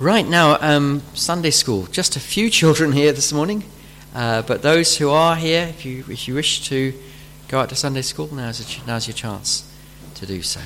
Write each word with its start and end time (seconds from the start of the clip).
Right 0.00 0.26
now, 0.26 0.56
um, 0.62 1.02
Sunday 1.12 1.50
school. 1.50 1.84
Just 1.84 2.16
a 2.16 2.20
few 2.20 2.48
children 2.48 2.92
here 2.92 3.12
this 3.12 3.34
morning, 3.34 3.64
uh, 4.14 4.40
but 4.40 4.62
those 4.62 4.96
who 4.96 5.10
are 5.10 5.36
here, 5.36 5.66
if 5.68 5.84
you 5.84 6.06
if 6.08 6.26
you 6.26 6.32
wish 6.32 6.66
to 6.68 6.94
go 7.48 7.60
out 7.60 7.68
to 7.68 7.74
Sunday 7.74 8.00
school, 8.00 8.34
now's 8.34 8.64
ch- 8.64 8.80
now's 8.86 9.06
your 9.06 9.14
chance 9.14 9.70
to 10.14 10.24
do 10.24 10.40
so. 10.40 10.62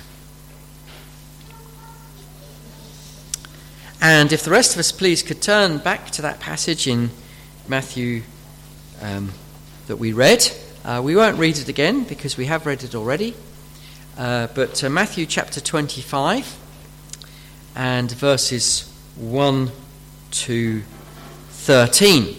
And 4.01 4.33
if 4.33 4.45
the 4.45 4.53
rest 4.53 4.75
of 4.75 4.79
us, 4.79 4.93
please, 4.93 5.25
could 5.25 5.43
turn 5.43 5.79
back 5.79 6.13
to 6.13 6.23
that 6.23 6.39
passage 6.39 6.87
in 6.87 7.11
Matthew 7.67 8.23
um, 9.03 9.33
that 9.89 9.97
we 9.97 10.13
read. 10.13 10.49
Uh, 10.85 11.01
we 11.03 11.17
won't 11.17 11.39
read 11.41 11.59
it 11.59 11.69
again 11.69 12.05
because 12.05 12.37
we 12.37 12.47
have 12.47 12.67
read 12.67 12.85
it 12.85 12.95
already. 12.95 13.35
Uh, 14.17 14.47
but 14.55 14.81
Matthew 14.89 15.27
chapter 15.27 15.61
25 15.61 16.57
and 17.75 18.13
verses 18.13 18.94
1 19.17 19.71
to 20.31 20.83
13. 21.51 22.37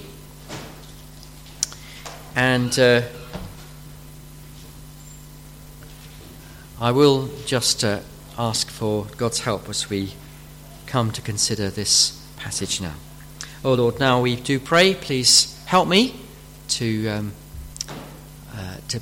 And 2.35 2.77
uh, 2.77 3.01
I 6.81 6.91
will 6.91 7.29
just 7.45 7.85
uh, 7.85 8.01
ask 8.37 8.69
for 8.69 9.05
God's 9.15 9.39
help 9.39 9.69
as 9.69 9.89
we 9.89 10.13
come 10.85 11.11
to 11.13 11.21
consider 11.21 11.69
this 11.69 12.21
passage 12.35 12.81
now. 12.81 12.95
Oh 13.63 13.73
Lord, 13.73 13.99
now 13.99 14.19
we 14.19 14.35
do 14.35 14.59
pray, 14.59 14.93
please 14.93 15.57
help 15.67 15.87
me 15.87 16.19
to, 16.67 17.07
um, 17.07 17.33
uh, 18.53 18.77
to 18.89 18.99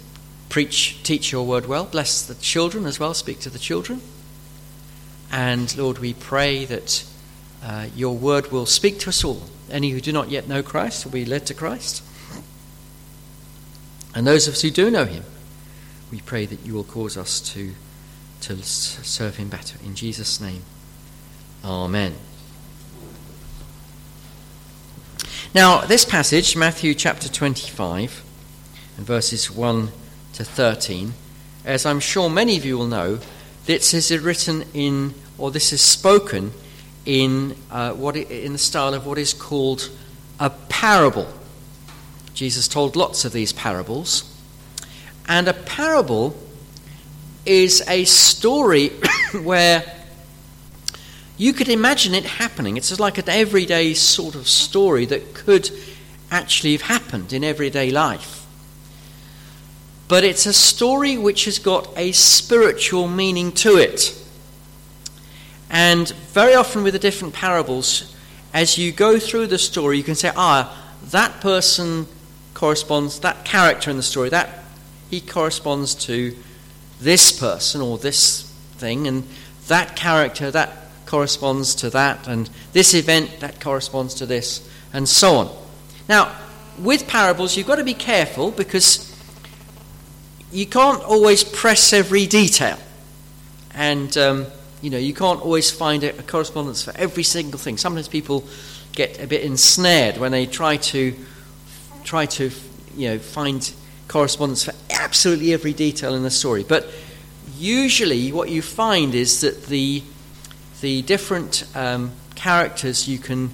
preach, 0.50 1.02
teach 1.02 1.32
your 1.32 1.46
word 1.46 1.66
well. 1.66 1.86
Bless 1.86 2.24
the 2.24 2.36
children 2.36 2.86
as 2.86 3.00
well, 3.00 3.16
speak 3.16 3.40
to 3.40 3.50
the 3.50 3.58
children. 3.58 4.02
And 5.32 5.76
Lord, 5.76 5.98
we 5.98 6.14
pray 6.14 6.66
that 6.66 7.06
uh, 7.64 7.88
your 7.96 8.16
word 8.16 8.52
will 8.52 8.66
speak 8.66 9.00
to 9.00 9.10
us 9.10 9.24
all. 9.24 9.44
Any 9.70 9.92
who 9.92 10.02
do 10.02 10.12
not 10.12 10.30
yet 10.30 10.48
know 10.48 10.62
Christ 10.62 11.06
will 11.06 11.14
be 11.14 11.26
led 11.26 11.46
to 11.48 11.54
Christ. 11.54 12.04
And 14.14 14.28
those 14.28 14.48
of 14.48 14.56
us 14.56 14.62
who 14.62 14.70
do 14.70 14.92
know 14.92 15.06
him, 15.06 15.24
we 16.12 16.20
pray 16.22 16.46
that 16.46 16.66
you 16.66 16.74
will 16.74 16.84
cause 16.84 17.18
us 17.18 17.40
to, 17.54 17.74
to 18.42 18.62
serve 18.62 19.38
him 19.38 19.50
better. 19.50 19.80
In 19.84 19.96
Jesus' 19.96 20.42
name, 20.42 20.64
amen. 21.64 22.16
Now, 25.56 25.82
this 25.82 26.04
passage, 26.04 26.56
Matthew 26.56 26.94
chapter 26.94 27.30
25, 27.30 28.24
and 28.98 29.06
verses 29.06 29.50
1 29.50 29.90
to 30.34 30.44
13, 30.44 31.14
as 31.64 31.86
I'm 31.86 32.00
sure 32.00 32.30
many 32.30 32.58
of 32.58 32.66
you 32.66 32.78
will 32.78 32.88
know, 32.88 33.20
this 33.66 33.94
is 33.94 34.16
written 34.20 34.66
in, 34.74 35.14
or 35.38 35.50
this 35.50 35.72
is 35.72 35.82
spoken 35.82 36.52
in, 37.06 37.56
uh, 37.72 37.94
what 37.94 38.16
in 38.16 38.54
the 38.54 38.60
style 38.60 38.94
of 38.94 39.06
what 39.06 39.18
is 39.18 39.34
called 39.34 39.90
a 40.40 40.50
parable. 40.50 41.28
Jesus 42.34 42.68
told 42.68 42.96
lots 42.96 43.26
of 43.26 43.34
these 43.34 43.54
parables. 43.54 44.30
And 45.28 45.48
a 45.48 45.54
parable 45.54 46.36
is 47.46 47.84
a 47.88 48.06
story 48.06 48.90
where 49.44 49.84
you 51.38 51.54
could 51.54 51.70
imagine 51.70 52.14
it 52.14 52.26
happening. 52.26 52.78
It's 52.78 53.00
like 53.00 53.18
an 53.18 53.30
everyday 53.30 53.94
sort 53.94 54.36
of 54.36 54.48
story 54.48 55.06
that 55.08 55.34
could 55.34 55.70
actually 56.32 56.74
have 56.74 56.82
happened 56.84 57.34
in 57.34 57.44
everyday 57.44 57.92
life. 57.92 58.46
But 60.08 60.24
it's 60.24 60.46
a 60.46 60.54
story 60.54 61.18
which 61.18 61.46
has 61.46 61.60
got 61.60 61.88
a 61.98 62.12
spiritual 62.12 63.08
meaning 63.08 63.52
to 63.54 63.78
it. 63.78 64.20
And 65.74 66.08
very 66.32 66.54
often 66.54 66.84
with 66.84 66.94
the 66.94 67.00
different 67.00 67.34
parables, 67.34 68.16
as 68.54 68.78
you 68.78 68.92
go 68.92 69.18
through 69.18 69.48
the 69.48 69.58
story, 69.58 69.98
you 69.98 70.04
can 70.04 70.14
say, 70.14 70.32
ah, 70.36 70.94
that 71.06 71.42
person 71.42 72.06
corresponds, 72.54 73.20
that 73.22 73.44
character 73.44 73.90
in 73.90 73.98
the 73.98 74.04
story, 74.04 74.30
that 74.30 74.64
he 75.10 75.20
corresponds 75.20 75.96
to 75.96 76.38
this 77.02 77.32
person 77.38 77.82
or 77.82 77.98
this 77.98 78.44
thing, 78.78 79.08
and 79.08 79.28
that 79.68 79.96
character, 79.96 80.52
that 80.52 80.70
corresponds 81.08 81.74
to 81.76 81.90
that, 81.90 82.28
and 82.28 82.52
this 82.74 82.94
event, 82.94 83.40
that 83.40 83.60
corresponds 83.60 84.14
to 84.14 84.28
this, 84.28 84.70
and 84.94 85.10
so 85.10 85.38
on. 85.38 85.58
Now, 86.08 86.36
with 86.78 87.08
parables, 87.08 87.58
you've 87.58 87.68
got 87.68 87.78
to 87.78 87.84
be 87.84 87.96
careful 87.96 88.52
because 88.52 89.10
you 90.52 90.68
can't 90.68 91.02
always 91.04 91.44
press 91.44 91.94
every 91.94 92.28
detail. 92.28 92.78
And 93.74 94.16
um, 94.18 94.46
you 94.84 94.90
know, 94.90 94.98
you 94.98 95.14
can't 95.14 95.42
always 95.42 95.72
find 95.72 96.04
a, 96.04 96.10
a 96.20 96.24
correspondence 96.24 96.84
for 96.84 96.92
every 96.98 97.24
single 97.24 97.58
thing. 97.58 97.78
Sometimes 97.78 98.10
people 98.10 98.44
get 98.92 99.18
a 99.24 99.26
bit 99.26 99.42
ensnared 99.42 100.18
when 100.18 100.34
they 100.34 100.46
try 100.46 100.76
to 100.76 101.16
try 102.04 102.26
to 102.26 102.52
you 102.98 103.10
know 103.10 103.18
find 103.18 103.74
correspondence 104.10 104.66
for 104.66 104.74
absolutely 104.90 105.54
every 105.54 105.72
detail 105.72 106.14
in 106.16 106.24
the 106.24 106.30
story. 106.30 106.66
But 106.68 106.90
usually, 107.58 108.34
what 108.34 108.50
you 108.50 108.62
find 108.62 109.16
is 109.16 109.40
that 109.40 109.68
the 109.68 110.04
the 110.82 111.02
different 111.04 111.66
um, 111.76 112.12
characters 112.36 113.08
you 113.08 113.20
can 113.20 113.48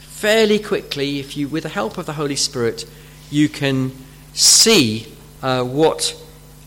fairly 0.00 0.58
quickly, 0.58 1.18
if 1.18 1.34
you 1.34 1.48
with 1.48 1.62
the 1.62 1.70
help 1.70 1.96
of 1.96 2.04
the 2.04 2.12
Holy 2.12 2.36
Spirit, 2.36 2.84
you 3.30 3.48
can 3.48 3.90
see 4.34 5.10
uh, 5.42 5.64
what 5.64 6.14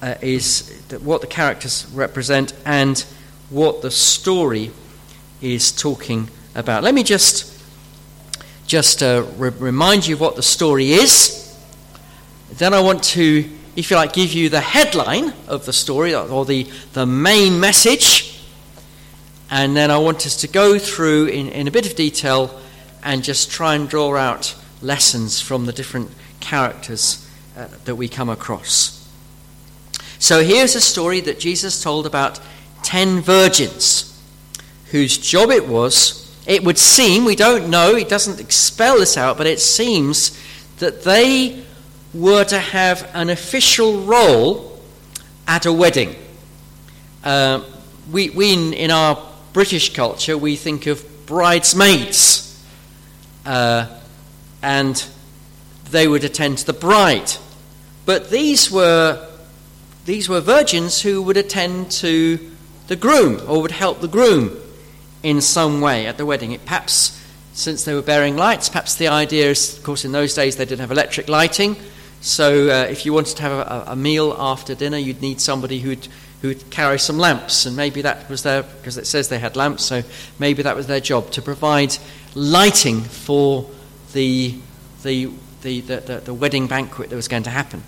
uh, 0.01 0.15
is 0.21 0.73
what 1.03 1.21
the 1.21 1.27
characters 1.27 1.85
represent 1.93 2.51
and 2.65 3.05
what 3.49 3.81
the 3.81 3.91
story 3.91 4.71
is 5.41 5.71
talking 5.71 6.29
about. 6.55 6.83
Let 6.83 6.93
me 6.93 7.03
just 7.03 7.53
just 8.67 9.01
uh, 9.01 9.25
re- 9.37 9.49
remind 9.49 10.05
you 10.05 10.17
what 10.17 10.35
the 10.35 10.43
story 10.43 10.91
is. 10.91 11.57
Then 12.51 12.73
I 12.73 12.81
want 12.81 13.01
to, 13.05 13.49
if 13.75 13.89
you 13.89 13.95
like, 13.95 14.13
give 14.13 14.33
you 14.33 14.49
the 14.49 14.59
headline 14.59 15.33
of 15.47 15.65
the 15.65 15.73
story 15.73 16.13
or 16.13 16.43
the, 16.43 16.67
the 16.93 17.05
main 17.05 17.59
message. 17.59 18.41
And 19.49 19.75
then 19.75 19.89
I 19.89 19.97
want 19.97 20.25
us 20.25 20.35
to 20.41 20.47
go 20.47 20.77
through 20.77 21.27
in, 21.27 21.47
in 21.49 21.67
a 21.67 21.71
bit 21.71 21.87
of 21.87 21.95
detail 21.95 22.59
and 23.03 23.23
just 23.23 23.49
try 23.49 23.75
and 23.75 23.87
draw 23.87 24.17
out 24.17 24.53
lessons 24.81 25.39
from 25.39 25.65
the 25.65 25.71
different 25.71 26.11
characters 26.41 27.25
uh, 27.55 27.67
that 27.85 27.95
we 27.95 28.09
come 28.09 28.29
across. 28.29 29.07
So 30.19 30.43
here's 30.43 30.75
a 30.75 30.81
story 30.81 31.21
that 31.21 31.39
Jesus 31.39 31.81
told 31.81 32.05
about 32.05 32.41
ten 32.83 33.21
virgins 33.21 34.07
whose 34.91 35.17
job 35.17 35.49
it 35.51 35.67
was, 35.67 36.35
it 36.45 36.63
would 36.63 36.77
seem, 36.77 37.25
we 37.25 37.35
don't 37.35 37.69
know, 37.69 37.95
he 37.95 38.05
doesn't 38.05 38.39
expel 38.39 38.99
this 38.99 39.17
out, 39.17 39.37
but 39.37 39.47
it 39.47 39.59
seems 39.59 40.37
that 40.77 41.03
they 41.03 41.63
were 42.13 42.43
to 42.45 42.59
have 42.59 43.09
an 43.13 43.29
official 43.29 44.01
role 44.01 44.79
at 45.47 45.65
a 45.65 45.73
wedding. 45.73 46.15
Uh, 47.23 47.61
we, 48.11 48.29
we 48.29 48.53
in, 48.53 48.73
in, 48.73 48.91
our 48.91 49.21
British 49.51 49.93
culture, 49.93 50.37
we 50.37 50.55
think 50.55 50.87
of 50.87 51.05
bridesmaids, 51.25 52.63
uh, 53.45 53.87
and 54.61 55.05
they 55.91 56.07
would 56.07 56.23
attend 56.23 56.59
to 56.59 56.65
the 56.65 56.73
bride. 56.73 57.31
But 58.05 58.29
these 58.29 58.71
were, 58.71 59.27
these 60.05 60.29
were 60.29 60.39
virgins 60.39 61.01
who 61.01 61.21
would 61.23 61.35
attend 61.35 61.91
to 61.91 62.51
the 62.87 62.95
groom 62.95 63.41
or 63.47 63.61
would 63.61 63.71
help 63.71 64.01
the 64.01 64.07
groom 64.07 64.57
in 65.23 65.41
some 65.41 65.81
way 65.81 66.05
at 66.07 66.17
the 66.17 66.25
wedding. 66.25 66.51
It 66.51 66.65
perhaps, 66.65 67.21
since 67.53 67.83
they 67.83 67.93
were 67.93 68.01
bearing 68.01 68.35
lights, 68.35 68.69
perhaps 68.69 68.95
the 68.95 69.07
idea 69.07 69.49
is, 69.49 69.77
of 69.77 69.83
course, 69.83 70.05
in 70.05 70.11
those 70.11 70.33
days 70.33 70.55
they 70.55 70.65
didn't 70.65 70.81
have 70.81 70.91
electric 70.91 71.27
lighting. 71.27 71.75
So 72.21 72.69
uh, 72.69 72.87
if 72.89 73.05
you 73.05 73.13
wanted 73.13 73.37
to 73.37 73.43
have 73.43 73.51
a, 73.51 73.91
a, 73.91 73.95
meal 73.95 74.35
after 74.37 74.73
dinner, 74.73 74.97
you'd 74.97 75.21
need 75.21 75.39
somebody 75.39 75.79
who'd 75.79 76.07
who'd 76.41 76.69
carry 76.69 76.99
some 76.99 77.17
lamps, 77.17 77.65
and 77.65 77.75
maybe 77.75 78.01
that 78.03 78.29
was 78.29 78.43
their 78.43 78.63
because 78.63 78.97
it 78.97 79.07
says 79.07 79.29
they 79.29 79.39
had 79.39 79.55
lamps, 79.55 79.83
so 79.83 80.03
maybe 80.39 80.63
that 80.63 80.75
was 80.75 80.87
their 80.87 80.99
job 80.99 81.31
to 81.31 81.41
provide 81.41 81.97
lighting 82.35 83.01
for 83.01 83.69
the 84.13 84.55
the 85.03 85.31
the, 85.61 85.81
the, 85.81 86.21
the, 86.23 86.33
wedding 86.33 86.67
banquet 86.67 87.09
that 87.09 87.15
was 87.15 87.27
going 87.27 87.43
to 87.43 87.49
happen. 87.49 87.83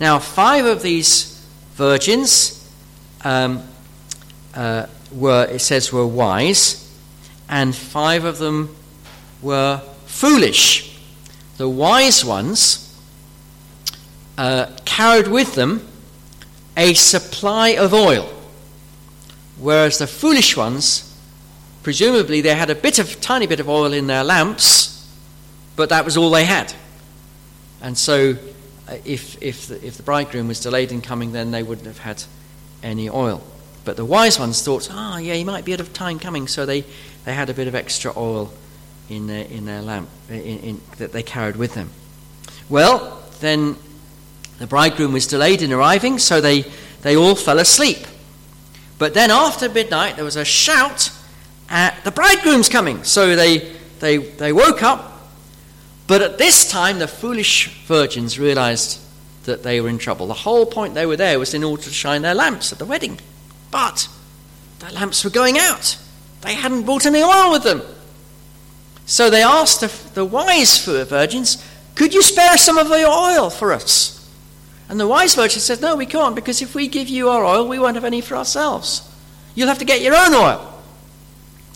Now, 0.00 0.18
five 0.18 0.64
of 0.64 0.80
these 0.80 1.44
virgins 1.74 2.58
um, 3.24 3.62
uh, 4.58 4.86
were, 5.12 5.46
it 5.48 5.60
says, 5.60 5.92
were 5.92 6.06
wise, 6.06 6.84
and 7.48 7.74
five 7.74 8.24
of 8.24 8.38
them 8.38 8.74
were 9.40 9.80
foolish. 10.06 11.00
The 11.58 11.68
wise 11.68 12.24
ones 12.24 13.00
uh, 14.36 14.66
carried 14.84 15.28
with 15.28 15.54
them 15.54 15.86
a 16.76 16.94
supply 16.94 17.70
of 17.70 17.94
oil, 17.94 18.28
whereas 19.58 19.98
the 19.98 20.08
foolish 20.08 20.56
ones, 20.56 21.16
presumably, 21.84 22.40
they 22.40 22.54
had 22.54 22.68
a 22.68 22.74
bit 22.74 22.98
of 22.98 23.20
tiny 23.20 23.46
bit 23.46 23.60
of 23.60 23.68
oil 23.68 23.92
in 23.92 24.08
their 24.08 24.24
lamps, 24.24 25.08
but 25.76 25.88
that 25.90 26.04
was 26.04 26.16
all 26.16 26.30
they 26.30 26.44
had. 26.44 26.74
And 27.80 27.96
so, 27.96 28.34
uh, 28.88 28.96
if, 29.04 29.40
if, 29.40 29.68
the, 29.68 29.86
if 29.86 29.96
the 29.96 30.02
bridegroom 30.02 30.48
was 30.48 30.60
delayed 30.60 30.90
in 30.90 31.00
coming, 31.00 31.30
then 31.30 31.52
they 31.52 31.62
wouldn't 31.62 31.86
have 31.86 31.98
had 31.98 32.24
any 32.82 33.08
oil. 33.08 33.40
But 33.88 33.96
the 33.96 34.04
wise 34.04 34.38
ones 34.38 34.60
thought, 34.60 34.86
ah, 34.92 35.14
oh, 35.14 35.16
yeah, 35.16 35.32
he 35.32 35.44
might 35.44 35.64
be 35.64 35.72
out 35.72 35.80
of 35.80 35.94
time 35.94 36.18
coming, 36.18 36.46
so 36.46 36.66
they, 36.66 36.84
they 37.24 37.32
had 37.32 37.48
a 37.48 37.54
bit 37.54 37.68
of 37.68 37.74
extra 37.74 38.12
oil 38.14 38.52
in 39.08 39.28
their, 39.28 39.46
in 39.46 39.64
their 39.64 39.80
lamp 39.80 40.10
in, 40.28 40.42
in, 40.42 40.80
that 40.98 41.12
they 41.12 41.22
carried 41.22 41.56
with 41.56 41.72
them. 41.72 41.88
Well, 42.68 43.22
then 43.40 43.76
the 44.58 44.66
bridegroom 44.66 45.14
was 45.14 45.26
delayed 45.26 45.62
in 45.62 45.72
arriving, 45.72 46.18
so 46.18 46.38
they, 46.38 46.66
they 47.00 47.16
all 47.16 47.34
fell 47.34 47.58
asleep. 47.58 48.06
But 48.98 49.14
then 49.14 49.30
after 49.30 49.70
midnight, 49.70 50.16
there 50.16 50.24
was 50.26 50.36
a 50.36 50.44
shout 50.44 51.10
at 51.70 52.04
the 52.04 52.10
bridegroom's 52.10 52.68
coming. 52.68 53.04
So 53.04 53.36
they, 53.36 53.74
they, 54.00 54.18
they 54.18 54.52
woke 54.52 54.82
up. 54.82 55.30
But 56.06 56.20
at 56.20 56.36
this 56.36 56.70
time, 56.70 56.98
the 56.98 57.08
foolish 57.08 57.86
virgins 57.86 58.38
realized 58.38 59.00
that 59.44 59.62
they 59.62 59.80
were 59.80 59.88
in 59.88 59.96
trouble. 59.96 60.26
The 60.26 60.34
whole 60.34 60.66
point 60.66 60.92
they 60.92 61.06
were 61.06 61.16
there 61.16 61.38
was 61.38 61.54
in 61.54 61.64
order 61.64 61.84
to 61.84 61.90
shine 61.90 62.20
their 62.20 62.34
lamps 62.34 62.70
at 62.70 62.78
the 62.78 62.84
wedding. 62.84 63.18
But 63.70 64.08
their 64.78 64.90
lamps 64.90 65.24
were 65.24 65.30
going 65.30 65.58
out. 65.58 65.98
They 66.42 66.54
hadn't 66.54 66.84
brought 66.84 67.06
any 67.06 67.22
oil 67.22 67.50
with 67.50 67.64
them. 67.64 67.82
So 69.06 69.30
they 69.30 69.42
asked 69.42 69.80
the, 69.80 70.12
the 70.14 70.24
wise 70.24 70.84
virgins, 70.84 71.64
Could 71.94 72.14
you 72.14 72.22
spare 72.22 72.56
some 72.56 72.78
of 72.78 72.88
your 72.88 73.08
oil 73.08 73.50
for 73.50 73.72
us? 73.72 74.14
And 74.88 74.98
the 74.98 75.08
wise 75.08 75.34
virgin 75.34 75.60
said, 75.60 75.80
No, 75.80 75.96
we 75.96 76.06
can't, 76.06 76.34
because 76.34 76.62
if 76.62 76.74
we 76.74 76.88
give 76.88 77.08
you 77.08 77.28
our 77.28 77.44
oil, 77.44 77.66
we 77.66 77.78
won't 77.78 77.96
have 77.96 78.04
any 78.04 78.20
for 78.20 78.36
ourselves. 78.36 79.02
You'll 79.54 79.68
have 79.68 79.78
to 79.78 79.84
get 79.84 80.02
your 80.02 80.14
own 80.14 80.34
oil. 80.34 80.82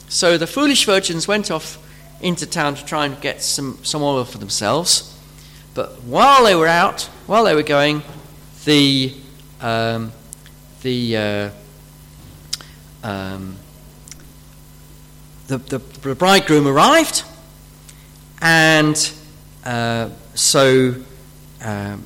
So 0.08 0.38
the 0.38 0.46
foolish 0.46 0.84
virgins 0.84 1.26
went 1.26 1.50
off 1.50 1.78
into 2.20 2.46
town 2.46 2.74
to 2.76 2.84
try 2.84 3.06
and 3.06 3.20
get 3.20 3.42
some, 3.42 3.78
some 3.82 4.02
oil 4.02 4.24
for 4.24 4.38
themselves. 4.38 5.18
But 5.74 6.02
while 6.02 6.44
they 6.44 6.54
were 6.54 6.68
out, 6.68 7.02
while 7.26 7.44
they 7.44 7.54
were 7.54 7.62
going, 7.62 8.02
the, 8.64 9.14
um, 9.60 10.12
the, 10.82 11.16
uh, 11.16 11.50
um, 13.02 13.56
the, 15.48 15.58
the, 15.58 15.78
the, 15.78 16.14
bridegroom 16.14 16.66
arrived, 16.66 17.24
and 18.40 19.12
uh, 19.64 20.08
so 20.34 20.94
um, 21.62 22.04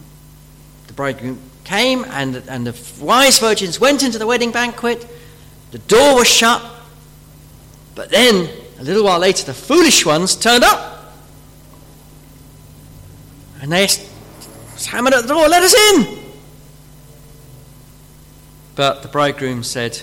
the 0.87 0.93
bridegroom 0.95 1.39
came, 1.65 2.05
and, 2.05 2.37
and 2.49 2.67
the 2.67 3.05
wise 3.05 3.39
virgins 3.39 3.79
went 3.79 4.03
into 4.03 4.19
the 4.19 4.27
wedding 4.27 4.53
banquet. 4.53 5.07
The 5.73 5.79
door 5.79 6.17
was 6.17 6.29
shut. 6.29 6.65
But 7.95 8.11
then, 8.11 8.49
a 8.79 8.85
little 8.85 9.05
while 9.05 9.19
later, 9.19 9.45
the 9.45 9.55
foolish 9.55 10.07
ones 10.07 10.37
turned 10.37 10.65
up. 10.65 11.15
And 13.61 13.73
they 13.73 13.89
hammered 14.87 15.15
at 15.15 15.23
the 15.23 15.29
door, 15.29 15.49
let 15.49 15.63
us 15.63 15.75
in. 15.75 16.19
But 18.75 19.03
the 19.03 19.09
bridegroom 19.09 19.65
said, 19.65 20.01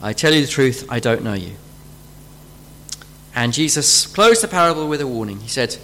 I 0.00 0.12
tell 0.12 0.32
you 0.32 0.40
the 0.40 0.46
truth, 0.46 0.86
I 0.88 1.00
don't 1.00 1.22
know 1.22 1.34
you. 1.34 1.52
And 3.34 3.52
Jesus 3.52 4.06
closed 4.06 4.42
the 4.42 4.48
parable 4.48 4.88
with 4.88 5.00
a 5.00 5.06
warning. 5.06 5.40
He 5.40 5.48
said, 5.48 5.76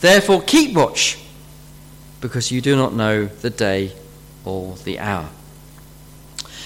Therefore, 0.00 0.42
keep 0.42 0.76
watch 0.76 1.18
because 2.20 2.50
you 2.50 2.60
do 2.60 2.76
not 2.76 2.94
know 2.94 3.26
the 3.26 3.50
day 3.50 3.92
or 4.44 4.76
the 4.84 4.98
hour. 4.98 5.28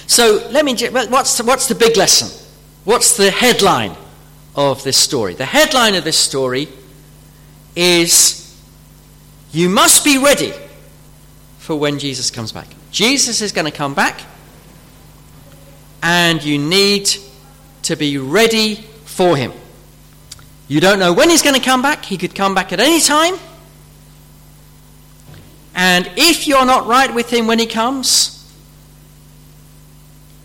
So 0.06 0.46
let 0.50 0.64
me. 0.64 0.74
What's 0.88 1.38
the, 1.38 1.44
what's 1.44 1.68
the 1.68 1.74
big 1.74 1.96
lesson? 1.96 2.28
What's 2.84 3.16
the 3.16 3.30
headline 3.30 3.96
of 4.54 4.82
this 4.82 4.96
story? 4.96 5.34
The 5.34 5.46
headline 5.46 5.94
of 5.94 6.04
this 6.04 6.18
story 6.18 6.68
is 7.76 8.60
you 9.52 9.68
must 9.68 10.04
be 10.04 10.18
ready 10.18 10.52
for 11.58 11.76
when 11.76 11.98
Jesus 11.98 12.30
comes 12.30 12.52
back. 12.52 12.68
Jesus 12.90 13.40
is 13.40 13.52
going 13.52 13.64
to 13.64 13.70
come 13.70 13.94
back, 13.94 14.20
and 16.02 16.42
you 16.42 16.58
need 16.58 17.08
to 17.82 17.96
be 17.96 18.18
ready 18.18 18.74
for 19.04 19.36
him. 19.36 19.52
You 20.68 20.80
don't 20.80 20.98
know 20.98 21.12
when 21.12 21.30
he's 21.30 21.42
going 21.42 21.54
to 21.54 21.60
come 21.60 21.82
back. 21.82 22.04
He 22.04 22.16
could 22.16 22.34
come 22.34 22.54
back 22.54 22.72
at 22.72 22.80
any 22.80 23.00
time. 23.00 23.34
And 25.74 26.10
if 26.16 26.46
you're 26.46 26.66
not 26.66 26.86
right 26.86 27.12
with 27.12 27.30
him 27.30 27.46
when 27.46 27.58
he 27.58 27.66
comes, 27.66 28.52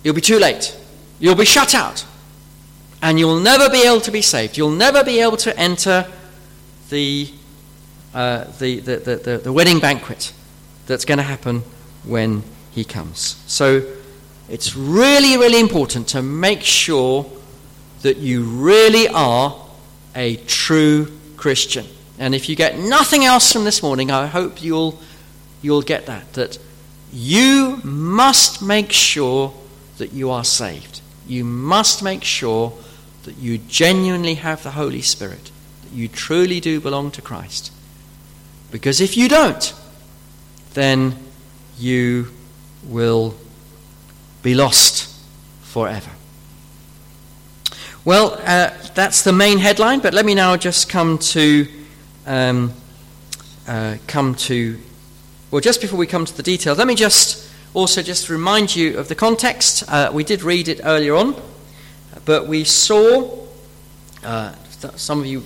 you'll 0.04 0.16
be 0.16 0.22
too 0.22 0.40
late. 0.40 0.78
You'll 1.20 1.36
be 1.36 1.46
shut 1.46 1.74
out. 1.76 2.06
And 3.02 3.20
you'll 3.20 3.40
never 3.40 3.70
be 3.70 3.84
able 3.84 4.02
to 4.02 4.12
be 4.12 4.22
saved. 4.22 4.58
You'll 4.58 4.72
never 4.72 5.04
be 5.04 5.20
able 5.22 5.38
to 5.38 5.58
enter 5.58 6.08
the, 6.90 7.32
uh, 8.14 8.46
the, 8.60 8.80
the, 8.80 8.98
the, 8.98 9.38
the, 9.44 9.54
wedding 9.54 9.80
banquet 9.80 10.34
that's 10.88 11.06
going 11.06 11.18
to 11.18 11.24
happen 11.24 11.62
when 12.04 12.44
he 12.72 12.84
comes. 12.84 13.42
So 13.46 13.97
it's 14.50 14.76
really, 14.76 15.38
really 15.38 15.60
important 15.60 16.08
to 16.10 16.22
make 16.22 16.62
sure 16.62 17.26
that 18.02 18.18
you 18.18 18.44
really 18.44 19.08
are 19.10 19.56
a 20.16 20.38
true 20.48 21.12
Christian. 21.36 21.86
And 22.20 22.34
if 22.34 22.50
you 22.50 22.56
get 22.56 22.80
nothing 22.80 23.26
else 23.26 23.52
from 23.52 23.66
this 23.66 23.84
morning, 23.84 24.10
I 24.12 24.26
hope 24.28 24.64
you'll 24.64 25.00
you'll 25.62 25.82
get 25.82 26.06
that. 26.06 26.34
That 26.34 26.58
you 27.12 27.82
must 27.84 28.62
make 28.62 28.92
sure 28.92 29.54
that 29.98 30.14
you 30.14 30.30
are 30.30 30.44
saved. 30.44 31.02
You 31.28 31.44
must 31.44 32.02
make 32.02 32.24
sure 32.24 32.74
that 33.24 33.38
you 33.38 33.58
genuinely 33.58 34.36
have 34.36 34.64
the 34.64 34.72
Holy 34.72 35.02
Spirit, 35.02 35.52
that 35.84 35.92
you 35.92 36.08
truly 36.08 36.60
do 36.60 36.80
belong 36.80 37.12
to 37.12 37.22
Christ. 37.22 37.72
Because 38.72 39.02
if 39.02 39.18
you 39.18 39.28
don't, 39.28 39.74
then 40.74 41.16
you 41.78 42.32
will 42.84 43.36
be 44.48 44.56
lost 44.56 45.14
forever. 45.62 46.10
Well, 48.06 48.40
uh, 48.46 48.72
that's 48.96 49.24
the 49.24 49.34
main 49.34 49.58
headline, 49.58 50.00
but 50.00 50.14
let 50.14 50.26
me 50.26 50.36
now 50.36 50.56
just 50.56 50.88
come 50.88 51.18
to 51.36 51.68
um, 52.26 52.72
uh, 53.68 53.98
come 54.08 54.36
to 54.36 54.80
well, 55.52 55.60
just 55.60 55.82
before 55.82 56.00
we 56.00 56.08
come 56.08 56.24
to 56.24 56.38
the 56.38 56.44
details, 56.44 56.78
let 56.78 56.88
me 56.88 56.96
just 56.96 57.52
also 57.74 58.02
just 58.02 58.30
remind 58.30 58.74
you 58.74 58.98
of 58.98 59.10
the 59.10 59.16
context. 59.16 59.84
Uh, 59.90 60.12
we 60.14 60.24
did 60.24 60.44
read 60.44 60.70
it 60.70 60.80
earlier 60.86 61.16
on, 61.16 61.36
but 62.24 62.48
we 62.48 62.64
saw, 62.64 63.46
uh, 64.24 64.56
some 64.96 65.20
of 65.20 65.26
you 65.26 65.44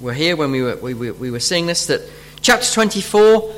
were 0.00 0.14
here 0.14 0.34
when 0.34 0.50
we 0.50 0.62
were, 0.62 0.76
we, 0.78 0.94
we, 0.94 1.12
we 1.12 1.30
were 1.30 1.38
seeing 1.38 1.66
this, 1.66 1.86
that 1.86 2.00
chapter 2.40 2.66
24, 2.72 3.54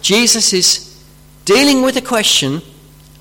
Jesus 0.00 0.52
is 0.52 1.04
dealing 1.44 1.82
with 1.82 1.96
a 1.96 2.02
question 2.02 2.62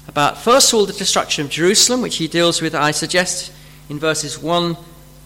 about, 0.07 0.37
first 0.37 0.71
of 0.71 0.79
all, 0.79 0.85
the 0.85 0.93
destruction 0.93 1.45
of 1.45 1.51
Jerusalem, 1.51 2.01
which 2.01 2.17
he 2.17 2.27
deals 2.27 2.61
with, 2.61 2.75
I 2.75 2.91
suggest, 2.91 3.51
in 3.89 3.99
verses 3.99 4.37
1 4.37 4.77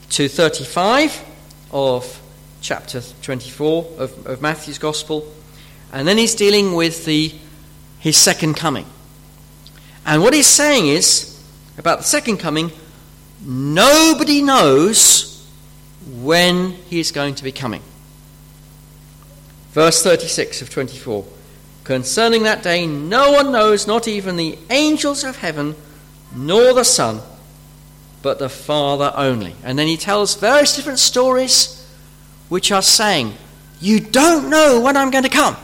to 0.09 0.27
35 0.27 1.23
of 1.71 2.21
chapter 2.61 3.01
24 3.21 3.85
of, 3.97 4.27
of 4.27 4.41
Matthew's 4.41 4.77
Gospel. 4.77 5.31
And 5.91 6.07
then 6.07 6.17
he's 6.17 6.35
dealing 6.35 6.73
with 6.73 7.05
the, 7.05 7.33
his 7.99 8.17
second 8.17 8.55
coming. 8.55 8.85
And 10.05 10.21
what 10.21 10.33
he's 10.33 10.47
saying 10.47 10.87
is, 10.87 11.33
about 11.77 11.99
the 11.99 12.03
second 12.05 12.37
coming, 12.37 12.71
nobody 13.41 14.41
knows 14.41 15.47
when 16.21 16.71
he 16.71 16.99
is 16.99 17.11
going 17.11 17.35
to 17.35 17.43
be 17.43 17.51
coming. 17.51 17.81
Verse 19.71 20.01
36 20.01 20.61
of 20.61 20.69
24. 20.69 21.25
Concerning 21.87 22.43
that 22.43 22.63
day, 22.63 22.85
no 22.85 23.31
one 23.31 23.53
knows, 23.53 23.87
not 23.87 24.09
even 24.09 24.35
the 24.35 24.59
angels 24.69 25.23
of 25.23 25.37
heaven, 25.37 25.73
nor 26.35 26.73
the 26.73 26.83
Son, 26.83 27.21
but 28.21 28.39
the 28.39 28.49
Father 28.49 29.13
only. 29.15 29.55
And 29.63 29.79
then 29.79 29.87
he 29.87 29.95
tells 29.95 30.35
various 30.35 30.75
different 30.75 30.99
stories 30.99 31.89
which 32.49 32.73
are 32.73 32.81
saying, 32.81 33.35
You 33.79 34.01
don't 34.01 34.49
know 34.49 34.81
when 34.81 34.97
I'm 34.97 35.11
going 35.11 35.23
to 35.23 35.29
come. 35.29 35.55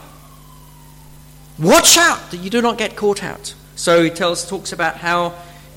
Watch 1.59 1.97
out 1.97 2.31
that 2.31 2.37
you 2.37 2.49
do 2.49 2.61
not 2.61 2.77
get 2.77 2.95
caught 2.95 3.21
out. 3.21 3.53
So 3.75 4.01
he 4.01 4.09
tells, 4.09 4.47
talks 4.47 4.71
about 4.71 4.95
how 4.95 5.33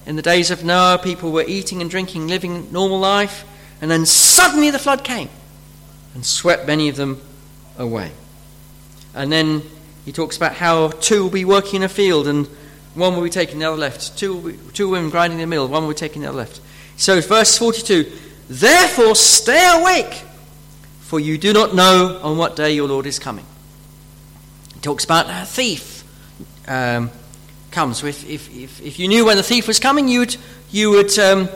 in 0.07 0.15
the 0.15 0.23
days 0.23 0.53
of 0.53 0.65
Noah 0.65 1.01
people 1.03 1.33
were 1.33 1.45
eating 1.49 1.83
and 1.83 1.91
drinking, 1.91 2.29
living 2.29 2.71
normal 2.71 3.01
life, 3.01 3.45
and 3.81 3.91
then 3.91 4.07
suddenly 4.07 4.71
the 4.71 4.79
flood 4.79 5.03
came 5.03 5.29
and 6.15 6.25
swept 6.25 6.69
many 6.69 6.89
of 6.89 6.95
them 6.95 7.21
away. 7.77 8.13
And 9.13 9.33
then 9.33 9.63
he 10.07 10.13
talks 10.13 10.37
about 10.37 10.55
how 10.55 10.89
two 10.89 11.25
will 11.25 11.31
be 11.31 11.45
working 11.45 11.77
in 11.79 11.83
a 11.83 11.89
field 11.89 12.29
and 12.29 12.47
one 12.95 13.15
will 13.17 13.25
be 13.25 13.29
taking 13.29 13.59
the 13.59 13.67
other 13.67 13.77
left. 13.77 14.17
Two, 14.17 14.53
be, 14.53 14.73
two 14.73 14.89
women 14.89 15.11
grinding 15.11 15.41
the 15.41 15.47
mill, 15.47 15.69
one 15.69 15.83
will 15.83 15.91
be 15.91 15.97
taking 15.97 16.23
the 16.23 16.29
other 16.29 16.39
left. 16.39 16.61
So, 16.97 17.21
verse 17.21 17.59
42 17.59 18.11
Therefore, 18.49 19.17
stay 19.17 19.69
awake, 19.81 20.23
for 21.01 21.19
you 21.19 21.37
do 21.37 21.53
not 21.53 21.75
know 21.75 22.21
on 22.23 22.39
what 22.39 22.55
day 22.55 22.73
your 22.73 22.87
Lord 22.87 23.05
is 23.07 23.19
coming 23.19 23.45
He 24.75 24.81
talks 24.81 25.05
about 25.05 25.27
a 25.29 25.45
thief 25.45 26.05
um, 26.69 27.11
comes. 27.73 28.05
If, 28.05 28.25
if, 28.31 28.55
if, 28.55 28.81
if, 28.81 28.99
you 29.01 29.09
knew 29.09 29.27
when 29.27 29.37
the 29.37 29.43
thief 29.43 29.67
was 29.67 29.81
coming, 29.81 30.07
you'd, 30.07 30.37
you 30.71 30.91
would, 30.91 31.19
um, 31.19 31.49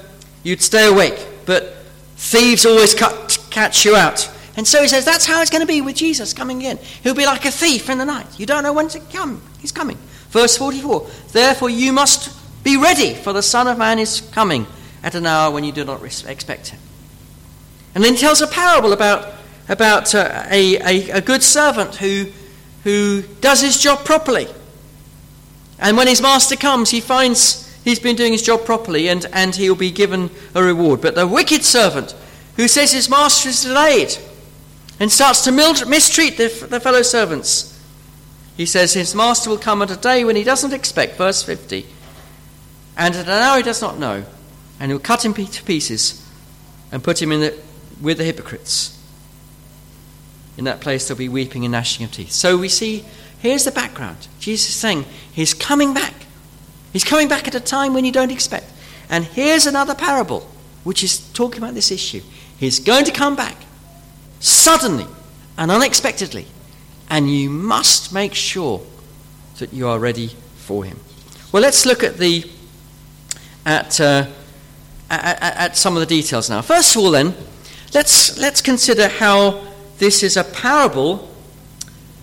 you'd 0.42 0.60
stay 0.60 0.88
awake. 0.88 1.24
But 1.46 1.76
thieves 2.16 2.66
always 2.66 2.94
cut, 2.94 3.38
catch 3.50 3.84
you 3.84 3.94
out. 3.94 4.28
And 4.56 4.66
so 4.66 4.82
he 4.82 4.88
says 4.88 5.04
that's 5.04 5.26
how 5.26 5.40
it's 5.40 5.50
going 5.50 5.62
to 5.62 5.66
be 5.66 5.80
with 5.80 5.96
Jesus 5.96 6.32
coming 6.32 6.62
in. 6.62 6.78
He'll 7.02 7.14
be 7.14 7.26
like 7.26 7.44
a 7.44 7.50
thief 7.50 7.88
in 7.88 7.98
the 7.98 8.04
night. 8.04 8.26
You 8.38 8.46
don't 8.46 8.62
know 8.62 8.72
when 8.72 8.88
to 8.88 9.00
come. 9.00 9.42
He's 9.60 9.72
coming. 9.72 9.96
Verse 10.30 10.56
44 10.56 11.08
Therefore, 11.32 11.70
you 11.70 11.92
must 11.92 12.40
Be 12.62 12.76
ready, 12.76 13.14
for 13.14 13.32
the 13.32 13.42
Son 13.42 13.66
of 13.66 13.78
Man 13.78 13.98
is 13.98 14.20
coming 14.32 14.66
at 15.02 15.14
an 15.14 15.24
hour 15.24 15.50
when 15.50 15.64
you 15.64 15.72
do 15.72 15.84
not 15.84 16.02
expect 16.04 16.68
him. 16.68 16.80
And 17.94 18.04
then 18.04 18.14
he 18.14 18.20
tells 18.20 18.42
a 18.42 18.46
parable 18.46 18.92
about, 18.92 19.32
about 19.68 20.14
uh, 20.14 20.44
a, 20.50 20.76
a, 20.76 21.10
a 21.10 21.20
good 21.20 21.42
servant 21.42 21.96
who, 21.96 22.26
who 22.84 23.22
does 23.40 23.62
his 23.62 23.80
job 23.80 24.04
properly. 24.04 24.46
And 25.78 25.96
when 25.96 26.06
his 26.06 26.20
master 26.20 26.54
comes, 26.54 26.90
he 26.90 27.00
finds 27.00 27.66
he's 27.82 27.98
been 27.98 28.14
doing 28.14 28.32
his 28.32 28.42
job 28.42 28.66
properly 28.66 29.08
and, 29.08 29.24
and 29.32 29.56
he'll 29.56 29.74
be 29.74 29.90
given 29.90 30.30
a 30.54 30.62
reward. 30.62 31.00
But 31.00 31.14
the 31.14 31.26
wicked 31.26 31.64
servant 31.64 32.14
who 32.56 32.68
says 32.68 32.92
his 32.92 33.08
master 33.08 33.48
is 33.48 33.62
delayed 33.62 34.18
and 35.00 35.10
starts 35.10 35.42
to 35.44 35.50
mistreat 35.50 36.36
the, 36.36 36.48
the 36.68 36.78
fellow 36.78 37.00
servants, 37.00 37.82
he 38.56 38.66
says 38.66 38.92
his 38.92 39.14
master 39.14 39.48
will 39.48 39.58
come 39.58 39.80
at 39.80 39.90
a 39.90 39.96
day 39.96 40.22
when 40.22 40.36
he 40.36 40.44
doesn't 40.44 40.74
expect, 40.74 41.16
verse 41.16 41.42
50, 41.42 41.86
and 42.98 43.14
at 43.14 43.26
an 43.26 43.32
hour 43.32 43.56
he 43.56 43.62
does 43.62 43.80
not 43.80 43.98
know, 43.98 44.24
and 44.78 44.90
he'll 44.90 45.00
cut 45.00 45.24
him 45.24 45.32
to 45.32 45.64
pieces 45.64 46.22
and 46.92 47.02
put 47.02 47.20
him 47.20 47.32
in 47.32 47.40
the, 47.40 47.58
with 48.02 48.18
the 48.18 48.24
hypocrites. 48.24 48.96
In 50.58 50.64
that 50.64 50.82
place 50.82 51.08
there'll 51.08 51.18
be 51.18 51.30
weeping 51.30 51.64
and 51.64 51.72
gnashing 51.72 52.04
of 52.04 52.12
teeth. 52.12 52.32
So 52.32 52.58
we 52.58 52.68
see, 52.68 53.06
here's 53.38 53.64
the 53.64 53.72
background. 53.72 54.28
Jesus 54.38 54.68
is 54.68 54.74
saying 54.74 55.06
he's 55.32 55.54
coming 55.54 55.94
back. 55.94 56.12
He's 56.92 57.04
coming 57.04 57.28
back 57.28 57.48
at 57.48 57.54
a 57.54 57.60
time 57.60 57.94
when 57.94 58.04
you 58.04 58.12
don't 58.12 58.30
expect. 58.30 58.66
And 59.08 59.24
here's 59.24 59.64
another 59.64 59.94
parable 59.94 60.40
which 60.84 61.02
is 61.02 61.20
talking 61.32 61.62
about 61.62 61.72
this 61.72 61.90
issue. 61.90 62.20
He's 62.58 62.80
going 62.80 63.06
to 63.06 63.12
come 63.12 63.36
back 63.36 63.56
suddenly 64.40 65.06
and 65.56 65.70
unexpectedly, 65.70 66.46
and 67.08 67.30
you 67.30 67.50
must 67.50 68.12
make 68.12 68.34
sure 68.34 68.80
that 69.58 69.72
you 69.72 69.86
are 69.86 69.98
ready 69.98 70.28
for 70.56 70.84
him. 70.84 70.98
Well, 71.52 71.62
let's 71.62 71.84
look 71.84 72.02
at 72.02 72.16
the 72.16 72.50
at, 73.66 74.00
uh, 74.00 74.26
at, 75.10 75.42
at 75.42 75.76
some 75.76 75.94
of 75.94 76.00
the 76.00 76.06
details 76.06 76.48
now. 76.48 76.62
First 76.62 76.96
of 76.96 77.02
all, 77.02 77.10
then, 77.10 77.34
let's 77.92 78.38
let's 78.38 78.62
consider 78.62 79.08
how 79.08 79.62
this 79.98 80.22
is 80.22 80.36
a 80.36 80.44
parable 80.44 81.28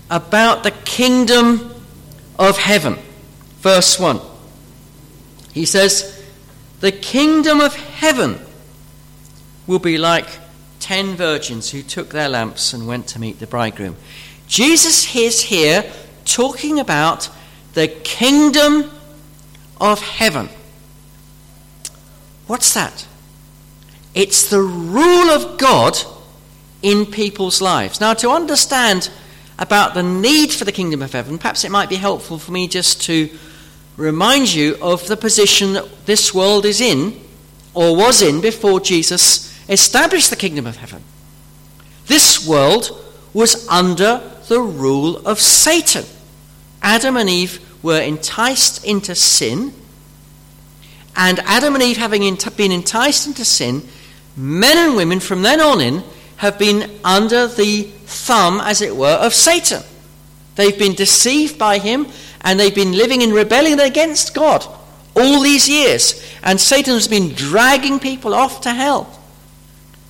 about 0.10 0.64
the 0.64 0.72
kingdom 0.72 1.74
of 2.40 2.58
heaven. 2.58 2.98
Verse 3.60 4.00
one. 4.00 4.20
He 5.54 5.66
says, 5.66 6.24
"The 6.80 6.92
kingdom 6.92 7.62
of 7.62 7.76
heaven 7.76 8.40
will 9.68 9.80
be 9.80 9.98
like." 9.98 10.28
Ten 10.88 11.18
virgins 11.18 11.72
who 11.72 11.82
took 11.82 12.12
their 12.12 12.30
lamps 12.30 12.72
and 12.72 12.88
went 12.88 13.06
to 13.08 13.20
meet 13.20 13.40
the 13.40 13.46
bridegroom. 13.46 13.94
Jesus 14.48 15.14
is 15.14 15.42
here 15.42 15.84
talking 16.24 16.80
about 16.80 17.30
the 17.74 17.90
kingdom 17.90 18.90
of 19.82 20.00
heaven. 20.00 20.48
What's 22.48 22.74
that? 22.74 23.06
It's 24.16 24.50
the 24.50 24.62
rule 24.62 25.30
of 25.30 25.58
God 25.58 25.98
in 26.82 27.06
people's 27.06 27.60
lives. 27.62 28.00
Now, 28.00 28.14
to 28.14 28.30
understand 28.30 29.10
about 29.60 29.94
the 29.94 30.04
need 30.04 30.54
for 30.54 30.64
the 30.64 30.72
kingdom 30.72 31.02
of 31.02 31.12
heaven, 31.12 31.38
perhaps 31.38 31.66
it 31.66 31.72
might 31.72 31.90
be 31.90 31.98
helpful 31.98 32.40
for 32.40 32.54
me 32.54 32.66
just 32.66 33.02
to 33.04 33.30
remind 33.98 34.54
you 34.54 34.78
of 34.82 35.06
the 35.08 35.18
position 35.18 35.80
this 36.06 36.34
world 36.34 36.66
is 36.66 36.80
in, 36.80 37.20
or 37.74 37.94
was 37.94 38.22
in, 38.22 38.40
before 38.40 38.80
Jesus 38.80 39.47
established 39.70 40.30
the 40.30 40.36
kingdom 40.36 40.66
of 40.66 40.78
heaven. 40.78 41.04
This 42.08 42.48
world 42.48 43.04
was 43.34 43.68
under 43.68 44.22
the 44.48 44.62
rule 44.62 45.18
of 45.28 45.40
Satan. 45.40 46.06
Adam 46.82 47.18
and 47.18 47.30
Eve 47.30 47.60
were 47.84 48.00
enticed 48.00 48.84
into 48.86 49.14
sin, 49.14 49.74
and 51.16 51.40
Adam 51.40 51.74
and 51.74 51.84
Eve, 51.84 51.98
having 51.98 52.22
been 52.56 52.72
enticed 52.72 53.28
into 53.28 53.44
sin, 53.44 53.82
men 54.36 54.78
and 54.78 54.96
women 54.96 55.20
from 55.20 55.42
then 55.42 55.60
on 55.60 55.82
in 55.82 56.04
have 56.38 56.60
been 56.60 57.00
under 57.04 57.48
the 57.48 57.84
thumb, 58.06 58.62
as 58.62 58.82
it 58.82 58.96
were, 58.96 59.16
of 59.16 59.34
Satan. 59.34 59.82
They've 60.56 60.78
been 60.78 60.94
deceived 60.94 61.58
by 61.58 61.80
him, 61.80 62.08
and 62.42 62.60
they've 62.60 62.74
been 62.74 62.94
living 62.94 63.22
in 63.22 63.32
rebellion 63.32 63.80
against 63.80 64.36
God 64.36 64.64
all 65.16 65.42
these 65.42 65.68
years. 65.68 66.24
And 66.44 66.60
Satan 66.60 66.94
has 66.94 67.08
been 67.08 67.34
dragging 67.34 68.00
people 68.00 68.36
off 68.36 68.62
to 68.62 68.74
hell 68.74 69.17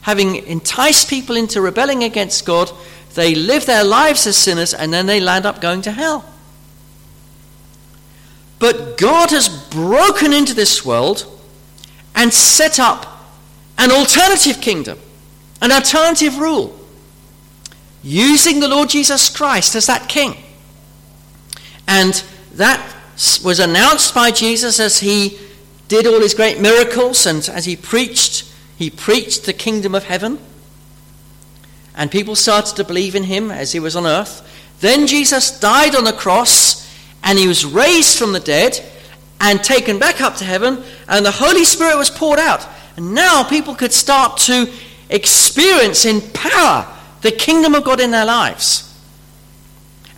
having 0.08 0.38
enticed 0.48 1.10
people 1.10 1.36
into 1.36 1.60
rebelling 1.60 2.02
against 2.02 2.46
God, 2.46 2.72
they 3.16 3.36
live 3.36 3.66
their 3.66 3.84
lives 3.84 4.26
as 4.26 4.38
sinners 4.38 4.74
and 4.74 4.94
then 4.94 5.06
they 5.06 5.20
land 5.20 5.46
up 5.46 5.60
going 5.60 5.82
to 5.82 5.92
hell. 5.92 6.24
But 8.58 8.98
God 8.98 9.32
has 9.32 9.50
broken 9.50 10.32
into 10.32 10.54
this 10.54 10.86
world 10.86 11.26
and 12.16 12.34
set 12.34 12.80
up 12.80 13.28
an 13.78 13.92
alternative 13.92 14.62
kingdom, 14.62 14.98
an 15.62 15.74
alternative 15.74 16.38
rule, 16.38 16.80
using 18.02 18.62
the 18.62 18.70
Lord 18.70 18.88
Jesus 18.88 19.30
Christ 19.30 19.76
as 19.76 19.88
that 19.88 20.08
king. 20.08 20.38
And 21.86 22.24
that 22.54 22.96
was 23.44 23.60
announced 23.60 24.16
by 24.16 24.32
Jesus 24.32 24.80
as 24.80 25.00
he 25.00 25.38
did 25.90 26.08
all 26.08 26.22
his 26.22 26.34
great 26.34 26.62
miracles 26.62 27.26
and 27.26 27.50
as 27.50 27.66
he 27.66 27.76
preached 27.76 28.46
he 28.78 28.90
preached 28.90 29.46
the 29.46 29.54
kingdom 29.54 29.96
of 29.96 30.04
heaven, 30.04 30.40
and 31.96 32.12
people 32.12 32.36
started 32.36 32.76
to 32.76 32.84
believe 32.84 33.16
in 33.16 33.24
him 33.24 33.50
as 33.50 33.72
he 33.72 33.80
was 33.80 33.96
on 33.96 34.06
earth. 34.06 34.44
Then 34.82 35.08
Jesus 35.08 35.60
died 35.60 35.96
on 35.96 36.04
the 36.04 36.14
cross, 36.14 36.88
and 37.24 37.40
he 37.40 37.48
was 37.48 37.66
raised 37.66 38.20
from 38.20 38.34
the 38.34 38.40
dead 38.40 38.80
and 39.42 39.64
taken 39.64 39.98
back 40.00 40.22
up 40.22 40.36
to 40.36 40.46
heaven, 40.46 40.84
and 41.08 41.26
the 41.26 41.32
Holy 41.32 41.66
Spirit 41.66 41.98
was 41.98 42.10
poured 42.10 42.40
out. 42.40 42.66
And 42.96 43.14
now 43.14 43.44
people 43.44 43.76
could 43.76 43.94
start 43.94 44.38
to 44.42 44.72
experience 45.10 46.06
in 46.06 46.22
power 46.34 46.88
the 47.22 47.32
kingdom 47.32 47.76
of 47.76 47.84
God 47.84 48.00
in 48.00 48.12
their 48.12 48.26
lives. 48.26 48.84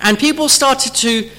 And 0.02 0.18
people 0.18 0.50
started 0.50 0.94
to 0.96 1.30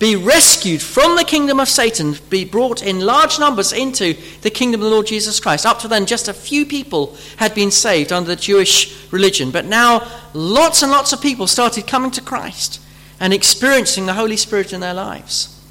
be 0.00 0.16
rescued 0.16 0.80
from 0.80 1.14
the 1.14 1.24
kingdom 1.24 1.60
of 1.60 1.68
Satan, 1.68 2.16
be 2.30 2.42
brought 2.42 2.82
in 2.82 3.00
large 3.00 3.38
numbers 3.38 3.70
into 3.70 4.16
the 4.40 4.50
kingdom 4.50 4.80
of 4.80 4.86
the 4.86 4.90
Lord 4.90 5.06
Jesus 5.06 5.38
Christ. 5.38 5.66
Up 5.66 5.78
to 5.80 5.88
then, 5.88 6.06
just 6.06 6.26
a 6.26 6.32
few 6.32 6.64
people 6.64 7.14
had 7.36 7.54
been 7.54 7.70
saved 7.70 8.10
under 8.10 8.34
the 8.34 8.40
Jewish 8.40 9.12
religion, 9.12 9.50
but 9.50 9.66
now 9.66 10.10
lots 10.32 10.82
and 10.82 10.90
lots 10.90 11.12
of 11.12 11.20
people 11.20 11.46
started 11.46 11.86
coming 11.86 12.10
to 12.12 12.22
Christ 12.22 12.80
and 13.20 13.34
experiencing 13.34 14.06
the 14.06 14.14
Holy 14.14 14.38
Spirit 14.38 14.72
in 14.72 14.80
their 14.80 14.94
lives. 14.94 15.62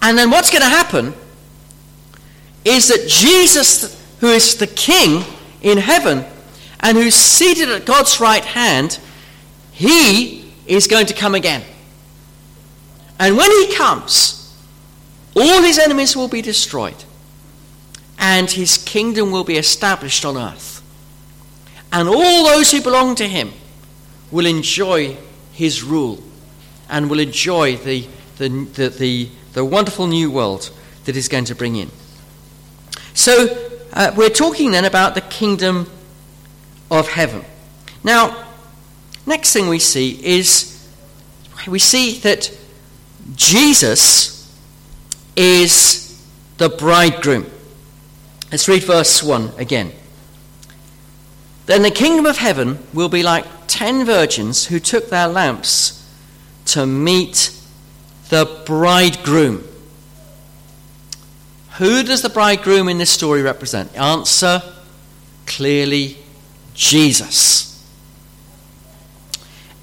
And 0.00 0.16
then 0.16 0.30
what's 0.30 0.50
going 0.50 0.62
to 0.62 0.68
happen 0.68 1.12
is 2.64 2.88
that 2.88 3.06
Jesus, 3.06 4.02
who 4.20 4.28
is 4.28 4.56
the 4.56 4.66
King 4.66 5.24
in 5.60 5.76
heaven 5.76 6.24
and 6.80 6.96
who's 6.96 7.14
seated 7.14 7.68
at 7.68 7.84
God's 7.84 8.18
right 8.18 8.44
hand, 8.44 8.98
he 9.72 10.50
is 10.66 10.86
going 10.86 11.04
to 11.06 11.14
come 11.14 11.34
again. 11.34 11.62
And 13.18 13.36
when 13.36 13.50
he 13.50 13.74
comes, 13.74 14.56
all 15.34 15.62
his 15.62 15.78
enemies 15.78 16.16
will 16.16 16.28
be 16.28 16.42
destroyed, 16.42 17.04
and 18.18 18.50
his 18.50 18.78
kingdom 18.78 19.30
will 19.30 19.44
be 19.44 19.56
established 19.56 20.24
on 20.24 20.36
earth. 20.36 20.82
And 21.92 22.08
all 22.08 22.44
those 22.44 22.70
who 22.70 22.82
belong 22.82 23.14
to 23.16 23.28
him 23.28 23.52
will 24.30 24.46
enjoy 24.46 25.16
his 25.52 25.82
rule 25.82 26.22
and 26.88 27.10
will 27.10 27.18
enjoy 27.18 27.76
the, 27.76 28.06
the, 28.36 28.48
the, 28.48 28.88
the, 28.90 29.28
the 29.54 29.64
wonderful 29.64 30.06
new 30.06 30.30
world 30.30 30.70
that 31.04 31.14
he's 31.14 31.28
going 31.28 31.46
to 31.46 31.54
bring 31.54 31.76
in. 31.76 31.90
So, 33.14 33.68
uh, 33.92 34.12
we're 34.16 34.28
talking 34.28 34.70
then 34.70 34.84
about 34.84 35.14
the 35.14 35.22
kingdom 35.22 35.90
of 36.90 37.08
heaven. 37.08 37.44
Now, 38.04 38.46
next 39.26 39.52
thing 39.52 39.68
we 39.68 39.78
see 39.78 40.24
is 40.24 40.88
we 41.66 41.78
see 41.78 42.18
that 42.20 42.56
Jesus 43.34 44.56
is 45.36 46.26
the 46.56 46.68
bridegroom. 46.68 47.46
Let's 48.50 48.68
read 48.68 48.82
verse 48.84 49.22
1 49.22 49.52
again. 49.58 49.92
Then 51.66 51.82
the 51.82 51.90
kingdom 51.90 52.24
of 52.24 52.38
heaven 52.38 52.78
will 52.94 53.10
be 53.10 53.22
like 53.22 53.44
ten 53.66 54.06
virgins 54.06 54.66
who 54.66 54.80
took 54.80 55.10
their 55.10 55.28
lamps 55.28 55.94
to 56.66 56.86
meet 56.86 57.54
the 58.30 58.62
bridegroom. 58.64 59.64
Who 61.76 62.02
does 62.02 62.22
the 62.22 62.30
bridegroom 62.30 62.88
in 62.88 62.98
this 62.98 63.10
story 63.10 63.42
represent? 63.42 63.96
Answer 63.96 64.62
clearly 65.46 66.16
Jesus. 66.74 67.66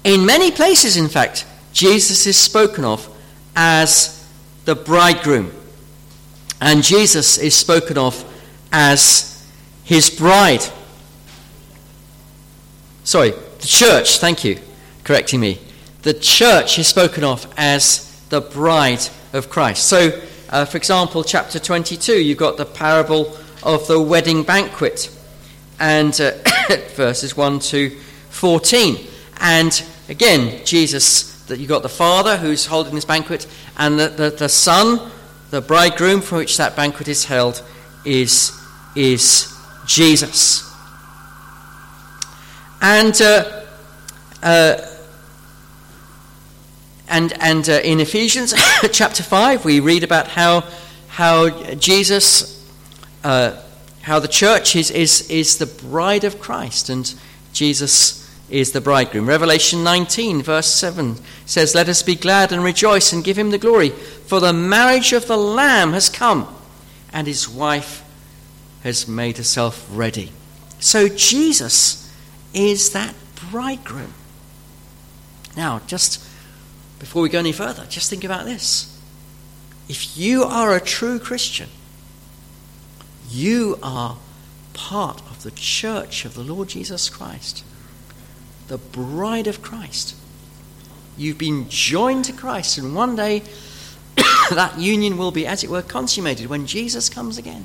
In 0.04 0.26
many 0.26 0.50
places, 0.50 0.96
in 0.96 1.08
fact, 1.08 1.46
Jesus 1.72 2.26
is 2.26 2.36
spoken 2.36 2.84
of 2.84 3.08
as 3.56 4.28
the 4.64 4.76
bridegroom. 4.76 5.50
And 6.60 6.84
Jesus 6.84 7.38
is 7.38 7.56
spoken 7.56 7.98
of 7.98 8.24
as 8.70 9.44
his 9.82 10.08
bride. 10.10 10.64
Sorry, 13.02 13.30
the 13.30 13.66
church, 13.66 14.18
thank 14.18 14.44
you, 14.44 14.58
correcting 15.02 15.40
me. 15.40 15.60
The 16.02 16.14
church 16.14 16.78
is 16.78 16.86
spoken 16.86 17.24
of 17.24 17.52
as 17.56 18.20
the 18.28 18.40
bride 18.40 19.08
of 19.32 19.50
Christ. 19.50 19.86
So 19.86 20.20
uh, 20.48 20.64
for 20.64 20.76
example, 20.76 21.24
chapter 21.24 21.58
22, 21.58 22.22
you've 22.22 22.38
got 22.38 22.56
the 22.56 22.64
parable 22.64 23.36
of 23.64 23.86
the 23.88 24.00
wedding 24.00 24.44
banquet, 24.44 25.10
and 25.80 26.18
uh, 26.20 26.32
verses 26.94 27.36
1 27.36 27.58
to 27.58 27.90
14. 28.30 28.96
And 29.40 29.82
again, 30.08 30.64
Jesus, 30.64 31.35
that 31.46 31.58
you've 31.58 31.68
got 31.68 31.82
the 31.82 31.88
father 31.88 32.36
who's 32.36 32.66
holding 32.66 32.94
this 32.94 33.04
banquet, 33.04 33.46
and 33.76 33.98
the, 33.98 34.08
the, 34.08 34.30
the 34.30 34.48
son, 34.48 35.10
the 35.50 35.60
bridegroom 35.60 36.20
for 36.20 36.36
which 36.36 36.56
that 36.56 36.76
banquet 36.76 37.08
is 37.08 37.24
held, 37.24 37.62
is, 38.04 38.52
is 38.94 39.52
Jesus. 39.86 40.62
And 42.80 43.20
uh, 43.22 43.62
uh, 44.42 44.76
and 47.08 47.32
and 47.40 47.68
uh, 47.68 47.80
in 47.82 48.00
Ephesians 48.00 48.52
chapter 48.92 49.22
five, 49.22 49.64
we 49.64 49.80
read 49.80 50.04
about 50.04 50.28
how 50.28 50.64
how 51.08 51.48
Jesus, 51.74 52.62
uh, 53.24 53.56
how 54.02 54.18
the 54.18 54.28
church 54.28 54.76
is 54.76 54.90
is 54.90 55.28
is 55.30 55.58
the 55.58 55.66
bride 55.66 56.24
of 56.24 56.38
Christ, 56.38 56.90
and 56.90 57.14
Jesus 57.52 58.25
is 58.48 58.72
the 58.72 58.80
bridegroom. 58.80 59.28
Revelation 59.28 59.82
19, 59.82 60.42
verse 60.42 60.72
7 60.72 61.16
says, 61.46 61.74
Let 61.74 61.88
us 61.88 62.02
be 62.02 62.14
glad 62.14 62.52
and 62.52 62.62
rejoice 62.62 63.12
and 63.12 63.24
give 63.24 63.38
him 63.38 63.50
the 63.50 63.58
glory, 63.58 63.90
for 63.90 64.40
the 64.40 64.52
marriage 64.52 65.12
of 65.12 65.26
the 65.26 65.36
Lamb 65.36 65.92
has 65.92 66.08
come, 66.08 66.54
and 67.12 67.26
his 67.26 67.48
wife 67.48 68.04
has 68.82 69.08
made 69.08 69.36
herself 69.36 69.86
ready. 69.90 70.32
So 70.78 71.08
Jesus 71.08 72.12
is 72.54 72.92
that 72.92 73.14
bridegroom. 73.50 74.14
Now, 75.56 75.80
just 75.86 76.22
before 76.98 77.22
we 77.22 77.28
go 77.28 77.38
any 77.38 77.52
further, 77.52 77.86
just 77.88 78.10
think 78.10 78.24
about 78.24 78.44
this. 78.44 78.92
If 79.88 80.16
you 80.16 80.44
are 80.44 80.74
a 80.74 80.80
true 80.80 81.18
Christian, 81.18 81.68
you 83.30 83.78
are 83.82 84.18
part 84.72 85.20
of 85.30 85.42
the 85.42 85.50
church 85.52 86.24
of 86.24 86.34
the 86.34 86.42
Lord 86.42 86.68
Jesus 86.68 87.08
Christ, 87.08 87.64
the 88.68 88.78
bride 88.78 89.46
of 89.46 89.62
Christ. 89.62 90.14
You've 91.16 91.38
been 91.38 91.68
joined 91.68 92.24
to 92.26 92.32
Christ, 92.32 92.78
and 92.78 92.94
one 92.94 93.16
day 93.16 93.42
that 94.50 94.78
union 94.78 95.16
will 95.16 95.30
be, 95.30 95.46
as 95.46 95.64
it 95.64 95.70
were, 95.70 95.82
consummated 95.82 96.48
when 96.48 96.66
Jesus 96.66 97.08
comes 97.08 97.38
again. 97.38 97.64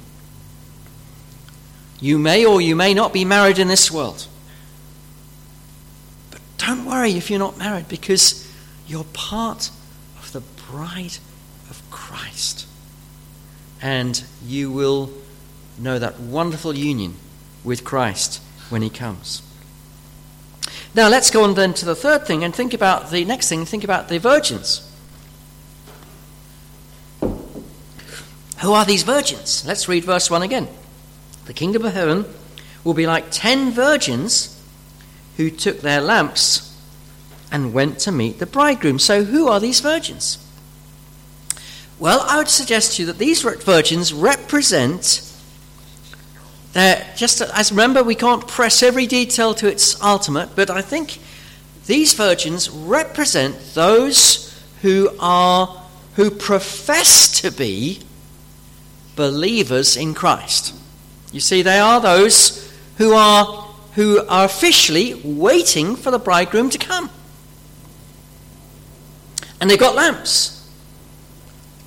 You 2.00 2.17
may 2.17 2.46
or 2.46 2.62
you 2.62 2.75
may 2.75 2.93
not 2.93 3.13
be 3.13 3.25
married 3.25 3.60
in 3.60 3.67
this 3.67 3.91
world. 3.91 4.27
But 6.31 6.41
don't 6.58 6.86
worry 6.86 7.12
if 7.12 7.29
you're 7.29 7.39
not 7.39 7.58
married 7.58 7.88
because 7.88 8.51
you're 8.88 9.05
part 9.13 9.70
of 10.17 10.31
the 10.31 10.41
bride 10.72 11.17
of 11.70 11.81
Christ. 11.91 12.67
And 13.81 14.24
you 14.43 14.72
will 14.72 15.12
know 15.77 16.00
that 16.00 16.20
wonderful 16.20 16.75
union 16.75 17.15
with 17.63 17.84
Christ 17.84 18.41
when 18.70 18.81
he 18.81 18.89
comes. 18.89 19.41
Now 20.93 21.07
let's 21.07 21.31
go 21.31 21.43
on 21.43 21.53
then 21.53 21.74
to 21.75 21.86
the 21.86 21.95
third 21.95 22.27
thing 22.27 22.43
and 22.43 22.53
think 22.53 22.74
about 22.74 23.12
the 23.12 23.24
next 23.24 23.48
thing, 23.48 23.65
think 23.65 23.83
about 23.83 24.10
the 24.10 24.17
virgins. 24.17 24.88
Who 28.62 28.74
are 28.74 28.86
these 28.86 29.03
virgins? 29.03 29.65
Let's 29.65 29.88
read 29.88 30.03
verse 30.03 30.29
1 30.29 30.43
again. 30.43 30.67
The 31.45 31.53
kingdom 31.53 31.86
of 31.86 31.93
heaven 31.93 32.25
will 32.83 32.93
be 32.93 33.07
like 33.07 33.31
ten 33.31 33.71
virgins 33.71 34.62
who 35.38 35.50
took 35.50 35.81
their 35.81 36.01
lamps 36.01 36.67
and 37.51 37.74
went 37.74 38.00
to 38.00 38.12
meet 38.12 38.39
the 38.39 38.45
bridegroom. 38.45 39.00
So, 39.00 39.24
who 39.24 39.48
are 39.48 39.60
these 39.60 39.79
virgins? 39.79 40.38
Well, 42.00 42.25
I 42.27 42.38
would 42.38 42.50
suggest 42.50 42.95
to 42.95 43.01
you 43.01 43.05
that 43.07 43.17
these 43.17 43.41
virgins 43.41 44.13
represent. 44.13 45.27
They're 46.74 47.06
just 47.16 47.42
uh, 47.42 47.48
as 47.54 47.72
remember, 47.72 48.04
we 48.04 48.16
can't 48.16 48.48
press 48.48 48.82
every 48.82 49.08
detail 49.08 49.54
to 49.56 49.68
its 49.68 50.01
ultimate, 50.01 50.56
but 50.56 50.69
I 50.69 50.82
think 50.82 51.19
these 51.86 52.13
virgins 52.13 52.69
represent 52.69 53.74
those 53.74 54.48
who 54.82 55.10
are 55.19 55.82
who 56.15 56.30
profess 56.30 57.41
to 57.41 57.52
be 57.52 58.00
believers 59.15 59.95
in 59.95 60.13
Christ. 60.13 60.74
You 61.32 61.39
see, 61.39 61.62
they 61.62 61.80
are 61.80 62.02
those 62.02 62.72
who 62.98 63.13
are, 63.13 63.45
who 63.95 64.26
are 64.28 64.45
officially 64.45 65.13
waiting 65.24 65.95
for 65.95 66.12
the 66.12 66.19
bridegroom 66.19 66.69
to 66.72 66.78
come. 66.78 67.10
And 69.60 69.69
they've 69.69 69.80
got 69.80 69.95
lamps. 69.95 70.58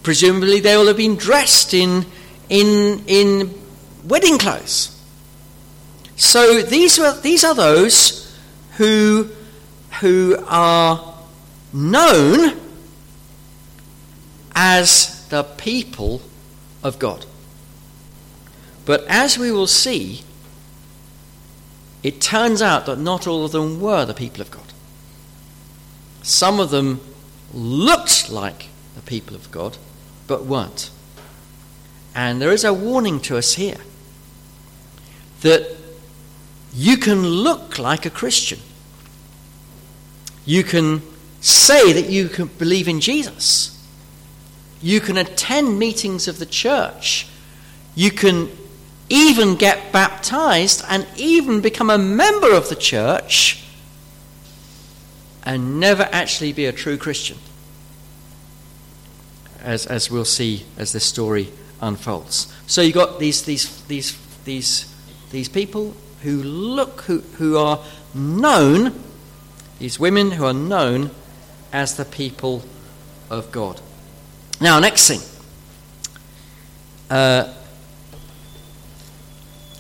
Presumably, 0.03 0.61
they 0.61 0.77
will 0.77 0.87
have 0.87 0.97
been 0.97 1.17
dressed 1.17 1.75
in, 1.75 2.07
in, 2.49 3.03
in 3.07 3.55
wedding 4.07 4.39
clothes. 4.39 4.91
So 6.17 6.63
these 6.63 6.99
are, 6.99 7.19
these 7.21 7.45
are 7.45 7.55
those 7.55 8.37
who, 8.77 9.31
who 10.01 10.37
are 10.47 11.15
known 11.73 12.61
as 14.55 15.27
the 15.29 15.43
people 15.43 16.23
of 16.83 16.99
God. 16.99 17.27
But 18.85 19.05
as 19.09 19.39
we 19.39 19.51
will 19.51 19.67
see, 19.67 20.23
it 22.03 22.21
turns 22.21 22.61
out 22.61 22.87
that 22.87 22.99
not 22.99 23.27
all 23.27 23.45
of 23.45 23.53
them 23.53 23.81
were 23.81 24.05
the 24.05 24.15
people 24.15 24.43
of 24.43 24.51
God. 24.51 24.73
Some 26.23 26.61
of 26.61 26.71
them 26.71 27.01
looked 27.53 28.31
like 28.31 28.69
the 28.95 29.03
people 29.03 29.35
of 29.35 29.51
God, 29.51 29.79
but 30.27 30.45
weren't. 30.45 30.91
And 32.15 32.41
there 32.41 32.53
is 32.53 32.65
a 32.65 32.73
warning 32.73 33.21
to 33.21 33.37
us 33.37 33.55
here 33.55 33.79
that 35.45 35.77
you 36.73 36.97
can 36.97 37.23
look 37.23 37.79
like 37.79 38.07
a 38.07 38.11
Christian. 38.11 38.59
You 40.47 40.65
can 40.65 41.03
say 41.43 41.93
that 41.93 42.09
you 42.09 42.31
can 42.31 42.47
believe 42.47 42.89
in 42.89 43.01
Jesus. 43.01 43.71
You 44.81 45.01
can 45.01 45.19
attend 45.19 45.79
meetings 45.79 46.29
of 46.29 46.39
the 46.39 46.47
church. 46.47 47.29
You 47.95 48.11
can 48.11 48.51
even 49.11 49.55
get 49.57 49.93
baptized 49.93 50.83
and 50.89 51.07
even 51.17 51.61
become 51.61 51.91
a 51.91 51.99
member 51.99 52.55
of 52.55 52.71
the 52.71 52.75
church 52.75 53.65
and 55.45 55.79
never 55.79 56.09
actually 56.11 56.55
be 56.55 56.65
a 56.65 56.73
true 56.73 56.97
Christian. 56.97 57.37
As, 59.63 59.85
as 59.85 60.11
we'll 60.11 60.25
see 60.25 60.65
as 60.79 60.93
this 60.93 61.05
story 61.05 61.51
unfolds. 61.83 62.51
So 62.67 62.81
you've 62.81 62.95
got 62.95 63.19
these, 63.19 63.43
these, 63.43 63.83
these, 63.85 64.19
these, 64.45 64.94
these 65.35 65.49
people 65.49 65.93
who 66.23 66.41
look, 66.45 67.01
who, 67.03 67.19
who 67.39 67.59
are 67.59 67.81
known, 68.15 68.95
these 69.81 69.99
women 69.99 70.31
who 70.31 70.45
are 70.45 70.55
known 70.55 71.11
as 71.73 71.97
the 71.97 72.05
people 72.05 72.63
of 73.29 73.51
God. 73.51 73.81
Now, 74.61 74.79
next 74.79 75.09
thing. 75.09 75.21
Uh, 77.11 77.53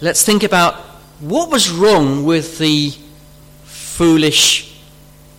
let's 0.01 0.25
think 0.25 0.43
about 0.43 0.75
what 1.21 1.53
was 1.53 1.71
wrong 1.71 2.25
with 2.25 2.59
the 2.59 2.91
foolish 3.63 4.77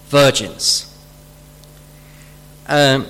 virgins. 0.08 0.98
Um, 2.68 3.06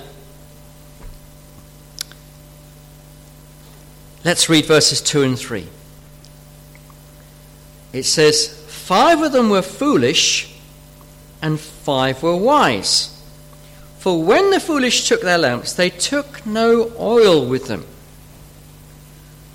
let's 4.24 4.50
read 4.50 4.66
verses 4.66 5.02
2 5.02 5.22
and 5.22 5.38
3. 5.38 5.68
It 7.96 8.04
says, 8.04 8.50
Five 8.68 9.22
of 9.22 9.32
them 9.32 9.50
were 9.50 9.62
foolish, 9.62 10.54
and 11.42 11.58
five 11.58 12.22
were 12.22 12.36
wise. 12.36 13.24
For 14.00 14.22
when 14.22 14.52
the 14.52 14.60
foolish 14.60 15.08
took 15.08 15.22
their 15.22 15.38
lamps, 15.38 15.72
they 15.72 15.90
took 15.90 16.46
no 16.46 16.92
oil 17.00 17.48
with 17.48 17.68
them. 17.68 17.86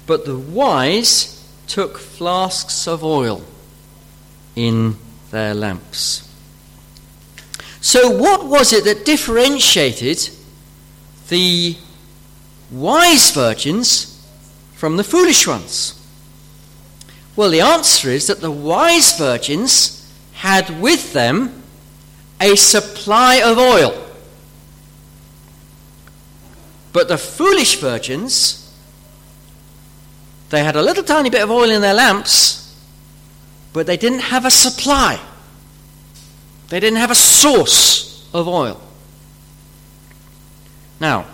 But 0.07 0.25
the 0.25 0.39
wise 0.39 1.47
took 1.67 1.99
flasks 1.99 2.89
of 2.89 3.05
oil 3.05 3.45
in 4.57 4.97
their 5.31 5.53
lamps. 5.53 6.27
So, 7.83 8.09
what 8.09 8.47
was 8.47 8.73
it 8.73 8.85
that 8.85 9.05
differentiated 9.05 10.31
the 11.29 11.77
wise 12.71 13.33
virgins 13.33 14.27
from 14.75 14.97
the 14.97 15.05
foolish 15.05 15.47
ones? 15.47 16.00
Well, 17.37 17.51
the 17.51 17.61
answer 17.61 18.11
is 18.11 18.27
that 18.27 18.41
the 18.41 18.51
wise 18.51 19.17
virgins 19.17 19.97
had 20.35 20.81
with 20.81 21.13
them 21.13 21.63
a 22.41 22.57
supply 22.57 23.37
of 23.37 23.59
oil. 23.59 24.07
But 26.93 27.09
the 27.09 27.19
foolish 27.19 27.79
virgins 27.81 28.61
they 30.51 30.65
had 30.65 30.75
a 30.77 30.83
little 30.83 31.05
tiny 31.05 31.31
bit 31.31 31.43
of 31.43 31.51
oil 31.51 31.71
in 31.71 31.81
their 31.81 31.95
lamps, 31.95 32.77
but 33.73 33.87
they 33.87 33.97
didn't 33.97 34.19
have 34.19 34.45
a 34.45 34.51
supply. 34.51 35.21
They 36.69 36.81
didn't 36.81 36.99
have 36.99 37.13
a 37.13 37.17
source 37.17 38.29
of 38.35 38.49
oil. 38.49 38.81
Now, 41.01 41.27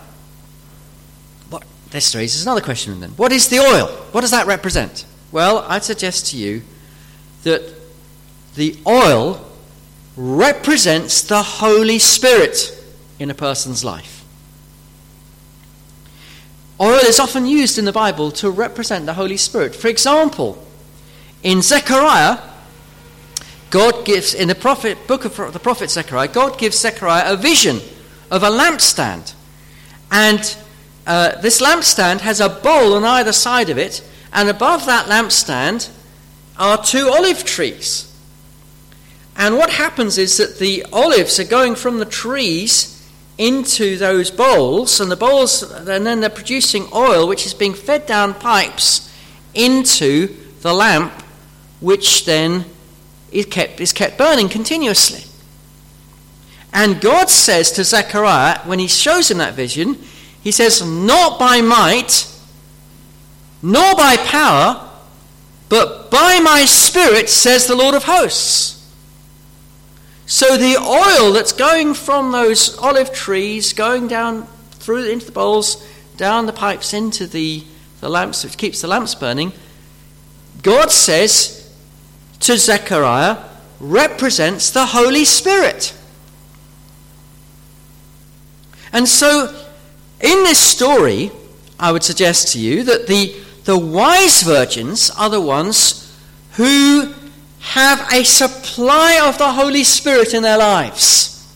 what, 1.49 1.63
this 1.89 2.15
raises 2.15 2.43
another 2.43 2.61
question 2.61 2.99
then. 2.99 3.09
What 3.11 3.31
is 3.31 3.49
the 3.49 3.59
oil? 3.59 3.87
What 4.11 4.21
does 4.21 4.31
that 4.31 4.45
represent? 4.45 5.05
Well, 5.31 5.65
I'd 5.67 5.83
suggest 5.83 6.27
to 6.27 6.37
you 6.37 6.61
that 7.43 7.61
the 8.55 8.77
oil 8.87 9.45
represents 10.15 11.21
the 11.21 11.43
Holy 11.43 11.99
Spirit 11.99 12.73
in 13.19 13.29
a 13.29 13.33
person's 13.33 13.83
life. 13.83 14.25
Oil 16.79 16.99
is 16.99 17.19
often 17.19 17.45
used 17.45 17.79
in 17.79 17.85
the 17.85 17.91
Bible 17.91 18.31
to 18.31 18.49
represent 18.49 19.05
the 19.05 19.13
Holy 19.13 19.37
Spirit. 19.37 19.75
For 19.75 19.87
example, 19.87 20.63
in 21.43 21.61
Zechariah, 21.61 22.39
God 23.69 24.05
gives, 24.05 24.33
in 24.33 24.47
the 24.47 24.55
prophet, 24.55 25.07
book 25.07 25.25
of 25.25 25.53
the 25.53 25.59
prophet 25.59 25.89
Zechariah, 25.89 26.27
God 26.27 26.57
gives 26.57 26.77
Zechariah 26.77 27.33
a 27.33 27.35
vision 27.35 27.79
of 28.29 28.43
a 28.43 28.49
lampstand. 28.49 29.33
And 30.11 30.55
uh, 31.05 31.41
this 31.41 31.61
lampstand 31.61 32.21
has 32.21 32.39
a 32.39 32.49
bowl 32.49 32.93
on 32.93 33.03
either 33.03 33.33
side 33.33 33.69
of 33.69 33.77
it, 33.77 34.07
and 34.33 34.49
above 34.49 34.85
that 34.85 35.07
lampstand 35.07 35.89
are 36.57 36.83
two 36.83 37.09
olive 37.09 37.43
trees. 37.43 38.03
And 39.35 39.57
what 39.57 39.69
happens 39.69 40.17
is 40.17 40.37
that 40.37 40.57
the 40.57 40.85
olives 40.91 41.39
are 41.39 41.45
going 41.45 41.75
from 41.75 41.99
the 41.99 42.05
trees 42.05 42.93
into 43.37 43.97
those 43.97 44.31
bowls, 44.31 44.99
and 44.99 45.11
the 45.11 45.15
bowls, 45.15 45.61
and 45.61 46.05
then 46.05 46.21
they're 46.21 46.29
producing 46.29 46.87
oil 46.91 47.27
which 47.27 47.45
is 47.45 47.53
being 47.53 47.75
fed 47.75 48.07
down 48.07 48.33
pipes 48.33 49.13
into 49.53 50.35
the 50.61 50.73
lamp, 50.73 51.13
which 51.79 52.25
then 52.25 52.65
is 53.31 53.45
kept, 53.45 53.79
is 53.79 53.93
kept 53.93 54.17
burning 54.17 54.49
continuously. 54.49 55.23
And 56.73 56.99
God 56.99 57.29
says 57.29 57.71
to 57.73 57.83
Zechariah, 57.83 58.59
when 58.65 58.79
he 58.79 58.87
shows 58.87 59.29
him 59.29 59.37
that 59.37 59.53
vision, 59.53 59.97
he 60.41 60.51
says, 60.51 60.85
Not 60.85 61.39
by 61.39 61.61
might, 61.61 62.31
nor 63.61 63.95
by 63.95 64.17
power, 64.17 64.89
but 65.69 66.09
by 66.09 66.39
my 66.39 66.65
spirit, 66.65 67.29
says 67.29 67.67
the 67.67 67.75
Lord 67.75 67.95
of 67.95 68.03
hosts. 68.03 68.77
So 70.25 70.57
the 70.57 70.77
oil 70.77 71.31
that's 71.31 71.53
going 71.53 71.93
from 71.93 72.31
those 72.31 72.77
olive 72.79 73.13
trees, 73.13 73.73
going 73.73 74.07
down 74.07 74.45
through 74.71 75.05
into 75.05 75.25
the 75.25 75.31
bowls, 75.31 75.85
down 76.17 76.45
the 76.45 76.53
pipes 76.53 76.93
into 76.93 77.27
the, 77.27 77.63
the 78.01 78.09
lamps, 78.09 78.43
which 78.43 78.57
keeps 78.57 78.81
the 78.81 78.87
lamps 78.87 79.15
burning, 79.15 79.53
God 80.61 80.91
says 80.91 81.73
to 82.41 82.57
Zechariah, 82.57 83.37
represents 83.79 84.71
the 84.71 84.87
Holy 84.87 85.23
Spirit. 85.23 85.93
And 88.91 89.07
so, 89.07 89.47
in 90.19 90.43
this 90.43 90.59
story, 90.59 91.31
I 91.79 91.91
would 91.91 92.03
suggest 92.03 92.53
to 92.53 92.59
you 92.59 92.83
that 92.83 93.07
the, 93.07 93.35
the 93.67 93.77
wise 93.77 94.43
virgins 94.43 95.09
are 95.09 95.29
the 95.29 95.41
ones 95.41 96.17
who 96.53 97.13
have 97.59 98.13
a 98.13 98.23
supply 98.23 99.19
of 99.21 99.37
the 99.37 99.51
Holy 99.51 99.83
Spirit 99.83 100.33
in 100.33 100.41
their 100.41 100.57
lives. 100.57 101.53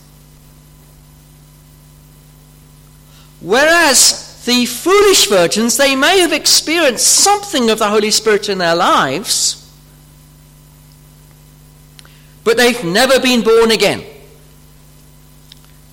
Whereas 3.39 4.43
the 4.45 4.65
foolish 4.65 5.29
virgins, 5.29 5.77
they 5.77 5.95
may 5.95 6.19
have 6.19 6.33
experienced 6.33 7.07
something 7.07 7.69
of 7.69 7.79
the 7.79 7.87
Holy 7.87 8.11
Spirit 8.11 8.49
in 8.49 8.57
their 8.57 8.75
lives, 8.75 9.73
but 12.43 12.57
they've 12.57 12.83
never 12.83 13.21
been 13.21 13.41
born 13.41 13.71
again. 13.71 14.03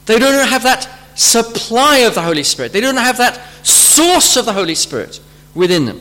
They 0.06 0.18
don't 0.18 0.48
have 0.48 0.64
that 0.64 0.88
supply 1.14 1.98
of 1.98 2.16
the 2.16 2.22
Holy 2.22 2.42
Spirit. 2.42 2.72
They 2.72 2.80
don't 2.80 2.96
have 2.96 3.18
that 3.18 3.40
source 3.64 4.36
of 4.36 4.46
the 4.46 4.52
Holy 4.52 4.74
Spirit 4.74 5.20
within 5.58 5.86
them. 5.86 6.00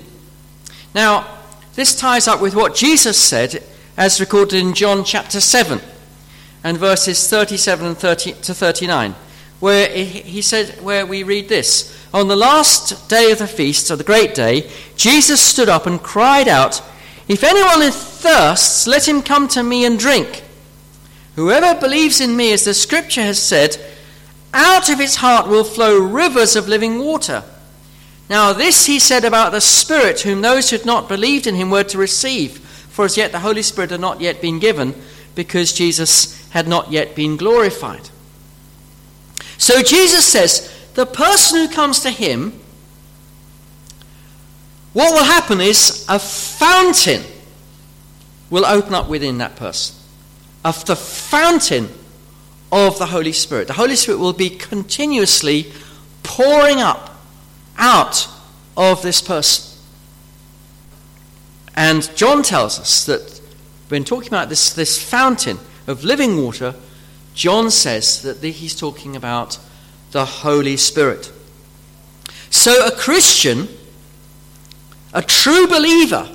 Now, 0.94 1.28
this 1.74 1.96
ties 2.00 2.28
up 2.28 2.40
with 2.40 2.56
what 2.56 2.76
Jesus 2.76 3.18
said 3.18 3.64
as 3.98 4.20
recorded 4.20 4.60
in 4.60 4.74
John 4.74 5.04
chapter 5.04 5.42
7 5.42 5.82
and 6.64 6.78
verses 6.78 7.28
37 7.28 7.88
and 7.88 7.98
30 7.98 8.34
to 8.34 8.54
39, 8.54 9.16
where 9.60 9.90
he 9.90 10.42
said, 10.42 10.80
where 10.82 11.06
we 11.06 11.24
read 11.24 11.50
this 11.50 12.08
On 12.14 12.28
the 12.28 12.36
last 12.36 13.10
day 13.10 13.32
of 13.32 13.40
the 13.40 13.48
feast, 13.48 13.90
or 13.90 13.96
the 13.96 14.04
great 14.04 14.36
day, 14.36 14.70
Jesus 14.96 15.42
stood 15.42 15.70
up 15.70 15.88
and 15.88 16.02
cried 16.02 16.48
out, 16.48 16.82
If 17.28 17.44
anyone 17.44 17.92
thirsts, 17.92 18.86
let 18.86 19.08
him 19.08 19.24
come 19.24 19.48
to 19.50 19.64
me 19.64 19.86
and 19.86 19.98
drink. 19.98 20.44
Whoever 21.36 21.80
believes 21.80 22.22
in 22.22 22.36
me, 22.36 22.54
as 22.54 22.66
the 22.66 22.74
scripture 22.74 23.24
has 23.24 23.42
said, 23.42 23.78
out 24.54 24.90
of 24.90 25.00
his 25.00 25.18
heart 25.18 25.48
will 25.48 25.64
flow 25.64 25.98
rivers 26.00 26.56
of 26.56 26.68
living 26.68 27.00
water. 27.00 27.44
Now, 28.30 28.54
this 28.54 28.86
he 28.86 29.00
said 29.00 29.24
about 29.24 29.52
the 29.52 29.62
Spirit, 29.62 30.22
whom 30.22 30.42
those 30.42 30.70
who 30.70 30.78
had 30.78 30.86
not 30.86 31.08
believed 31.08 31.48
in 31.48 31.56
him 31.56 31.70
were 31.70 31.84
to 31.86 31.98
receive 31.98 32.64
for 32.98 33.06
as 33.06 33.16
yet 33.16 33.32
the 33.32 33.42
Holy 33.42 33.62
Spirit 33.62 33.92
had 33.92 34.00
not 34.00 34.22
yet 34.22 34.42
been 34.42 34.58
given 34.58 34.96
because 35.36 35.72
Jesus 35.72 36.50
had 36.50 36.68
not 36.68 36.92
yet 36.92 37.14
been 37.14 37.38
glorified. 37.38 38.10
So 39.60 39.84
Jesus 39.84 40.26
says, 40.26 40.76
the 40.96 41.06
person 41.06 41.60
who 41.60 41.72
comes 41.72 42.00
to 42.00 42.10
him, 42.10 42.60
what 44.94 45.14
will 45.14 45.26
happen 45.26 45.62
is 45.62 46.08
a 46.10 46.18
fountain 46.18 47.22
will 48.50 48.66
open 48.66 48.96
up 48.96 49.08
within 49.08 49.38
that 49.38 49.56
person. 49.56 49.96
Of 50.66 50.84
the 50.86 50.96
fountain 50.96 51.90
of 52.72 52.98
the 52.98 53.06
Holy 53.06 53.32
Spirit. 53.32 53.68
The 53.68 53.74
Holy 53.74 53.96
Spirit 53.96 54.18
will 54.18 54.34
be 54.34 54.50
continuously 54.50 55.72
pouring 56.24 56.82
up 56.82 57.07
out 57.78 58.28
of 58.76 59.02
this 59.02 59.22
person. 59.22 59.80
And 61.76 62.10
John 62.16 62.44
tells 62.44 62.80
us 62.80 63.06
that 63.06 63.42
when 63.90 64.04
talking 64.04 64.30
about 64.30 64.50
this, 64.50 64.74
this 64.74 65.02
fountain 65.02 65.60
of 65.86 66.04
living 66.04 66.44
water, 66.44 66.76
John 67.34 67.70
says 67.70 68.22
that 68.24 68.44
he's 68.44 68.76
talking 68.76 69.16
about 69.16 69.60
the 70.12 70.26
Holy 70.26 70.76
Spirit. 70.78 71.32
So 72.50 72.88
a 72.88 72.92
Christian, 72.92 73.68
a 75.14 75.22
true 75.22 75.68
believer, 75.68 76.28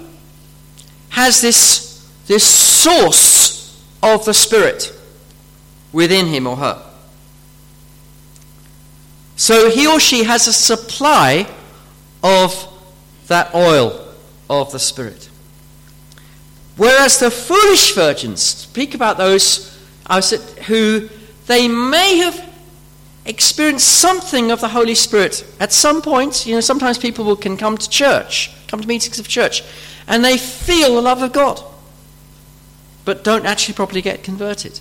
has 1.11 1.40
this, 1.40 2.09
this 2.26 2.44
source 2.44 3.83
of 4.02 4.24
the 4.24 4.35
Spirit 4.35 4.92
within 5.92 6.26
him 6.26 6.46
or 6.46 6.57
her. 6.57 6.91
So 9.42 9.68
he 9.70 9.88
or 9.88 9.98
she 9.98 10.22
has 10.22 10.46
a 10.46 10.52
supply 10.52 11.48
of 12.22 12.55
that 13.26 13.52
oil 13.52 14.14
of 14.48 14.70
the 14.70 14.78
Spirit. 14.78 15.28
Whereas 16.76 17.18
the 17.18 17.28
foolish 17.28 17.92
virgins, 17.92 18.40
speak 18.40 18.94
about 18.94 19.18
those 19.18 19.76
who 20.68 21.09
they 21.48 21.66
may 21.66 22.18
have 22.18 22.55
experienced 23.24 23.88
something 23.88 24.52
of 24.52 24.61
the 24.61 24.68
Holy 24.68 24.94
Spirit 24.94 25.44
at 25.59 25.72
some 25.72 26.02
point. 26.02 26.46
You 26.46 26.55
know, 26.55 26.61
sometimes 26.61 26.96
people 26.96 27.35
can 27.35 27.57
come 27.57 27.76
to 27.76 27.90
church, 27.90 28.52
come 28.68 28.81
to 28.81 28.87
meetings 28.87 29.18
of 29.18 29.26
church, 29.26 29.64
and 30.07 30.24
they 30.24 30.38
feel 30.38 30.94
the 30.94 31.02
love 31.02 31.20
of 31.20 31.33
God, 31.33 31.61
but 33.05 33.24
don't 33.24 33.44
actually 33.44 33.74
properly 33.74 34.02
get 34.02 34.22
converted. 34.22 34.78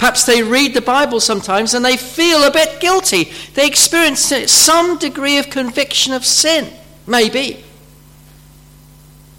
Perhaps 0.00 0.24
they 0.24 0.42
read 0.42 0.72
the 0.72 0.80
Bible 0.80 1.20
sometimes 1.20 1.74
and 1.74 1.84
they 1.84 1.98
feel 1.98 2.42
a 2.42 2.50
bit 2.50 2.80
guilty. 2.80 3.30
They 3.52 3.66
experience 3.66 4.32
some 4.50 4.96
degree 4.96 5.36
of 5.36 5.50
conviction 5.50 6.14
of 6.14 6.24
sin, 6.24 6.72
maybe. 7.06 7.62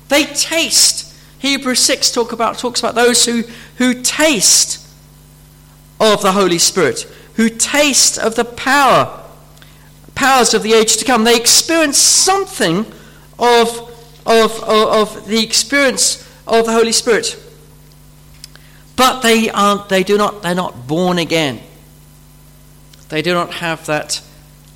They 0.10 0.26
taste 0.26 1.16
Hebrews 1.40 1.80
6 1.80 2.12
talk 2.12 2.32
about, 2.32 2.60
talks 2.60 2.80
about 2.80 2.94
those 2.94 3.26
who, 3.26 3.42
who 3.78 4.04
taste 4.04 4.88
of 6.00 6.22
the 6.22 6.34
Holy 6.34 6.60
Spirit, 6.60 7.12
who 7.38 7.50
taste 7.50 8.20
of 8.20 8.36
the 8.36 8.46
power, 8.46 9.20
powers 10.14 10.54
of 10.54 10.62
the 10.62 10.74
age 10.74 10.98
to 10.98 11.06
come. 11.06 11.24
They 11.24 11.38
experience 11.38 11.98
something 11.98 12.86
of, 13.40 13.92
of, 14.28 14.64
of, 14.64 15.16
of 15.18 15.28
the 15.28 15.44
experience 15.44 16.22
of 16.46 16.68
the 16.68 16.74
Holy 16.74 16.92
Spirit. 16.92 17.36
But 19.02 19.22
they 19.22 19.50
aren't, 19.50 19.90
they 19.90 20.04
do 20.04 20.16
not, 20.16 20.44
they're 20.44 20.54
not 20.54 20.86
born 20.86 21.18
again. 21.18 21.60
They 23.10 23.24
do 23.24 23.34
not 23.34 23.52
have 23.56 23.84
that 23.88 24.22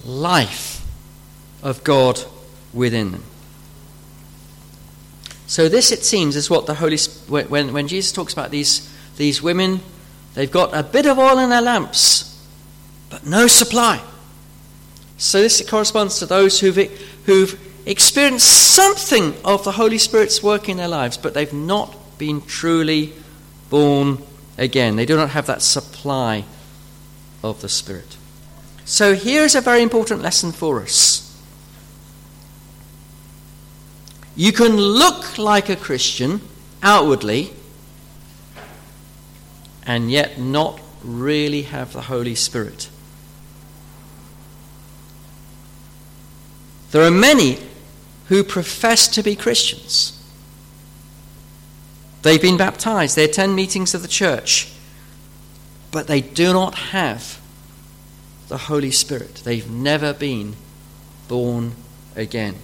life 0.03 0.83
of 1.61 1.83
God 1.83 2.19
within 2.73 3.11
them. 3.11 3.23
So, 5.45 5.69
this, 5.69 5.91
it 5.91 6.03
seems, 6.03 6.35
is 6.35 6.49
what 6.49 6.65
the 6.65 6.73
Holy 6.73 6.97
when, 7.27 7.71
when 7.71 7.87
Jesus 7.87 8.11
talks 8.11 8.33
about 8.33 8.49
these, 8.49 8.91
these 9.15 9.43
women, 9.43 9.81
they've 10.33 10.49
got 10.49 10.75
a 10.75 10.81
bit 10.81 11.05
of 11.05 11.19
oil 11.19 11.37
in 11.37 11.51
their 11.51 11.61
lamps, 11.61 12.43
but 13.11 13.27
no 13.27 13.45
supply. 13.45 14.01
So, 15.17 15.39
this 15.39 15.63
corresponds 15.69 16.17
to 16.17 16.25
those 16.25 16.59
who've, 16.59 16.77
who've 17.27 17.59
experienced 17.85 18.73
something 18.73 19.35
of 19.45 19.63
the 19.63 19.73
Holy 19.73 19.99
Spirit's 19.99 20.41
work 20.41 20.67
in 20.67 20.77
their 20.77 20.87
lives, 20.87 21.15
but 21.15 21.35
they've 21.35 21.53
not 21.53 22.17
been 22.17 22.41
truly 22.41 23.13
born 23.69 24.19
again. 24.57 24.95
They 24.95 25.05
do 25.05 25.15
not 25.15 25.31
have 25.31 25.47
that 25.47 25.61
supply 25.61 26.45
of 27.43 27.61
the 27.61 27.69
Spirit. 27.69 28.17
So, 28.85 29.15
here's 29.15 29.55
a 29.55 29.61
very 29.61 29.81
important 29.81 30.21
lesson 30.21 30.51
for 30.51 30.81
us. 30.81 31.21
You 34.35 34.51
can 34.51 34.75
look 34.75 35.37
like 35.37 35.69
a 35.69 35.75
Christian 35.75 36.41
outwardly 36.83 37.53
and 39.85 40.11
yet 40.11 40.39
not 40.39 40.79
really 41.03 41.63
have 41.63 41.93
the 41.93 42.01
Holy 42.01 42.35
Spirit. 42.35 42.89
There 46.91 47.03
are 47.03 47.11
many 47.11 47.59
who 48.27 48.43
profess 48.43 49.07
to 49.09 49.23
be 49.23 49.35
Christians. 49.35 50.14
They've 52.25 52.41
been 52.41 52.57
baptized, 52.57 53.15
they 53.15 53.25
attend 53.25 53.55
meetings 53.55 53.93
of 53.93 54.01
the 54.01 54.07
church, 54.07 54.73
but 55.91 56.07
they 56.07 56.21
do 56.21 56.53
not 56.53 56.73
have 56.73 57.39
the 58.47 58.57
Holy 58.57 58.89
Spirit. 58.89 59.43
They've 59.45 59.69
never 59.69 60.11
been 60.11 60.55
born 61.27 61.73
again. 62.15 62.55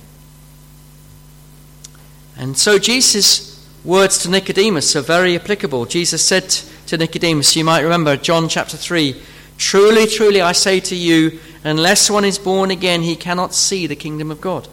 And 2.36 2.58
so 2.58 2.80
Jesus' 2.80 3.64
words 3.86 4.18
to 4.24 4.32
Nicodemus 4.32 4.96
are 4.96 5.02
very 5.02 5.36
applicable. 5.36 5.86
Jesus 5.86 6.26
said 6.26 6.50
to 6.88 6.98
Nicodemus, 6.98 7.56
you 7.56 7.64
might 7.64 7.82
remember 7.82 8.18
John 8.18 8.50
chapter 8.50 8.78
3 8.78 9.22
Truly, 9.60 10.08
truly, 10.08 10.42
I 10.42 10.54
say 10.54 10.80
to 10.80 10.96
you, 10.96 11.40
unless 11.64 12.10
one 12.10 12.26
is 12.26 12.40
born 12.40 12.72
again, 12.72 13.04
he 13.04 13.16
cannot 13.16 13.54
see 13.54 13.86
the 13.86 13.96
kingdom 13.96 14.32
of 14.32 14.42
God. 14.42 14.68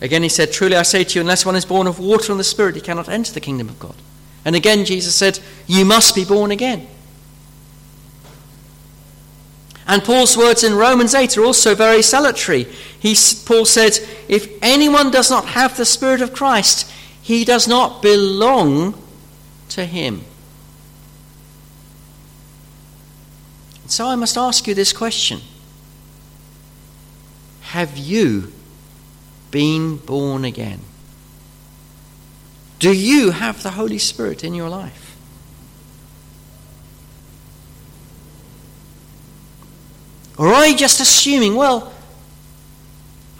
Again, 0.00 0.22
he 0.22 0.28
said, 0.28 0.52
Truly, 0.52 0.76
I 0.76 0.82
say 0.82 1.04
to 1.04 1.14
you, 1.14 1.20
unless 1.20 1.44
one 1.44 1.56
is 1.56 1.64
born 1.64 1.86
of 1.86 1.98
water 1.98 2.32
and 2.32 2.38
the 2.38 2.44
Spirit, 2.44 2.76
he 2.76 2.80
cannot 2.80 3.08
enter 3.08 3.32
the 3.32 3.40
kingdom 3.40 3.68
of 3.68 3.78
God. 3.78 3.96
And 4.44 4.54
again, 4.54 4.84
Jesus 4.84 5.14
said, 5.14 5.40
You 5.66 5.84
must 5.84 6.14
be 6.14 6.24
born 6.24 6.50
again. 6.50 6.86
And 9.86 10.04
Paul's 10.04 10.36
words 10.36 10.62
in 10.62 10.74
Romans 10.74 11.14
8 11.14 11.38
are 11.38 11.44
also 11.44 11.74
very 11.74 12.02
salutary. 12.02 12.64
He, 13.00 13.16
Paul 13.46 13.64
said, 13.64 13.98
If 14.28 14.48
anyone 14.62 15.10
does 15.10 15.30
not 15.30 15.46
have 15.46 15.76
the 15.76 15.86
Spirit 15.86 16.20
of 16.20 16.34
Christ, 16.34 16.90
he 17.22 17.44
does 17.44 17.66
not 17.66 18.02
belong 18.02 19.02
to 19.70 19.84
him. 19.84 20.24
So 23.86 24.06
I 24.06 24.16
must 24.16 24.36
ask 24.36 24.66
you 24.66 24.74
this 24.74 24.92
question 24.92 25.40
Have 27.62 27.96
you 27.96 28.52
been 29.50 29.96
born 29.96 30.44
again? 30.44 30.80
Do 32.78 32.92
you 32.92 33.30
have 33.32 33.62
the 33.62 33.70
Holy 33.70 33.98
Spirit 33.98 34.44
in 34.44 34.54
your 34.54 34.68
life? 34.68 35.16
Or 40.38 40.48
are 40.48 40.68
you 40.68 40.76
just 40.76 41.00
assuming, 41.00 41.56
well, 41.56 41.92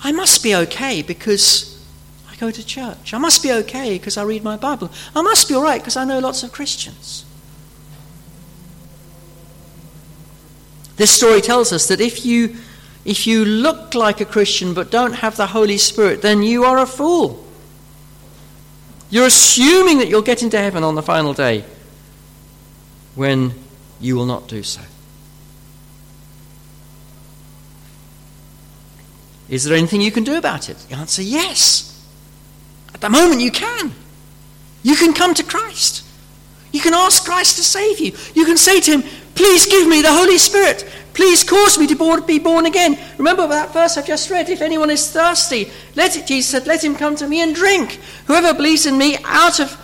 I 0.03 0.11
must 0.11 0.43
be 0.43 0.55
okay 0.55 1.03
because 1.03 1.81
I 2.29 2.35
go 2.37 2.51
to 2.51 2.67
church. 2.67 3.15
I 3.15 3.19
must 3.19 3.43
be 3.43 3.53
okay 3.53 3.99
because 3.99 4.17
I 4.17 4.25
read 4.25 4.43
my 4.43 4.57
Bible. 4.57 4.91
I 5.15 5.23
must 5.23 5.49
be 5.49 5.55
all 5.55 5.63
right 5.63 5.81
because 5.81 5.97
I 5.97 6.05
know 6.05 6.19
lots 6.19 6.43
of 6.43 6.53
Christians. 6.53 7.25
This 10.97 11.13
story 11.13 11.41
tells 11.41 11.73
us 11.73 11.87
that 11.87 12.01
if 12.01 12.27
you, 12.27 12.57
if 13.09 13.27
you 13.27 13.43
look 13.43 13.95
like 13.95 14.21
a 14.21 14.27
Christian 14.27 14.75
but 14.75 14.91
don't 14.91 15.15
have 15.15 15.35
the 15.39 15.47
Holy 15.47 15.79
Spirit, 15.79 16.21
then 16.21 16.43
you 16.43 16.65
are 16.65 16.77
a 16.77 16.85
fool. 16.85 17.43
You're 19.09 19.25
assuming 19.25 19.97
that 19.99 20.09
you'll 20.09 20.21
get 20.21 20.43
into 20.43 20.59
heaven 20.59 20.85
on 20.85 20.95
the 20.95 21.03
final 21.03 21.33
day 21.33 21.65
when 23.15 23.55
you 23.99 24.15
will 24.15 24.27
not 24.27 24.47
do 24.47 24.63
so. 24.63 24.83
Is 29.49 29.65
there 29.65 29.75
anything 29.75 30.03
you 30.03 30.13
can 30.13 30.25
do 30.25 30.37
about 30.37 30.69
it? 30.69 30.77
The 30.91 30.97
answer 30.97 31.23
yes. 31.23 32.07
At 32.93 33.01
the 33.01 33.09
moment, 33.09 33.41
you 33.41 33.51
can. 33.51 33.95
You 34.83 34.97
can 34.97 35.15
come 35.15 35.33
to 35.33 35.43
Christ. 35.43 36.05
You 36.73 36.83
can 36.83 36.93
ask 36.93 37.25
Christ 37.25 37.57
to 37.57 37.65
save 37.65 38.01
you. 38.01 38.13
You 38.35 38.45
can 38.45 38.59
say 38.59 38.81
to 38.83 38.99
Him, 38.99 39.03
Please 39.35 39.65
give 39.65 39.89
me 39.89 40.03
the 40.03 40.13
Holy 40.13 40.37
Spirit. 40.37 40.85
Please 41.19 41.43
cause 41.43 41.81
me 41.81 41.89
to 41.89 42.23
be 42.29 42.39
born 42.39 42.65
again. 42.65 42.97
Remember 43.19 43.49
that 43.49 43.73
verse 43.73 43.99
I've 43.99 44.07
just 44.07 44.31
read. 44.31 44.49
If 44.49 44.63
anyone 44.63 44.89
is 44.89 45.11
thirsty, 45.11 45.69
let 45.97 46.17
it, 46.17 46.29
Jesus 46.29 46.49
said, 46.49 46.69
let 46.69 46.85
him 46.85 46.95
come 46.95 47.17
to 47.17 47.27
me 47.27 47.41
and 47.43 47.57
drink. 47.57 47.99
Whoever 48.29 48.55
believes 48.55 48.87
in 48.87 48.97
me, 48.97 49.17
out 49.25 49.59
of, 49.59 49.77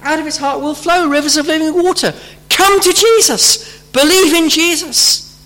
out 0.00 0.18
of 0.18 0.24
his 0.24 0.38
heart 0.38 0.62
will 0.62 0.74
flow 0.74 1.06
rivers 1.06 1.36
of 1.36 1.48
living 1.48 1.74
water. 1.74 2.14
Come 2.48 2.80
to 2.80 2.94
Jesus. 2.94 3.82
Believe 3.88 4.32
in 4.32 4.48
Jesus. 4.48 5.38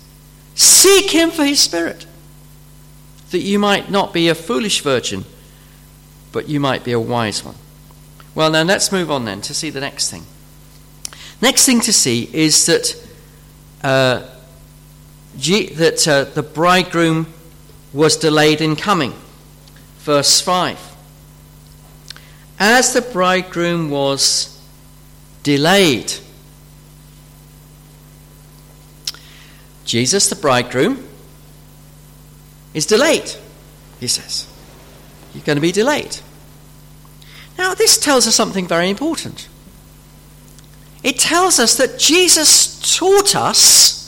Seek 0.55 1.11
him 1.11 1.31
for 1.31 1.43
his 1.43 1.59
spirit 1.59 2.05
that 3.31 3.39
you 3.39 3.59
might 3.59 3.91
not 3.91 4.13
be 4.13 4.29
a 4.29 4.35
foolish 4.35 4.79
virgin, 4.79 5.25
but 6.31 6.47
you 6.47 6.61
might 6.61 6.85
be 6.85 6.93
a 6.93 6.99
wise 6.99 7.43
one. 7.43 7.55
Well, 8.35 8.49
now 8.49 8.63
let's 8.63 8.89
move 8.89 9.11
on 9.11 9.25
then 9.25 9.41
to 9.41 9.53
see 9.53 9.69
the 9.69 9.81
next 9.81 10.09
thing. 10.09 10.23
Next 11.41 11.65
thing 11.65 11.81
to 11.81 11.91
see 11.91 12.29
is 12.31 12.65
that 12.67 12.95
uh, 13.83 14.29
that 15.35 16.07
uh, 16.07 16.23
the 16.25 16.43
bridegroom 16.43 17.33
was 17.93 18.17
delayed 18.17 18.61
in 18.61 18.75
coming. 18.75 19.13
Verse 19.99 20.41
5. 20.41 20.79
As 22.59 22.93
the 22.93 23.01
bridegroom 23.01 23.89
was 23.89 24.61
delayed, 25.43 26.13
Jesus, 29.85 30.29
the 30.29 30.35
bridegroom, 30.35 31.07
is 32.73 32.85
delayed, 32.85 33.31
he 33.99 34.07
says. 34.07 34.47
You're 35.33 35.43
going 35.43 35.57
to 35.57 35.61
be 35.61 35.71
delayed. 35.71 36.17
Now, 37.57 37.73
this 37.73 37.97
tells 37.97 38.27
us 38.27 38.35
something 38.35 38.67
very 38.67 38.89
important. 38.89 39.49
It 41.03 41.19
tells 41.19 41.59
us 41.59 41.77
that 41.77 41.99
Jesus 41.99 42.97
taught 42.97 43.35
us 43.35 44.00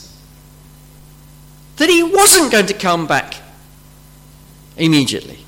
that 1.76 1.88
he 1.88 2.02
wasn't 2.02 2.52
going 2.52 2.66
to 2.66 2.74
come 2.74 3.06
back 3.06 3.34
immediately. 4.76 5.38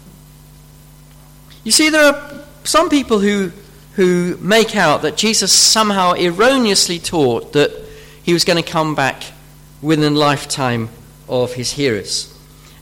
You 1.64 1.72
see, 1.72 1.88
there 1.88 2.12
are 2.12 2.44
some 2.64 2.88
people 2.88 3.18
who, 3.18 3.52
who 3.94 4.36
make 4.40 4.76
out 4.76 5.02
that 5.02 5.16
Jesus 5.16 5.52
somehow 5.52 6.12
erroneously 6.12 6.98
taught 6.98 7.52
that 7.52 7.70
he 8.22 8.32
was 8.32 8.44
going 8.44 8.62
to 8.62 8.68
come 8.68 8.94
back 8.94 9.22
within 9.82 10.14
the 10.14 10.18
lifetime 10.18 10.88
of 11.28 11.54
his 11.54 11.72
hearers. 11.72 12.32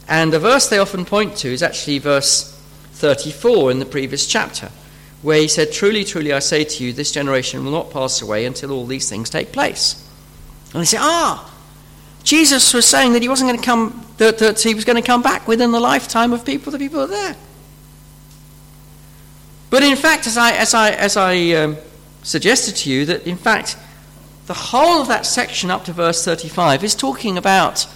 And 0.09 0.33
the 0.33 0.39
verse 0.39 0.69
they 0.69 0.79
often 0.79 1.05
point 1.05 1.37
to 1.39 1.49
is 1.49 1.63
actually 1.63 1.99
verse 1.99 2.51
34 2.93 3.71
in 3.71 3.79
the 3.79 3.87
previous 3.87 4.27
chapter, 4.27 4.71
where 5.23 5.41
he 5.41 5.49
said, 5.49 5.73
Truly, 5.73 6.05
truly, 6.05 6.33
I 6.33 6.39
say 6.39 6.65
to 6.65 6.85
you, 6.85 6.93
this 6.93 7.13
generation 7.13 7.65
will 7.65 7.73
not 7.73 7.91
pass 7.91 8.21
away 8.21 8.45
until 8.45 8.73
all 8.73 8.87
these 8.87 9.09
things 9.09 9.31
take 9.31 9.53
place. 9.53 10.01
And 10.73 10.83
they 10.83 10.87
say, 10.87 10.99
Ah, 11.01 11.54
Jesus 12.25 12.73
was 12.73 12.87
saying 12.87 13.13
that 13.13 13.23
he 13.23 13.29
wasn't 13.29 13.51
going 13.51 13.61
to 13.61 13.65
come, 13.65 14.07
that, 14.17 14.39
that 14.39 14.61
he 14.61 14.75
was 14.75 14.85
going 14.85 15.01
to 15.01 15.07
come 15.07 15.23
back 15.23 15.47
within 15.47 15.73
the 15.73 15.81
lifetime 15.81 16.33
of 16.33 16.45
people, 16.45 16.73
the 16.73 16.79
people 16.79 17.01
are 17.01 17.07
there. 17.07 17.37
But 19.71 19.83
in 19.83 19.97
fact, 19.97 20.27
as 20.27 20.37
I, 20.37 20.53
as 20.53 20.73
I, 20.73 20.91
as 20.91 21.17
I 21.17 21.51
um, 21.51 21.77
suggested 22.23 22.77
to 22.77 22.91
you, 22.91 23.05
that 23.07 23.27
in 23.27 23.37
fact, 23.37 23.77
the 24.47 24.55
whole 24.55 25.03
of 25.03 25.09
that 25.09 25.27
section 25.27 25.71
up 25.71 25.85
to 25.85 25.93
verse 25.93 26.25
35 26.25 26.83
is 26.83 26.95
talking 26.95 27.37
about 27.37 27.87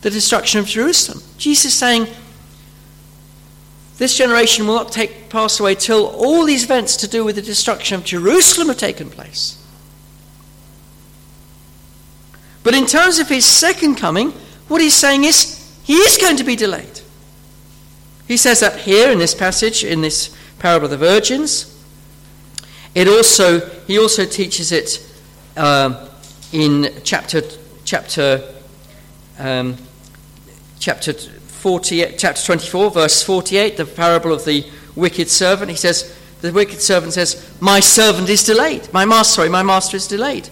the 0.00 0.10
destruction 0.10 0.60
of 0.60 0.66
Jerusalem. 0.66 1.22
Jesus 1.36 1.72
is 1.72 1.74
saying, 1.74 2.06
this 3.98 4.16
generation 4.16 4.66
will 4.66 4.76
not 4.76 4.92
take, 4.92 5.28
pass 5.28 5.58
away 5.58 5.74
till 5.74 6.06
all 6.06 6.44
these 6.44 6.64
events 6.64 6.96
to 6.98 7.08
do 7.08 7.24
with 7.24 7.34
the 7.34 7.42
destruction 7.42 7.96
of 7.96 8.04
Jerusalem 8.04 8.68
have 8.68 8.78
taken 8.78 9.10
place. 9.10 9.62
But 12.68 12.74
in 12.74 12.84
terms 12.84 13.18
of 13.18 13.30
his 13.30 13.46
second 13.46 13.94
coming, 13.94 14.30
what 14.68 14.82
he's 14.82 14.92
saying 14.92 15.24
is 15.24 15.74
he 15.84 15.94
is 15.94 16.18
going 16.18 16.36
to 16.36 16.44
be 16.44 16.54
delayed. 16.54 17.00
He 18.26 18.36
says 18.36 18.60
that 18.60 18.80
here 18.80 19.10
in 19.10 19.18
this 19.18 19.34
passage, 19.34 19.84
in 19.84 20.02
this 20.02 20.36
parable 20.58 20.84
of 20.84 20.90
the 20.90 20.98
virgins. 20.98 21.82
It 22.94 23.08
also 23.08 23.66
he 23.86 23.98
also 23.98 24.26
teaches 24.26 24.70
it 24.70 25.02
uh, 25.56 26.10
in 26.52 26.92
chapter 27.04 27.40
chapter 27.86 28.52
um, 29.38 29.78
chapter 30.78 31.14
40, 31.14 32.16
chapter 32.18 32.42
24, 32.44 32.90
verse 32.90 33.22
48, 33.22 33.78
the 33.78 33.86
parable 33.86 34.34
of 34.34 34.44
the 34.44 34.70
wicked 34.94 35.30
servant. 35.30 35.70
He 35.70 35.76
says, 35.78 36.14
the 36.42 36.52
wicked 36.52 36.82
servant 36.82 37.14
says, 37.14 37.50
My 37.60 37.80
servant 37.80 38.28
is 38.28 38.44
delayed. 38.44 38.92
My 38.92 39.06
master, 39.06 39.36
sorry, 39.36 39.48
my 39.48 39.62
master 39.62 39.96
is 39.96 40.06
delayed. 40.06 40.50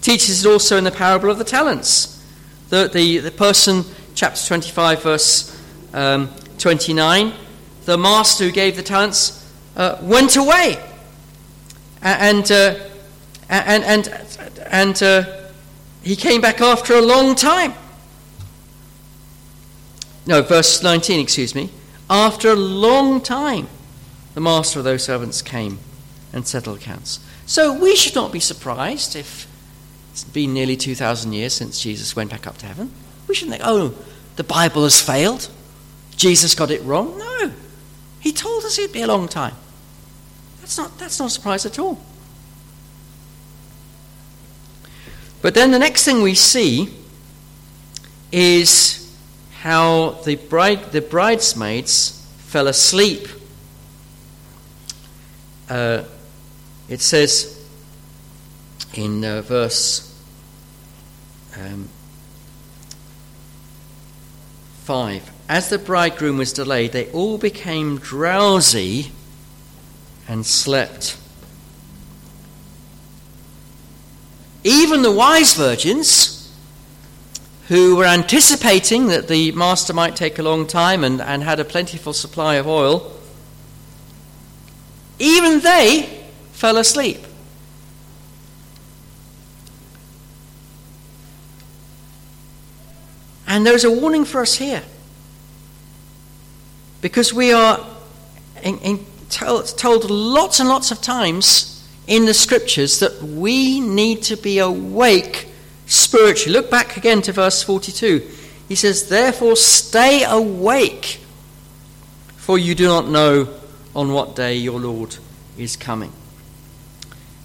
Teaches 0.00 0.44
it 0.44 0.48
also 0.48 0.76
in 0.76 0.84
the 0.84 0.90
parable 0.90 1.30
of 1.30 1.38
the 1.38 1.44
talents. 1.44 2.12
The, 2.68 2.88
the, 2.92 3.18
the 3.18 3.30
person, 3.30 3.84
chapter 4.14 4.40
25, 4.46 5.02
verse 5.02 5.62
um, 5.94 6.30
29, 6.58 7.32
the 7.84 7.96
master 7.96 8.44
who 8.44 8.52
gave 8.52 8.76
the 8.76 8.82
talents 8.82 9.52
uh, 9.76 9.98
went 10.02 10.36
away. 10.36 10.82
And, 12.02 12.50
uh, 12.50 12.74
and, 13.48 13.84
and, 13.84 14.26
and 14.70 15.02
uh, 15.02 15.24
he 16.02 16.16
came 16.16 16.40
back 16.40 16.60
after 16.60 16.94
a 16.94 17.02
long 17.02 17.34
time. 17.34 17.74
No, 20.26 20.42
verse 20.42 20.82
19, 20.82 21.20
excuse 21.20 21.54
me. 21.54 21.70
After 22.10 22.50
a 22.50 22.56
long 22.56 23.20
time, 23.20 23.68
the 24.34 24.40
master 24.40 24.78
of 24.78 24.84
those 24.84 25.04
servants 25.04 25.40
came 25.42 25.78
and 26.32 26.46
settled 26.46 26.78
accounts. 26.78 27.20
So 27.46 27.72
we 27.72 27.96
should 27.96 28.14
not 28.14 28.32
be 28.32 28.40
surprised 28.40 29.16
if 29.16 29.46
it's 30.16 30.24
been 30.24 30.54
nearly 30.54 30.78
2,000 30.78 31.34
years 31.34 31.52
since 31.52 31.78
Jesus 31.78 32.16
went 32.16 32.30
back 32.30 32.46
up 32.46 32.56
to 32.56 32.64
heaven. 32.64 32.90
We 33.28 33.34
shouldn't 33.34 33.58
think, 33.58 33.68
oh, 33.68 33.94
the 34.36 34.44
Bible 34.44 34.84
has 34.84 34.98
failed. 34.98 35.50
Jesus 36.16 36.54
got 36.54 36.70
it 36.70 36.82
wrong. 36.84 37.18
No. 37.18 37.52
He 38.20 38.32
told 38.32 38.64
us 38.64 38.78
it'd 38.78 38.94
be 38.94 39.02
a 39.02 39.06
long 39.06 39.28
time. 39.28 39.54
That's 40.60 40.78
not, 40.78 40.98
that's 40.98 41.18
not 41.18 41.26
a 41.26 41.30
surprise 41.30 41.66
at 41.66 41.78
all. 41.78 42.00
But 45.42 45.52
then 45.52 45.70
the 45.70 45.78
next 45.78 46.04
thing 46.06 46.22
we 46.22 46.34
see 46.34 46.94
is 48.32 49.14
how 49.60 50.12
the, 50.24 50.36
bride, 50.36 50.92
the 50.92 51.02
bridesmaids 51.02 52.26
fell 52.38 52.68
asleep. 52.68 53.28
Uh, 55.68 56.04
it 56.88 57.02
says 57.02 57.55
in 58.98 59.24
uh, 59.24 59.42
verse 59.42 60.12
um, 61.58 61.88
5 64.84 65.30
As 65.48 65.68
the 65.68 65.78
bridegroom 65.78 66.38
was 66.38 66.52
delayed, 66.52 66.92
they 66.92 67.10
all 67.10 67.38
became 67.38 67.98
drowsy 67.98 69.10
and 70.28 70.46
slept. 70.46 71.18
Even 74.62 75.02
the 75.02 75.12
wise 75.12 75.54
virgins, 75.54 76.36
who 77.68 77.96
were 77.96 78.04
anticipating 78.04 79.06
that 79.08 79.26
the 79.26 79.50
master 79.52 79.92
might 79.92 80.14
take 80.14 80.38
a 80.38 80.42
long 80.42 80.66
time 80.66 81.02
and, 81.02 81.20
and 81.20 81.42
had 81.42 81.58
a 81.58 81.64
plentiful 81.64 82.12
supply 82.12 82.54
of 82.56 82.66
oil, 82.66 83.12
even 85.18 85.60
they 85.60 86.24
fell 86.52 86.76
asleep. 86.76 87.25
And 93.56 93.64
there's 93.64 93.84
a 93.84 93.90
warning 93.90 94.26
for 94.26 94.42
us 94.42 94.56
here. 94.56 94.82
Because 97.00 97.32
we 97.32 97.54
are 97.54 97.86
in, 98.62 98.78
in, 98.80 99.06
told, 99.30 99.66
told 99.78 100.10
lots 100.10 100.60
and 100.60 100.68
lots 100.68 100.90
of 100.90 101.00
times 101.00 101.88
in 102.06 102.26
the 102.26 102.34
scriptures 102.34 103.00
that 103.00 103.22
we 103.22 103.80
need 103.80 104.22
to 104.24 104.36
be 104.36 104.58
awake 104.58 105.48
spiritually. 105.86 106.52
Look 106.52 106.70
back 106.70 106.98
again 106.98 107.22
to 107.22 107.32
verse 107.32 107.62
42. 107.62 108.28
He 108.68 108.74
says, 108.74 109.08
Therefore, 109.08 109.56
stay 109.56 110.22
awake, 110.24 111.20
for 112.36 112.58
you 112.58 112.74
do 112.74 112.86
not 112.86 113.08
know 113.08 113.48
on 113.94 114.12
what 114.12 114.36
day 114.36 114.56
your 114.56 114.78
Lord 114.78 115.16
is 115.56 115.76
coming. 115.76 116.12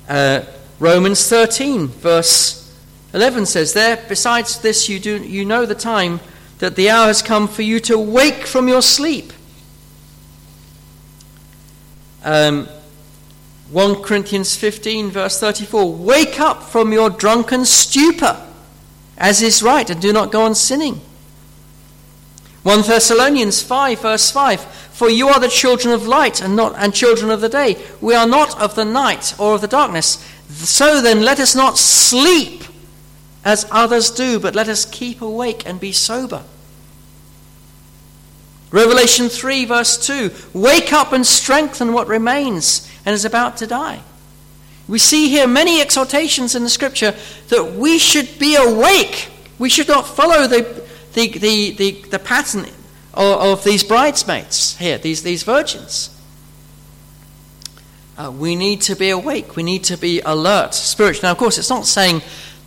Uh, 0.10 0.42
Romans 0.78 1.30
13, 1.30 1.88
verse 1.88 2.61
11 3.14 3.46
says, 3.46 3.74
There, 3.74 4.04
besides 4.08 4.60
this, 4.60 4.88
you, 4.88 5.00
do, 5.00 5.18
you 5.18 5.46
know 5.46 5.66
the 5.66 5.76
time 5.76 6.20
that 6.60 6.76
the 6.76 6.90
hour 6.90 7.08
has 7.08 7.22
come 7.22 7.48
for 7.48 7.62
you 7.62 7.80
to 7.82 7.98
wake 7.98 8.46
from 8.46 8.68
your 8.68 8.82
sleep. 8.82 9.34
Um, 12.24 12.68
1 13.72 14.04
Corinthians 14.04 14.56
15, 14.56 15.10
verse 15.10 15.40
34 15.40 15.94
Wake 15.94 16.40
up 16.40 16.64
from 16.64 16.94
your 16.94 17.10
drunken 17.10 17.66
stupor, 17.66 18.46
as 19.18 19.42
is 19.42 19.64
right, 19.64 19.90
and 19.90 20.02
do 20.02 20.14
not 20.14 20.32
go 20.32 20.44
on 20.44 20.56
sinning. 20.56 21.02
1 22.64 22.84
Thessalonians 22.84 23.64
5, 23.64 24.02
verse 24.02 24.30
5 24.30 24.62
For 24.62 25.10
you 25.10 25.30
are 25.30 25.40
the 25.40 25.48
children 25.48 25.94
of 25.94 26.06
light 26.06 26.42
and, 26.42 26.56
not, 26.56 26.76
and 26.78 26.94
children 26.94 27.32
of 27.32 27.42
the 27.42 27.50
day. 27.50 27.84
We 28.00 28.14
are 28.14 28.28
not 28.28 28.60
of 28.62 28.76
the 28.76 28.86
night 28.86 29.34
or 29.40 29.56
of 29.56 29.62
the 29.62 29.68
darkness. 29.68 30.24
So 30.50 31.02
then, 31.02 31.24
let 31.24 31.40
us 31.40 31.56
not 31.56 31.78
sleep 31.78 32.64
as 33.44 33.68
others 33.72 34.12
do, 34.12 34.40
but 34.40 34.56
let 34.56 34.68
us 34.68 34.86
keep 34.86 35.22
awake 35.22 35.64
and 35.66 35.80
be 35.80 35.92
sober. 35.92 36.44
Revelation 38.72 39.28
3, 39.30 39.66
verse 39.66 40.06
2 40.08 40.32
Wake 40.54 40.94
up 40.94 41.12
and 41.12 41.26
strengthen 41.26 41.94
what 41.94 42.08
remains 42.08 42.90
and 43.06 43.14
is 43.14 43.26
about 43.26 43.58
to 43.58 43.68
die. 43.68 44.02
We 44.88 45.00
see 45.00 45.30
here 45.30 45.48
many 45.48 45.82
exhortations 45.82 46.56
in 46.56 46.64
the 46.64 46.70
scripture 46.70 47.16
that 47.50 47.74
we 47.76 47.98
should 47.98 48.40
be 48.40 48.56
awake. 48.56 49.30
We 49.60 49.70
should 49.70 49.88
not 49.88 50.08
follow 50.08 50.48
the, 50.48 50.84
the, 51.14 51.28
the, 51.30 51.72
the, 51.72 51.92
the 52.10 52.20
pattern 52.20 52.66
of, 53.14 53.42
of, 53.42 53.64
these 53.64 53.84
bridesmaids 53.84 54.78
here, 54.78 54.98
these, 54.98 55.24
these 55.24 55.44
virgins. 55.44 56.10
Uh, 58.18 58.32
we 58.32 58.56
need 58.56 58.82
to 58.82 58.96
be 58.96 59.10
awake. 59.10 59.56
We 59.56 59.64
need 59.64 59.84
to 59.86 59.98
be 59.98 60.22
alert 60.22 60.74
spiritually. 60.74 61.28
Now, 61.28 61.32
of 61.32 61.38
course, 61.38 61.58
it's 61.58 61.70
not 61.70 61.86
saying 61.86 62.22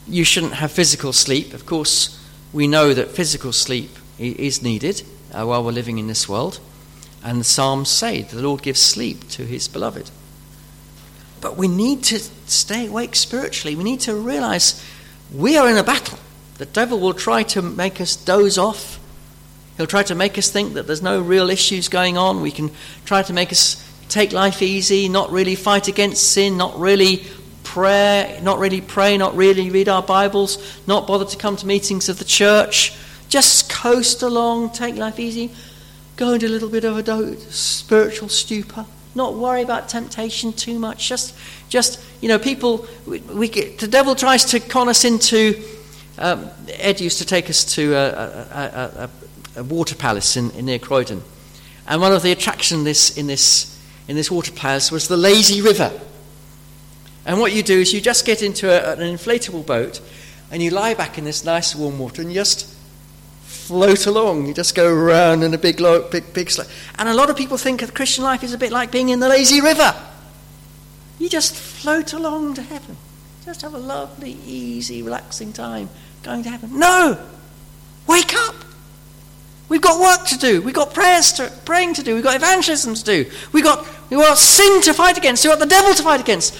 you 0.06 0.24
shouldn't 0.24 0.54
have 0.54 0.72
physical 0.72 1.12
sleep. 1.12 1.54
Of 1.54 1.66
course, 1.66 2.20
we 2.52 2.66
know 2.66 2.94
that 2.94 3.10
physical 3.10 3.52
sleep 3.52 3.90
is 4.18 4.62
needed 4.62 5.02
uh, 5.32 5.44
while 5.44 5.64
we're 5.64 5.72
living 5.72 5.98
in 5.98 6.06
this 6.06 6.28
world. 6.28 6.60
And 7.22 7.40
the 7.40 7.44
Psalms 7.44 7.88
say 7.88 8.22
the 8.22 8.42
Lord 8.42 8.62
gives 8.62 8.80
sleep 8.80 9.28
to 9.30 9.44
his 9.44 9.66
beloved. 9.66 10.10
But 11.40 11.56
we 11.56 11.68
need 11.68 12.02
to 12.04 12.18
stay 12.46 12.86
awake 12.86 13.16
spiritually. 13.16 13.76
We 13.76 13.84
need 13.84 14.00
to 14.00 14.14
realize 14.14 14.84
we 15.32 15.56
are 15.56 15.68
in 15.68 15.76
a 15.76 15.82
battle. 15.82 16.18
The 16.58 16.66
devil 16.66 17.00
will 17.00 17.14
try 17.14 17.42
to 17.44 17.62
make 17.62 18.00
us 18.00 18.14
doze 18.14 18.58
off. 18.58 19.00
He'll 19.76 19.86
try 19.86 20.04
to 20.04 20.14
make 20.14 20.38
us 20.38 20.50
think 20.50 20.74
that 20.74 20.86
there's 20.86 21.02
no 21.02 21.20
real 21.20 21.50
issues 21.50 21.88
going 21.88 22.16
on. 22.16 22.40
We 22.40 22.52
can 22.52 22.70
try 23.04 23.22
to 23.22 23.32
make 23.32 23.50
us 23.50 23.80
take 24.08 24.32
life 24.32 24.62
easy, 24.62 25.08
not 25.08 25.30
really 25.32 25.56
fight 25.56 25.88
against 25.88 26.30
sin, 26.32 26.56
not 26.56 26.78
really 26.78 27.24
pray, 27.74 28.38
not 28.40 28.60
really 28.60 28.80
pray, 28.80 29.18
not 29.18 29.36
really 29.36 29.68
read 29.68 29.88
our 29.88 30.00
Bibles, 30.00 30.80
not 30.86 31.08
bother 31.08 31.24
to 31.24 31.36
come 31.36 31.56
to 31.56 31.66
meetings 31.66 32.08
of 32.08 32.20
the 32.20 32.24
church. 32.24 32.96
Just 33.28 33.68
coast 33.68 34.22
along, 34.22 34.70
take 34.70 34.94
life 34.94 35.18
easy, 35.18 35.50
go 36.14 36.34
into 36.34 36.46
a 36.46 36.48
little 36.48 36.68
bit 36.68 36.84
of 36.84 36.96
a 36.96 37.36
spiritual 37.50 38.28
stupor 38.28 38.86
not 39.16 39.34
worry 39.34 39.62
about 39.62 39.88
temptation 39.88 40.52
too 40.52 40.76
much. 40.76 41.08
Just, 41.08 41.36
just 41.68 42.00
you 42.20 42.28
know, 42.28 42.36
people, 42.36 42.84
we, 43.06 43.20
we 43.20 43.48
get, 43.48 43.78
the 43.78 43.86
devil 43.86 44.16
tries 44.16 44.44
to 44.46 44.58
con 44.58 44.88
us 44.88 45.04
into. 45.04 45.62
Um, 46.18 46.50
Ed 46.78 47.00
used 47.00 47.18
to 47.18 47.24
take 47.24 47.48
us 47.48 47.64
to 47.76 47.94
a, 47.94 48.08
a, 48.08 49.10
a, 49.56 49.60
a 49.60 49.62
water 49.62 49.94
palace 49.94 50.36
in, 50.36 50.50
in, 50.52 50.64
near 50.66 50.80
Croydon, 50.80 51.22
and 51.86 52.00
one 52.00 52.12
of 52.12 52.22
the 52.22 52.32
attractions 52.32 52.80
in 52.80 52.84
this, 52.84 53.16
in 53.16 53.28
this 53.28 53.80
in 54.08 54.16
this 54.16 54.32
water 54.32 54.50
palace 54.50 54.90
was 54.90 55.06
the 55.06 55.16
lazy 55.16 55.62
river. 55.62 55.92
And 57.26 57.40
what 57.40 57.52
you 57.52 57.62
do 57.62 57.80
is 57.80 57.92
you 57.92 58.00
just 58.00 58.26
get 58.26 58.42
into 58.42 58.70
an 58.70 58.98
inflatable 58.98 59.64
boat, 59.64 60.00
and 60.50 60.62
you 60.62 60.70
lie 60.70 60.94
back 60.94 61.18
in 61.18 61.24
this 61.24 61.44
nice 61.44 61.74
warm 61.74 61.98
water, 61.98 62.22
and 62.22 62.30
you 62.30 62.34
just 62.34 62.72
float 63.42 64.06
along. 64.06 64.46
You 64.46 64.54
just 64.54 64.74
go 64.74 64.92
around 64.92 65.42
in 65.42 65.54
a 65.54 65.58
big, 65.58 65.78
big, 66.10 66.32
big 66.34 66.50
slope. 66.50 66.68
And 66.98 67.08
a 67.08 67.14
lot 67.14 67.30
of 67.30 67.36
people 67.36 67.56
think 67.56 67.82
of 67.82 67.94
Christian 67.94 68.24
life 68.24 68.42
is 68.42 68.52
a 68.52 68.58
bit 68.58 68.72
like 68.72 68.90
being 68.90 69.08
in 69.08 69.20
the 69.20 69.28
lazy 69.28 69.60
river. 69.60 69.94
You 71.18 71.28
just 71.28 71.54
float 71.54 72.12
along 72.12 72.54
to 72.54 72.62
heaven. 72.62 72.96
Just 73.44 73.62
have 73.62 73.74
a 73.74 73.78
lovely, 73.78 74.36
easy, 74.46 75.02
relaxing 75.02 75.52
time 75.52 75.88
going 76.22 76.42
to 76.42 76.50
heaven. 76.50 76.78
No! 76.78 77.18
Wake 78.06 78.34
up! 78.34 78.54
We've 79.74 79.82
got 79.82 80.00
work 80.00 80.28
to 80.28 80.38
do. 80.38 80.62
We've 80.62 80.72
got 80.72 80.94
prayers 80.94 81.32
to, 81.32 81.52
praying 81.64 81.94
to 81.94 82.04
do. 82.04 82.14
We've 82.14 82.22
got 82.22 82.36
evangelism 82.36 82.94
to 82.94 83.02
do. 83.02 83.30
We've 83.50 83.64
got, 83.64 83.84
we've 84.08 84.20
got 84.20 84.38
sin 84.38 84.80
to 84.82 84.94
fight 84.94 85.18
against. 85.18 85.44
We've 85.44 85.50
got 85.50 85.58
the 85.58 85.66
devil 85.66 85.92
to 85.92 86.00
fight 86.00 86.20
against. 86.20 86.56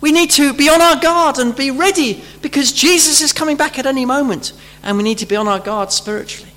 We 0.00 0.12
need 0.12 0.30
to 0.30 0.54
be 0.54 0.70
on 0.70 0.80
our 0.80 0.98
guard 0.98 1.36
and 1.36 1.54
be 1.54 1.70
ready 1.70 2.24
because 2.40 2.72
Jesus 2.72 3.20
is 3.20 3.34
coming 3.34 3.58
back 3.58 3.78
at 3.78 3.84
any 3.84 4.06
moment 4.06 4.54
and 4.82 4.96
we 4.96 5.02
need 5.02 5.18
to 5.18 5.26
be 5.26 5.36
on 5.36 5.46
our 5.46 5.60
guard 5.60 5.92
spiritually. 5.92 6.52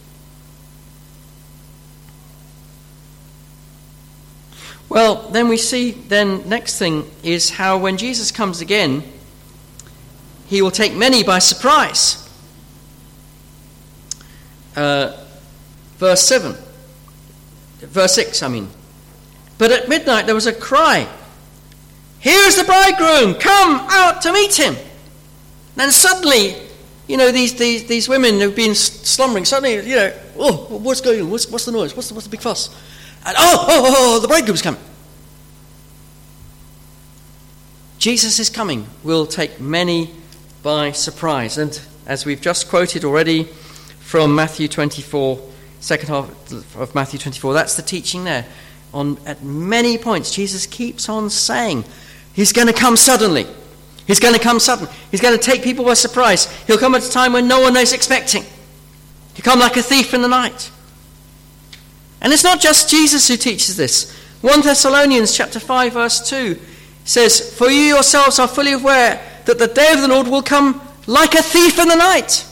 Well, 4.87 5.27
then 5.31 5.49
we 5.49 5.57
see, 5.57 5.91
then, 5.91 6.47
next 6.47 6.79
thing 6.79 7.03
is 7.21 7.49
how 7.49 7.77
when 7.77 7.97
Jesus 7.97 8.31
comes 8.31 8.61
again, 8.61 9.03
he 10.45 10.61
will 10.61 10.71
take 10.71 10.93
many 10.93 11.21
by 11.21 11.39
surprise. 11.39 12.25
Uh, 14.73 15.25
verse 15.97 16.21
7. 16.23 16.55
Verse 17.79 18.15
6, 18.15 18.43
I 18.43 18.47
mean. 18.47 18.69
But 19.57 19.71
at 19.71 19.89
midnight 19.89 20.25
there 20.25 20.35
was 20.35 20.47
a 20.47 20.53
cry 20.53 21.07
Here's 22.19 22.55
the 22.55 22.63
bridegroom, 22.63 23.35
come 23.35 23.87
out 23.89 24.21
to 24.23 24.33
meet 24.33 24.55
him. 24.55 24.75
Then 25.75 25.91
suddenly, 25.91 26.55
you 27.07 27.17
know, 27.17 27.31
these, 27.31 27.55
these, 27.55 27.85
these 27.85 28.09
women 28.09 28.39
who've 28.39 28.55
been 28.55 28.75
slumbering, 28.75 29.45
suddenly, 29.45 29.87
you 29.87 29.95
know, 29.95 30.13
oh, 30.37 30.77
what's 30.79 31.01
going 31.01 31.21
on? 31.21 31.29
What's, 31.29 31.49
what's 31.49 31.65
the 31.65 31.71
noise? 31.71 31.95
What's 31.95 32.09
the, 32.09 32.15
what's 32.15 32.25
the 32.25 32.31
big 32.31 32.41
fuss? 32.41 32.69
And 33.25 33.35
oh, 33.37 33.65
oh, 33.69 33.83
oh, 33.85 34.15
oh, 34.15 34.19
the 34.19 34.27
bridegroom's 34.27 34.61
coming. 34.61 34.81
Jesus 37.99 38.39
is 38.39 38.49
coming 38.49 38.87
will 39.03 39.25
take 39.25 39.59
many 39.59 40.11
by 40.63 40.91
surprise. 40.91 41.57
And 41.57 41.79
as 42.05 42.25
we've 42.25 42.41
just 42.41 42.69
quoted 42.69 43.03
already 43.05 43.43
from 43.99 44.33
Matthew 44.33 44.67
24, 44.67 45.39
second 45.79 46.09
half 46.09 46.75
of 46.75 46.95
Matthew 46.95 47.19
24, 47.19 47.53
that's 47.53 47.75
the 47.75 47.81
teaching 47.81 48.23
there. 48.23 48.45
on 48.93 49.17
at 49.25 49.43
many 49.43 49.97
points, 49.97 50.33
Jesus 50.33 50.65
keeps 50.65 51.09
on 51.09 51.29
saying 51.29 51.83
he's 52.33 52.53
going 52.53 52.67
to 52.67 52.73
come 52.73 52.95
suddenly. 52.95 53.45
He's 54.05 54.19
going 54.19 54.33
to 54.33 54.39
come 54.39 54.59
suddenly. 54.59 54.91
He's 55.11 55.21
going 55.21 55.37
to 55.37 55.43
take 55.43 55.61
people 55.61 55.83
by 55.83 55.93
surprise. 55.93 56.45
He'll 56.65 56.77
come 56.77 56.95
at 56.95 57.05
a 57.05 57.11
time 57.11 57.33
when 57.33 57.47
no 57.47 57.59
one 57.59 57.75
is 57.75 57.91
expecting. 57.91 58.43
He'll 59.33 59.43
come 59.43 59.59
like 59.59 59.75
a 59.75 59.83
thief 59.83 60.13
in 60.13 60.21
the 60.21 60.29
night. 60.29 60.71
And 62.21 62.31
it's 62.31 62.43
not 62.43 62.61
just 62.61 62.89
Jesus 62.89 63.27
who 63.27 63.37
teaches 63.37 63.75
this. 63.75 64.11
1 64.41 64.61
Thessalonians 64.61 65.35
chapter 65.35 65.59
5 65.59 65.93
verse 65.93 66.27
2 66.29 66.57
says, 67.05 67.53
"For 67.55 67.69
you 67.69 67.83
yourselves 67.83 68.39
are 68.39 68.47
fully 68.47 68.71
aware 68.71 69.21
that 69.45 69.59
the 69.59 69.67
day 69.67 69.91
of 69.91 70.01
the 70.01 70.07
Lord 70.07 70.27
will 70.27 70.41
come 70.41 70.81
like 71.05 71.35
a 71.35 71.43
thief 71.43 71.77
in 71.77 71.89
the 71.89 71.95
night." 71.95 72.45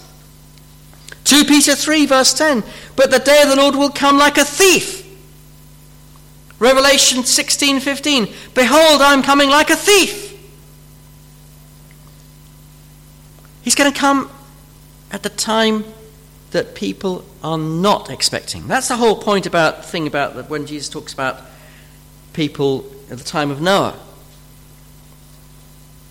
2 1.23 1.45
Peter 1.45 1.76
3 1.76 2.05
verse 2.05 2.34
10, 2.34 2.63
"But 2.95 3.11
the 3.11 3.19
day 3.19 3.41
of 3.41 3.49
the 3.49 3.55
Lord 3.55 3.75
will 3.75 3.89
come 3.89 4.17
like 4.17 4.37
a 4.37 4.45
thief." 4.45 5.03
Revelation 6.59 7.25
16:15, 7.25 8.33
"Behold, 8.53 9.01
I 9.01 9.13
am 9.13 9.23
coming 9.23 9.49
like 9.49 9.69
a 9.69 9.75
thief." 9.75 10.33
He's 13.61 13.75
going 13.75 13.91
to 13.91 13.99
come 13.99 14.29
at 15.11 15.23
the 15.23 15.29
time 15.29 15.85
that 16.51 16.75
people 16.75 17.25
are 17.43 17.57
not 17.57 18.09
expecting. 18.09 18.67
That's 18.67 18.87
the 18.87 18.95
whole 18.95 19.17
point 19.17 19.45
about 19.45 19.83
thing 19.83 20.07
about 20.07 20.35
that 20.35 20.49
when 20.49 20.65
Jesus 20.65 20.87
talks 20.87 21.11
about 21.11 21.41
people 22.33 22.85
at 23.09 23.17
the 23.17 23.23
time 23.23 23.51
of 23.51 23.59
Noah. 23.59 23.95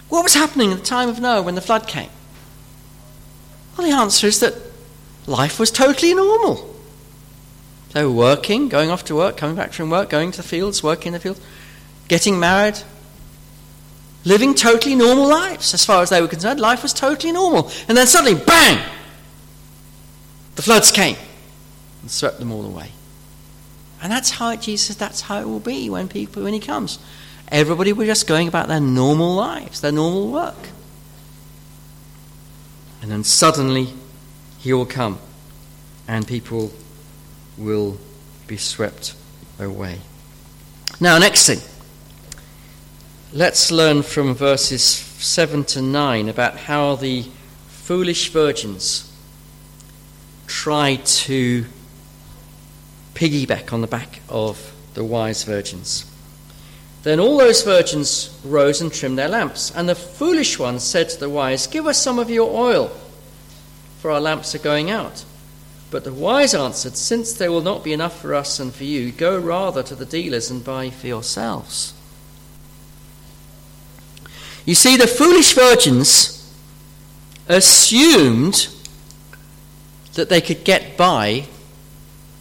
What 0.09 0.25
was 0.25 0.35
happening 0.35 0.73
at 0.73 0.81
the 0.81 0.85
time 0.85 1.09
of 1.09 1.21
Noah 1.21 1.43
when 1.43 1.55
the 1.55 1.61
flood 1.61 1.87
came? 1.87 2.11
Well, 3.77 3.87
the 3.87 3.95
answer 3.95 4.27
is 4.27 4.41
that 4.41 4.55
life 5.27 5.59
was 5.59 5.71
totally 5.71 6.13
normal. 6.13 6.74
They 7.95 8.05
were 8.05 8.11
working, 8.11 8.69
going 8.69 8.91
off 8.91 9.05
to 9.05 9.15
work, 9.15 9.37
coming 9.37 9.55
back 9.55 9.73
from 9.73 9.89
work, 9.89 10.11
going 10.11 10.33
to 10.33 10.37
the 10.39 10.43
fields, 10.43 10.83
working 10.83 11.09
in 11.09 11.13
the 11.15 11.21
fields, 11.21 11.41
getting 12.09 12.41
married, 12.41 12.81
living 14.25 14.53
totally 14.53 14.97
normal 14.97 15.29
lives 15.29 15.73
as 15.75 15.85
far 15.85 16.03
as 16.03 16.11
they 16.11 16.21
were 16.21 16.27
concerned. 16.27 16.59
Life 16.59 16.83
was 16.83 16.93
totally 16.93 17.33
normal. 17.33 17.71
And 17.89 17.97
then 17.97 18.09
suddenly, 18.09 18.35
bang! 18.35 18.85
The 20.57 20.63
floods 20.63 20.91
came 20.91 21.17
and 22.03 22.11
swept 22.11 22.41
them 22.41 22.51
all 22.51 22.65
away. 22.65 22.91
And 24.03 24.11
that's 24.11 24.31
how 24.31 24.55
Jesus 24.57 24.97
that's 24.97 25.23
how 25.23 25.41
it 25.41 25.47
will 25.47 25.61
be 25.61 25.89
when 25.89 26.09
people 26.09 26.43
when 26.43 26.53
he 26.53 26.61
comes. 26.61 26.99
Everybody 27.49 27.93
were 27.93 28.07
just 28.07 28.27
going 28.27 28.49
about 28.49 28.67
their 28.67 28.81
normal 28.81 29.35
lives, 29.35 29.81
their 29.81 29.93
normal 29.93 30.31
work. 30.31 30.69
And 33.01 33.11
then 33.11 33.23
suddenly 33.23 33.89
he 34.59 34.73
will 34.73 34.85
come 34.87 35.19
and 36.09 36.27
people 36.27 36.73
will 37.57 37.99
be 38.47 38.57
swept 38.57 39.15
away. 39.59 39.99
Now, 41.01 41.19
next 41.19 41.47
thing. 41.47 41.61
Let's 43.33 43.71
learn 43.71 44.03
from 44.03 44.35
verses 44.35 44.83
7 44.85 45.65
to 45.65 45.83
9 45.83 46.29
about 46.29 46.57
how 46.57 46.95
the 46.95 47.25
foolish 47.67 48.31
virgins 48.31 49.11
tried 50.47 51.05
to 51.05 51.65
piggyback 53.15 53.73
on 53.73 53.81
the 53.81 53.87
back 53.87 54.21
of 54.29 54.73
the 54.95 55.05
wise 55.05 55.45
virgins. 55.45 56.11
Then 57.03 57.21
all 57.21 57.37
those 57.37 57.63
virgins 57.63 58.39
rose 58.45 58.81
and 58.81 58.93
trimmed 58.93 59.19
their 59.19 59.29
lamps. 59.29 59.71
And 59.71 59.89
the 59.89 59.95
foolish 59.95 60.59
ones 60.59 60.83
said 60.83 61.11
to 61.11 61.21
the 61.21 61.29
wise, 61.29 61.67
Give 61.67 61.87
us 61.87 62.01
some 62.01 62.19
of 62.19 62.31
your 62.31 62.51
oil, 62.51 62.89
for 63.99 64.11
our 64.11 64.21
lamps 64.21 64.55
are 64.55 64.59
going 64.59 64.91
out. 64.91 65.25
But 65.91 66.05
the 66.05 66.13
wise 66.13 66.55
answered, 66.55 66.97
Since 66.97 67.35
there 67.35 67.53
will 67.53 67.63
not 67.63 67.85
be 67.85 67.93
enough 67.93 68.21
for 68.21 68.35
us 68.35 68.59
and 68.59 68.75
for 68.75 68.85
you, 68.85 69.13
go 69.13 69.39
rather 69.39 69.83
to 69.83 69.95
the 69.95 70.07
dealers 70.07 70.51
and 70.51 70.65
buy 70.65 70.91
for 70.91 71.07
yourselves. 71.07 71.95
You 74.65 74.75
see, 74.75 74.97
the 74.97 75.07
foolish 75.07 75.55
virgins 75.55 76.53
assumed 77.49 78.69
that 80.15 80.29
they 80.29 80.41
could 80.41 80.65
get 80.65 80.97
by 80.97 81.45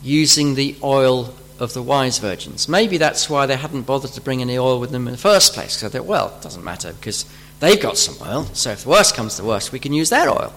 using 0.01 0.55
the 0.55 0.75
oil 0.83 1.33
of 1.59 1.73
the 1.73 1.81
wise 1.81 2.19
virgins. 2.19 2.67
Maybe 2.67 2.97
that's 2.97 3.29
why 3.29 3.45
they 3.45 3.55
hadn't 3.55 3.83
bothered 3.83 4.11
to 4.11 4.21
bring 4.21 4.41
any 4.41 4.57
oil 4.57 4.79
with 4.79 4.91
them 4.91 5.07
in 5.07 5.13
the 5.13 5.17
first 5.17 5.53
place, 5.53 5.75
because 5.75 5.91
they 5.91 5.99
thought, 5.99 6.07
well, 6.07 6.33
it 6.37 6.41
doesn't 6.41 6.63
matter 6.63 6.93
because 6.93 7.25
they've 7.59 7.81
got 7.81 7.97
some 7.97 8.15
oil, 8.27 8.45
so 8.53 8.71
if 8.71 8.83
the 8.83 8.89
worst 8.89 9.15
comes 9.15 9.35
to 9.35 9.41
the 9.41 9.47
worst, 9.47 9.71
we 9.71 9.79
can 9.79 9.93
use 9.93 10.09
their 10.09 10.29
oil. 10.29 10.53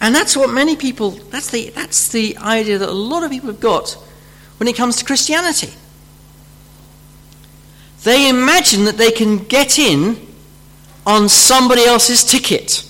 And 0.00 0.14
that's 0.14 0.36
what 0.36 0.50
many 0.50 0.76
people, 0.76 1.10
that's 1.10 1.50
the, 1.50 1.70
that's 1.70 2.08
the 2.08 2.36
idea 2.38 2.78
that 2.78 2.88
a 2.88 2.92
lot 2.92 3.24
of 3.24 3.30
people 3.30 3.48
have 3.48 3.60
got 3.60 3.92
when 4.58 4.68
it 4.68 4.76
comes 4.76 4.96
to 4.96 5.04
Christianity. 5.04 5.72
They 8.04 8.28
imagine 8.28 8.84
that 8.84 8.96
they 8.96 9.10
can 9.10 9.38
get 9.38 9.78
in 9.78 10.16
on 11.06 11.28
somebody 11.28 11.84
else's 11.84 12.22
ticket. 12.22 12.84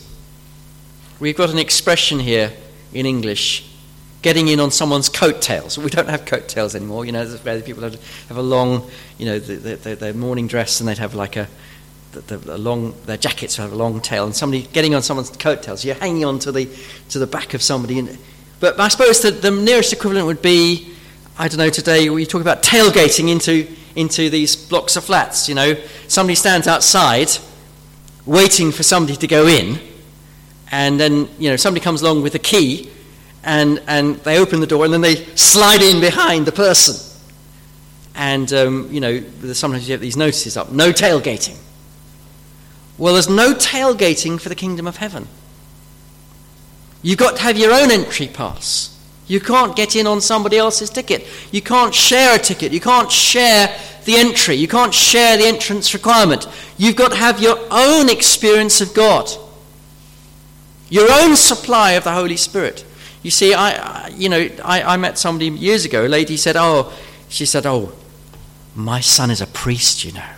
We've 1.19 1.37
got 1.37 1.51
an 1.51 1.59
expression 1.59 2.19
here 2.19 2.53
in 2.93 3.07
English 3.07 3.65
getting 4.21 4.49
in 4.49 4.61
on 4.61 4.71
someone's 4.71 5.09
coattails. 5.09 5.79
We 5.79 5.91
don't 5.91 6.09
have 6.09 6.25
coattails 6.25 6.75
anymore. 6.75 7.05
You 7.05 7.13
know, 7.13 7.25
where 7.27 7.61
people 7.63 7.85
have, 7.85 7.99
a 8.31 8.43
long, 8.43 8.91
you 9.17 9.27
know, 9.27 9.39
the, 9.39 9.77
the, 9.77 9.97
their 9.97 10.15
morning 10.15 10.47
dress 10.47 10.81
and 10.81 10.89
they'd 10.89 10.99
have 10.99 11.15
like 11.15 11.37
a, 11.37 11.49
the, 12.13 12.37
the, 12.37 12.59
long, 12.59 12.95
their 13.05 13.17
jackets 13.17 13.57
have 13.57 13.73
a 13.73 13.77
long 13.77 14.01
tail 14.01 14.25
and 14.25 14.35
somebody 14.35 14.63
getting 14.73 14.95
on 14.95 15.03
someone's 15.03 15.31
coattails. 15.31 15.85
You're 15.85 15.95
hanging 15.95 16.25
on 16.25 16.39
to 16.41 16.53
the, 16.53 16.69
to 17.11 17.19
the 17.19 17.27
back 17.27 17.55
of 17.55 17.63
somebody. 17.63 17.99
And, 17.99 18.19
but 18.61 18.79
I 18.81 18.89
suppose 18.89 19.21
the, 19.21 19.31
the 19.31 19.51
nearest 19.51 19.93
equivalent 19.93 20.27
would 20.27 20.43
be, 20.43 20.93
I 21.39 21.49
don't 21.49 21.59
know, 21.59 21.71
today 21.71 22.09
we 22.11 22.27
talk 22.27 22.41
about 22.41 22.63
tailgating 22.63 23.31
into, 23.31 23.69
into 23.95 24.31
these 24.31 24.57
blocks 24.57 24.97
of 24.97 25.05
flats. 25.05 25.49
You 25.49 25.55
know, 25.55 25.75
somebody 26.09 26.35
stands 26.35 26.67
outside 26.67 27.31
waiting 28.27 28.73
for 28.73 28.83
somebody 28.83 29.17
to 29.17 29.27
go 29.27 29.47
in 29.47 29.79
and 30.71 30.99
then, 30.99 31.29
you 31.39 31.51
know, 31.51 31.57
somebody 31.57 31.83
comes 31.83 32.03
along 32.03 32.23
with 32.23 32.35
a 32.35 32.39
key 32.39 32.91
and, 33.45 33.83
and 33.87 34.17
they 34.17 34.39
open 34.39 34.61
the 34.61 34.67
door 34.67 34.85
and 34.85 34.93
then 34.93 35.01
they 35.01 35.17
slide 35.37 35.83
in 35.83 36.01
behind 36.01 36.47
the 36.47 36.53
person. 36.53 36.97
And, 38.15 38.53
um, 38.53 38.89
you 38.91 39.01
know, 39.01 39.23
sometimes 39.53 39.89
you 39.89 39.93
have 39.93 40.01
these 40.01 40.17
notices 40.17 40.57
up 40.57 40.73
no 40.73 40.93
tailgating. 40.93 41.57
Well, 42.99 43.15
there's 43.15 43.29
no 43.29 43.55
tailgating 43.55 44.41
for 44.41 44.49
the 44.49 44.55
kingdom 44.55 44.87
of 44.87 44.97
heaven. 44.97 45.29
You've 47.01 47.19
got 47.19 47.37
to 47.37 47.43
have 47.43 47.57
your 47.57 47.73
own 47.73 47.93
entry 47.93 48.27
pass. 48.27 48.95
You 49.29 49.41
can't 49.41 49.77
get 49.77 49.95
in 49.95 50.07
on 50.07 50.21
somebody 50.21 50.57
else's 50.57 50.91
ticket. 50.91 51.27
You 51.53 51.63
can't 51.63 51.95
share 51.95 52.35
a 52.35 52.39
ticket. 52.39 52.73
You 52.73 52.81
can't 52.81 53.13
share 53.13 53.73
the 54.05 54.17
entry. 54.17 54.57
You 54.57 54.67
can't 54.67 54.93
share 54.93 55.37
the 55.37 55.47
entrance 55.47 55.95
requirement. 55.95 56.49
You've 56.77 56.97
got 56.97 57.13
to 57.13 57.19
have 57.19 57.41
your 57.41 57.59
own 57.71 58.09
experience 58.09 58.81
of 58.81 58.95
God, 58.95 59.31
your 60.89 61.13
own 61.13 61.37
supply 61.37 61.93
of 61.93 62.05
the 62.05 62.13
Holy 62.13 62.39
Spirit. 62.39 62.85
You 63.23 63.31
see, 63.31 63.53
I, 63.53 63.73
I 63.73 64.09
you 64.09 64.31
know, 64.31 64.49
I, 64.65 64.83
I 64.83 64.97
met 64.97 65.19
somebody 65.19 65.51
years 65.51 65.85
ago. 65.85 66.07
A 66.07 66.09
lady 66.09 66.39
said, 66.39 66.57
"Oh," 66.57 66.93
she 67.29 67.45
said, 67.45 67.67
"Oh, 67.67 67.93
my 68.75 69.01
son 69.01 69.31
is 69.31 69.43
a 69.43 69.47
priest," 69.47 70.05
you 70.05 70.13
know. 70.13 70.31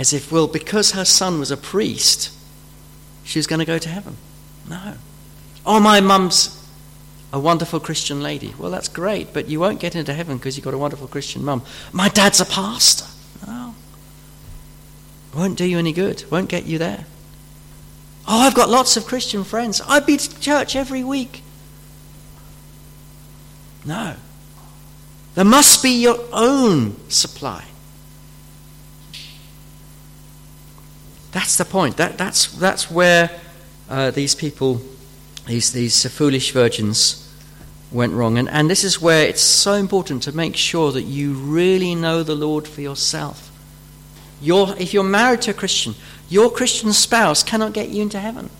As 0.00 0.14
if, 0.14 0.32
well, 0.32 0.46
because 0.46 0.92
her 0.92 1.04
son 1.04 1.38
was 1.38 1.50
a 1.50 1.58
priest, 1.58 2.32
she 3.22 3.38
was 3.38 3.46
going 3.46 3.58
to 3.58 3.66
go 3.66 3.76
to 3.76 3.88
heaven. 3.90 4.16
No. 4.66 4.94
Oh, 5.66 5.78
my 5.78 6.00
mum's 6.00 6.56
a 7.34 7.38
wonderful 7.38 7.80
Christian 7.80 8.22
lady. 8.22 8.54
Well, 8.58 8.70
that's 8.70 8.88
great, 8.88 9.34
but 9.34 9.50
you 9.50 9.60
won't 9.60 9.78
get 9.78 9.94
into 9.94 10.14
heaven 10.14 10.38
because 10.38 10.56
you've 10.56 10.64
got 10.64 10.72
a 10.72 10.78
wonderful 10.78 11.06
Christian 11.06 11.44
mum. 11.44 11.62
My 11.92 12.08
dad's 12.08 12.40
a 12.40 12.46
pastor. 12.46 13.04
No. 13.46 13.74
Won't 15.34 15.58
do 15.58 15.66
you 15.66 15.78
any 15.78 15.92
good. 15.92 16.24
Won't 16.30 16.48
get 16.48 16.64
you 16.64 16.78
there. 16.78 17.04
Oh, 18.26 18.40
I've 18.40 18.54
got 18.54 18.70
lots 18.70 18.96
of 18.96 19.04
Christian 19.04 19.44
friends. 19.44 19.82
I've 19.86 20.06
been 20.06 20.16
to 20.16 20.40
church 20.40 20.74
every 20.76 21.04
week. 21.04 21.42
No. 23.84 24.16
There 25.34 25.44
must 25.44 25.82
be 25.82 25.90
your 25.90 26.18
own 26.32 26.96
supply. 27.10 27.64
That's 31.32 31.56
the 31.56 31.64
point. 31.64 31.96
That, 31.96 32.18
that's, 32.18 32.46
that's 32.52 32.90
where 32.90 33.30
uh, 33.88 34.10
these 34.10 34.34
people, 34.34 34.80
these, 35.46 35.72
these 35.72 36.06
foolish 36.06 36.52
virgins, 36.52 37.26
went 37.92 38.12
wrong. 38.12 38.38
And, 38.38 38.48
and 38.48 38.70
this 38.70 38.84
is 38.84 39.00
where 39.00 39.26
it's 39.26 39.42
so 39.42 39.74
important 39.74 40.22
to 40.24 40.32
make 40.32 40.56
sure 40.56 40.92
that 40.92 41.02
you 41.02 41.34
really 41.34 41.94
know 41.94 42.22
the 42.22 42.34
Lord 42.34 42.66
for 42.66 42.80
yourself. 42.80 43.46
You're, 44.40 44.74
if 44.78 44.94
you're 44.94 45.04
married 45.04 45.42
to 45.42 45.50
a 45.50 45.54
Christian, 45.54 45.94
your 46.28 46.50
Christian 46.50 46.92
spouse 46.92 47.42
cannot 47.42 47.72
get 47.72 47.88
you 47.90 48.02
into 48.02 48.18
heaven. 48.18 48.50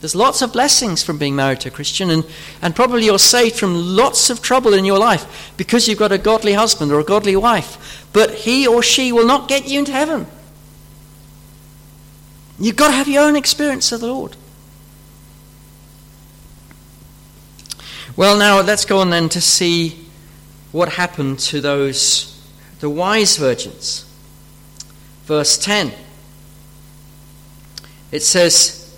There's 0.00 0.14
lots 0.14 0.42
of 0.42 0.52
blessings 0.52 1.02
from 1.02 1.18
being 1.18 1.34
married 1.34 1.60
to 1.60 1.68
a 1.68 1.72
Christian, 1.72 2.08
and, 2.10 2.24
and 2.62 2.74
probably 2.74 3.06
you're 3.06 3.18
saved 3.18 3.56
from 3.56 3.74
lots 3.74 4.30
of 4.30 4.40
trouble 4.40 4.72
in 4.72 4.84
your 4.84 4.98
life 4.98 5.52
because 5.56 5.88
you've 5.88 5.98
got 5.98 6.12
a 6.12 6.18
godly 6.18 6.52
husband 6.52 6.92
or 6.92 7.00
a 7.00 7.04
godly 7.04 7.34
wife. 7.34 8.06
But 8.12 8.32
he 8.32 8.66
or 8.66 8.80
she 8.80 9.10
will 9.12 9.26
not 9.26 9.48
get 9.48 9.66
you 9.66 9.80
into 9.80 9.90
heaven. 9.90 10.28
You've 12.58 12.76
got 12.76 12.88
to 12.88 12.94
have 12.94 13.08
your 13.08 13.22
own 13.22 13.36
experience 13.36 13.92
of 13.92 14.00
the 14.00 14.08
Lord. 14.08 14.36
Well, 18.16 18.36
now 18.36 18.60
let's 18.60 18.84
go 18.84 18.98
on 18.98 19.10
then 19.10 19.28
to 19.28 19.40
see 19.40 20.06
what 20.72 20.94
happened 20.94 21.38
to 21.38 21.60
those, 21.60 22.42
the 22.80 22.90
wise 22.90 23.36
virgins. 23.36 24.04
Verse 25.24 25.56
10. 25.56 25.92
It 28.10 28.24
says, 28.24 28.96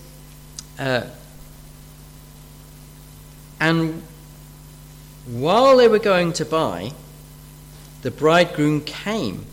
uh, 0.78 1.02
And 3.58 4.02
while 5.26 5.76
they 5.76 5.88
were 5.88 5.98
going 5.98 6.32
to 6.34 6.46
buy, 6.46 6.92
the 8.00 8.10
bridegroom 8.10 8.80
came, 8.80 9.44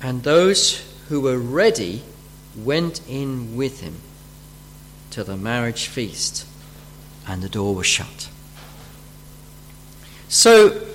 and 0.00 0.22
those 0.22 0.88
who 1.08 1.20
were 1.20 1.38
ready 1.38 2.02
went 2.64 3.00
in 3.08 3.56
with 3.56 3.80
him 3.80 3.96
to 5.10 5.24
the 5.24 5.36
marriage 5.36 5.86
feast, 5.86 6.46
and 7.26 7.42
the 7.42 7.48
door 7.48 7.74
was 7.74 7.86
shut. 7.86 8.28
So, 10.28 10.86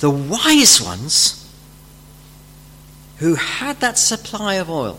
the 0.00 0.10
wise 0.10 0.80
ones 0.80 1.36
who 3.18 3.34
had 3.34 3.80
that 3.80 3.98
supply 3.98 4.54
of 4.54 4.70
oil, 4.70 4.98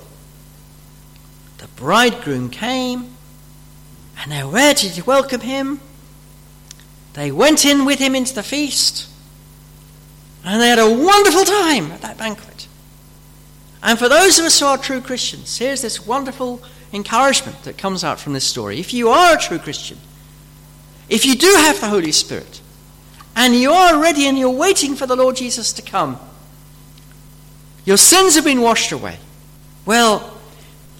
the 1.57 1.67
bridegroom 1.69 2.49
came, 2.49 3.15
and 4.21 4.31
they 4.31 4.43
were 4.43 4.51
ready 4.51 4.89
to 4.89 5.03
welcome 5.03 5.41
him. 5.41 5.79
They 7.13 7.31
went 7.31 7.65
in 7.65 7.83
with 7.83 7.99
him 7.99 8.15
into 8.15 8.35
the 8.35 8.43
feast, 8.43 9.09
and 10.45 10.61
they 10.61 10.69
had 10.69 10.79
a 10.79 10.89
wonderful 10.89 11.45
time 11.45 11.91
at 11.91 12.01
that 12.01 12.17
banquet. 12.17 12.50
And 13.83 13.97
for 13.97 14.07
those 14.07 14.37
of 14.37 14.45
us 14.45 14.59
who 14.59 14.67
are 14.67 14.77
true 14.77 15.01
Christians, 15.01 15.57
here's 15.57 15.81
this 15.81 16.05
wonderful 16.05 16.61
encouragement 16.93 17.63
that 17.63 17.77
comes 17.77 18.03
out 18.03 18.19
from 18.19 18.33
this 18.33 18.45
story. 18.45 18.79
If 18.79 18.93
you 18.93 19.09
are 19.09 19.35
a 19.35 19.39
true 19.39 19.59
Christian, 19.59 19.97
if 21.09 21.25
you 21.25 21.35
do 21.35 21.51
have 21.57 21.79
the 21.79 21.87
Holy 21.87 22.11
Spirit, 22.11 22.61
and 23.35 23.55
you 23.55 23.71
are 23.71 24.01
ready 24.01 24.27
and 24.27 24.37
you're 24.37 24.49
waiting 24.49 24.95
for 24.95 25.07
the 25.07 25.15
Lord 25.15 25.35
Jesus 25.35 25.73
to 25.73 25.81
come, 25.81 26.19
your 27.85 27.97
sins 27.97 28.35
have 28.35 28.43
been 28.43 28.61
washed 28.61 28.91
away. 28.91 29.17
Well, 29.85 30.37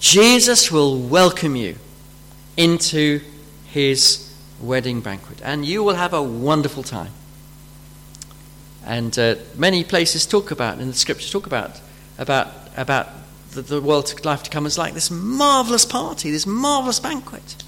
Jesus 0.00 0.72
will 0.72 0.98
welcome 0.98 1.54
you 1.54 1.76
into 2.56 3.20
his 3.66 4.34
wedding 4.60 5.00
banquet, 5.00 5.40
and 5.44 5.64
you 5.64 5.84
will 5.84 5.94
have 5.94 6.12
a 6.12 6.22
wonderful 6.22 6.82
time. 6.82 7.12
And 8.84 9.16
uh, 9.16 9.36
many 9.56 9.84
places 9.84 10.26
talk 10.26 10.50
about, 10.50 10.80
in 10.80 10.88
the 10.88 10.94
scriptures, 10.94 11.30
talk 11.30 11.46
about, 11.46 11.80
about, 12.22 12.48
about 12.76 13.08
the, 13.50 13.60
the 13.60 13.80
world 13.80 14.24
life 14.24 14.42
to 14.44 14.50
come 14.50 14.64
as 14.64 14.78
like 14.78 14.94
this 14.94 15.10
marvelous 15.10 15.84
party, 15.84 16.30
this 16.30 16.46
marvelous 16.46 17.00
banquet. 17.00 17.62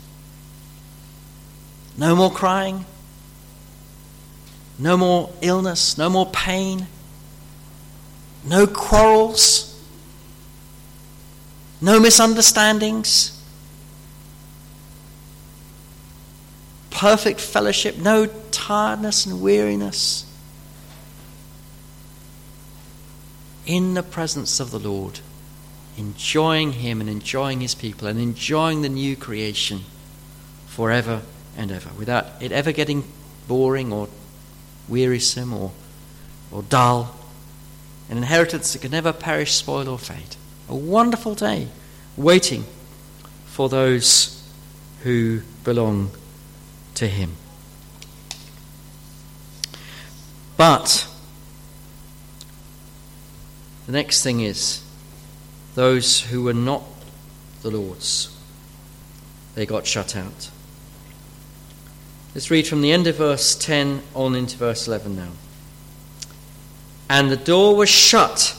No 1.98 2.16
more 2.16 2.30
crying, 2.30 2.86
no 4.78 4.96
more 4.96 5.30
illness, 5.42 5.98
no 5.98 6.08
more 6.08 6.26
pain, 6.26 6.86
no 8.44 8.66
quarrels, 8.66 9.70
no 11.80 12.00
misunderstandings, 12.00 13.42
perfect 16.90 17.40
fellowship, 17.40 17.98
no 17.98 18.26
tiredness 18.50 19.26
and 19.26 19.40
weariness. 19.40 20.23
In 23.66 23.94
the 23.94 24.02
presence 24.02 24.60
of 24.60 24.70
the 24.70 24.78
Lord, 24.78 25.20
enjoying 25.96 26.72
Him 26.72 27.00
and 27.00 27.08
enjoying 27.08 27.60
His 27.60 27.74
people 27.74 28.08
and 28.08 28.20
enjoying 28.20 28.82
the 28.82 28.88
new 28.88 29.16
creation 29.16 29.80
forever 30.66 31.22
and 31.56 31.70
ever, 31.70 31.90
without 31.96 32.26
it 32.40 32.52
ever 32.52 32.72
getting 32.72 33.04
boring 33.48 33.92
or 33.92 34.08
wearisome 34.88 35.52
or, 35.52 35.72
or 36.50 36.62
dull. 36.62 37.16
An 38.10 38.18
inheritance 38.18 38.72
that 38.72 38.82
can 38.82 38.90
never 38.90 39.12
perish, 39.12 39.54
spoil, 39.54 39.88
or 39.88 39.98
fade. 39.98 40.36
A 40.68 40.74
wonderful 40.74 41.34
day 41.34 41.68
waiting 42.16 42.66
for 43.46 43.68
those 43.68 44.42
who 45.04 45.40
belong 45.62 46.10
to 46.96 47.06
Him. 47.06 47.36
But 50.56 51.08
the 53.86 53.92
next 53.92 54.22
thing 54.22 54.40
is 54.40 54.82
those 55.74 56.20
who 56.20 56.42
were 56.44 56.54
not 56.54 56.82
the 57.62 57.70
Lord's, 57.70 58.36
they 59.54 59.66
got 59.66 59.86
shut 59.86 60.16
out. 60.16 60.50
Let's 62.34 62.50
read 62.50 62.66
from 62.66 62.82
the 62.82 62.92
end 62.92 63.06
of 63.06 63.16
verse 63.16 63.54
10 63.54 64.02
on 64.14 64.34
into 64.34 64.56
verse 64.56 64.88
11 64.88 65.16
now. 65.16 65.30
And 67.08 67.30
the 67.30 67.36
door 67.36 67.76
was 67.76 67.88
shut. 67.88 68.56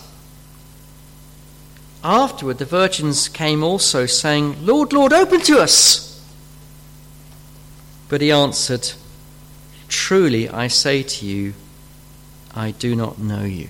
Afterward, 2.04 2.60
the 2.60 2.66
virgins 2.66 3.28
came 3.28 3.64
also, 3.64 4.06
saying, 4.06 4.66
Lord, 4.66 4.94
Lord, 4.94 5.12
open 5.12 5.42
to 5.42 5.60
us. 5.60 6.24
But 8.08 8.22
he 8.22 8.32
answered, 8.32 8.92
Truly 9.88 10.48
I 10.48 10.68
say 10.68 11.04
to 11.04 11.26
you, 11.26 11.54
I 12.54 12.72
do 12.72 12.96
not 12.96 13.20
know 13.20 13.44
you. 13.44 13.70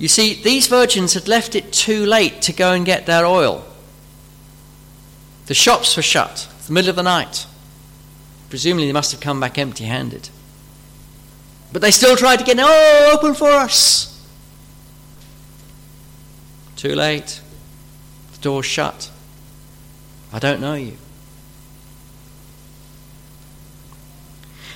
You 0.00 0.08
see, 0.08 0.32
these 0.32 0.66
virgins 0.66 1.12
had 1.12 1.28
left 1.28 1.54
it 1.54 1.74
too 1.74 2.06
late 2.06 2.40
to 2.42 2.54
go 2.54 2.72
and 2.72 2.86
get 2.86 3.04
their 3.04 3.26
oil. 3.26 3.66
The 5.44 5.52
shops 5.52 5.94
were 5.94 6.02
shut, 6.02 6.48
the 6.66 6.72
middle 6.72 6.88
of 6.88 6.96
the 6.96 7.02
night. 7.02 7.46
Presumably, 8.48 8.86
they 8.86 8.94
must 8.94 9.12
have 9.12 9.20
come 9.20 9.40
back 9.40 9.58
empty 9.58 9.84
handed. 9.84 10.30
But 11.70 11.82
they 11.82 11.90
still 11.90 12.16
tried 12.16 12.38
to 12.38 12.46
get, 12.46 12.56
oh, 12.58 13.12
open 13.14 13.34
for 13.34 13.50
us. 13.50 14.26
Too 16.76 16.94
late. 16.94 17.42
The 18.32 18.38
door's 18.38 18.64
shut. 18.64 19.10
I 20.32 20.38
don't 20.38 20.62
know 20.62 20.74
you. 20.74 20.96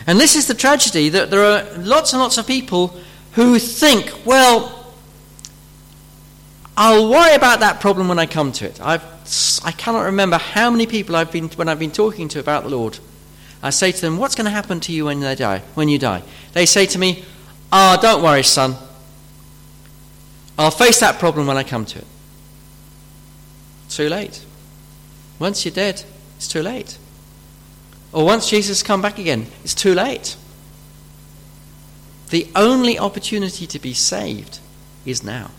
And 0.06 0.20
this 0.20 0.36
is 0.36 0.48
the 0.48 0.54
tragedy 0.54 1.08
that 1.08 1.30
there 1.30 1.42
are 1.42 1.64
lots 1.78 2.12
and 2.12 2.20
lots 2.20 2.36
of 2.36 2.46
people 2.46 2.94
who 3.32 3.58
think, 3.58 4.26
well, 4.26 4.83
I'll 6.76 7.08
worry 7.08 7.34
about 7.34 7.60
that 7.60 7.80
problem 7.80 8.08
when 8.08 8.18
I 8.18 8.26
come 8.26 8.50
to 8.52 8.66
it. 8.66 8.80
I've, 8.80 9.04
I 9.64 9.70
cannot 9.72 10.02
remember 10.02 10.38
how 10.38 10.70
many 10.70 10.86
people 10.86 11.14
I've 11.14 11.30
been, 11.30 11.48
when 11.50 11.68
I've 11.68 11.78
been 11.78 11.92
talking 11.92 12.28
to 12.28 12.40
about 12.40 12.64
the 12.64 12.70
Lord, 12.70 12.98
I 13.62 13.70
say 13.70 13.92
to 13.92 14.00
them, 14.00 14.18
What's 14.18 14.34
going 14.34 14.46
to 14.46 14.50
happen 14.50 14.80
to 14.80 14.92
you 14.92 15.06
when 15.06 15.20
they 15.20 15.34
die? 15.34 15.60
When 15.74 15.88
you 15.88 15.98
die? 15.98 16.22
They 16.52 16.66
say 16.66 16.86
to 16.86 16.98
me, 16.98 17.24
Ah, 17.72 17.96
oh, 17.96 18.02
don't 18.02 18.22
worry, 18.22 18.42
son. 18.42 18.76
I'll 20.58 20.70
face 20.70 21.00
that 21.00 21.18
problem 21.18 21.46
when 21.46 21.56
I 21.56 21.64
come 21.64 21.84
to 21.86 21.98
it. 21.98 22.06
Too 23.88 24.08
late. 24.08 24.44
Once 25.38 25.64
you're 25.64 25.74
dead, 25.74 26.04
it's 26.36 26.48
too 26.48 26.62
late. 26.62 26.98
Or 28.12 28.24
once 28.24 28.48
Jesus 28.48 28.82
come 28.82 29.02
back 29.02 29.18
again, 29.18 29.46
it's 29.64 29.74
too 29.74 29.94
late. 29.94 30.36
The 32.30 32.48
only 32.54 32.98
opportunity 32.98 33.66
to 33.66 33.78
be 33.78 33.94
saved 33.94 34.60
is 35.04 35.22
now. 35.24 35.50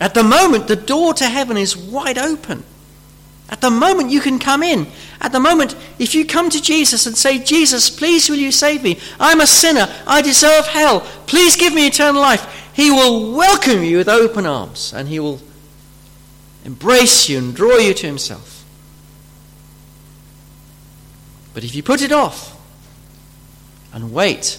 At 0.00 0.14
the 0.14 0.22
moment, 0.22 0.68
the 0.68 0.76
door 0.76 1.14
to 1.14 1.26
heaven 1.26 1.56
is 1.56 1.76
wide 1.76 2.18
open. 2.18 2.64
At 3.48 3.60
the 3.60 3.70
moment, 3.70 4.10
you 4.10 4.20
can 4.20 4.38
come 4.38 4.62
in. 4.62 4.88
At 5.20 5.32
the 5.32 5.40
moment, 5.40 5.76
if 5.98 6.14
you 6.14 6.26
come 6.26 6.50
to 6.50 6.60
Jesus 6.60 7.06
and 7.06 7.16
say, 7.16 7.38
Jesus, 7.38 7.88
please 7.88 8.28
will 8.28 8.36
you 8.36 8.50
save 8.50 8.82
me? 8.82 8.98
I'm 9.20 9.40
a 9.40 9.46
sinner. 9.46 9.88
I 10.06 10.20
deserve 10.20 10.66
hell. 10.66 11.00
Please 11.26 11.56
give 11.56 11.72
me 11.72 11.86
eternal 11.86 12.20
life. 12.20 12.72
He 12.74 12.90
will 12.90 13.32
welcome 13.34 13.82
you 13.82 13.98
with 13.98 14.08
open 14.08 14.46
arms 14.46 14.92
and 14.92 15.08
he 15.08 15.20
will 15.20 15.40
embrace 16.64 17.28
you 17.28 17.38
and 17.38 17.54
draw 17.54 17.76
you 17.78 17.94
to 17.94 18.06
himself. 18.06 18.64
But 21.54 21.64
if 21.64 21.74
you 21.74 21.82
put 21.82 22.02
it 22.02 22.12
off 22.12 22.54
and 23.94 24.12
wait 24.12 24.58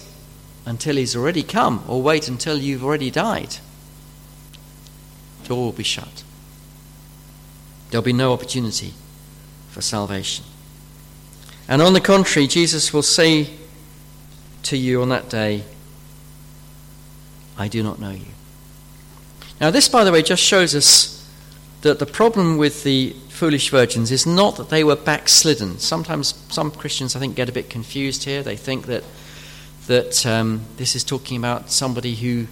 until 0.66 0.96
he's 0.96 1.14
already 1.14 1.44
come 1.44 1.84
or 1.86 2.02
wait 2.02 2.26
until 2.26 2.58
you've 2.58 2.84
already 2.84 3.10
died, 3.10 3.58
door 5.48 5.64
will 5.64 5.72
be 5.72 5.82
shut. 5.82 6.22
There'll 7.90 8.04
be 8.04 8.12
no 8.12 8.32
opportunity 8.32 8.92
for 9.70 9.80
salvation. 9.80 10.44
And 11.66 11.82
on 11.82 11.92
the 11.92 12.00
contrary, 12.00 12.46
Jesus 12.46 12.92
will 12.92 13.02
say 13.02 13.50
to 14.64 14.76
you 14.76 15.02
on 15.02 15.08
that 15.08 15.28
day, 15.28 15.64
I 17.56 17.68
do 17.68 17.82
not 17.82 17.98
know 17.98 18.10
you. 18.10 18.32
Now, 19.60 19.70
this, 19.70 19.88
by 19.88 20.04
the 20.04 20.12
way, 20.12 20.22
just 20.22 20.42
shows 20.42 20.74
us 20.74 21.26
that 21.82 21.98
the 21.98 22.06
problem 22.06 22.56
with 22.56 22.84
the 22.84 23.14
foolish 23.28 23.70
virgins 23.70 24.10
is 24.10 24.26
not 24.26 24.56
that 24.56 24.68
they 24.68 24.84
were 24.84 24.96
backslidden. 24.96 25.78
Sometimes 25.78 26.34
some 26.48 26.70
Christians, 26.70 27.16
I 27.16 27.18
think, 27.18 27.36
get 27.36 27.48
a 27.48 27.52
bit 27.52 27.70
confused 27.70 28.24
here. 28.24 28.42
They 28.42 28.56
think 28.56 28.86
that, 28.86 29.04
that 29.86 30.26
um, 30.26 30.62
this 30.76 30.94
is 30.94 31.04
talking 31.04 31.36
about 31.36 31.70
somebody 31.70 32.14
who 32.14 32.46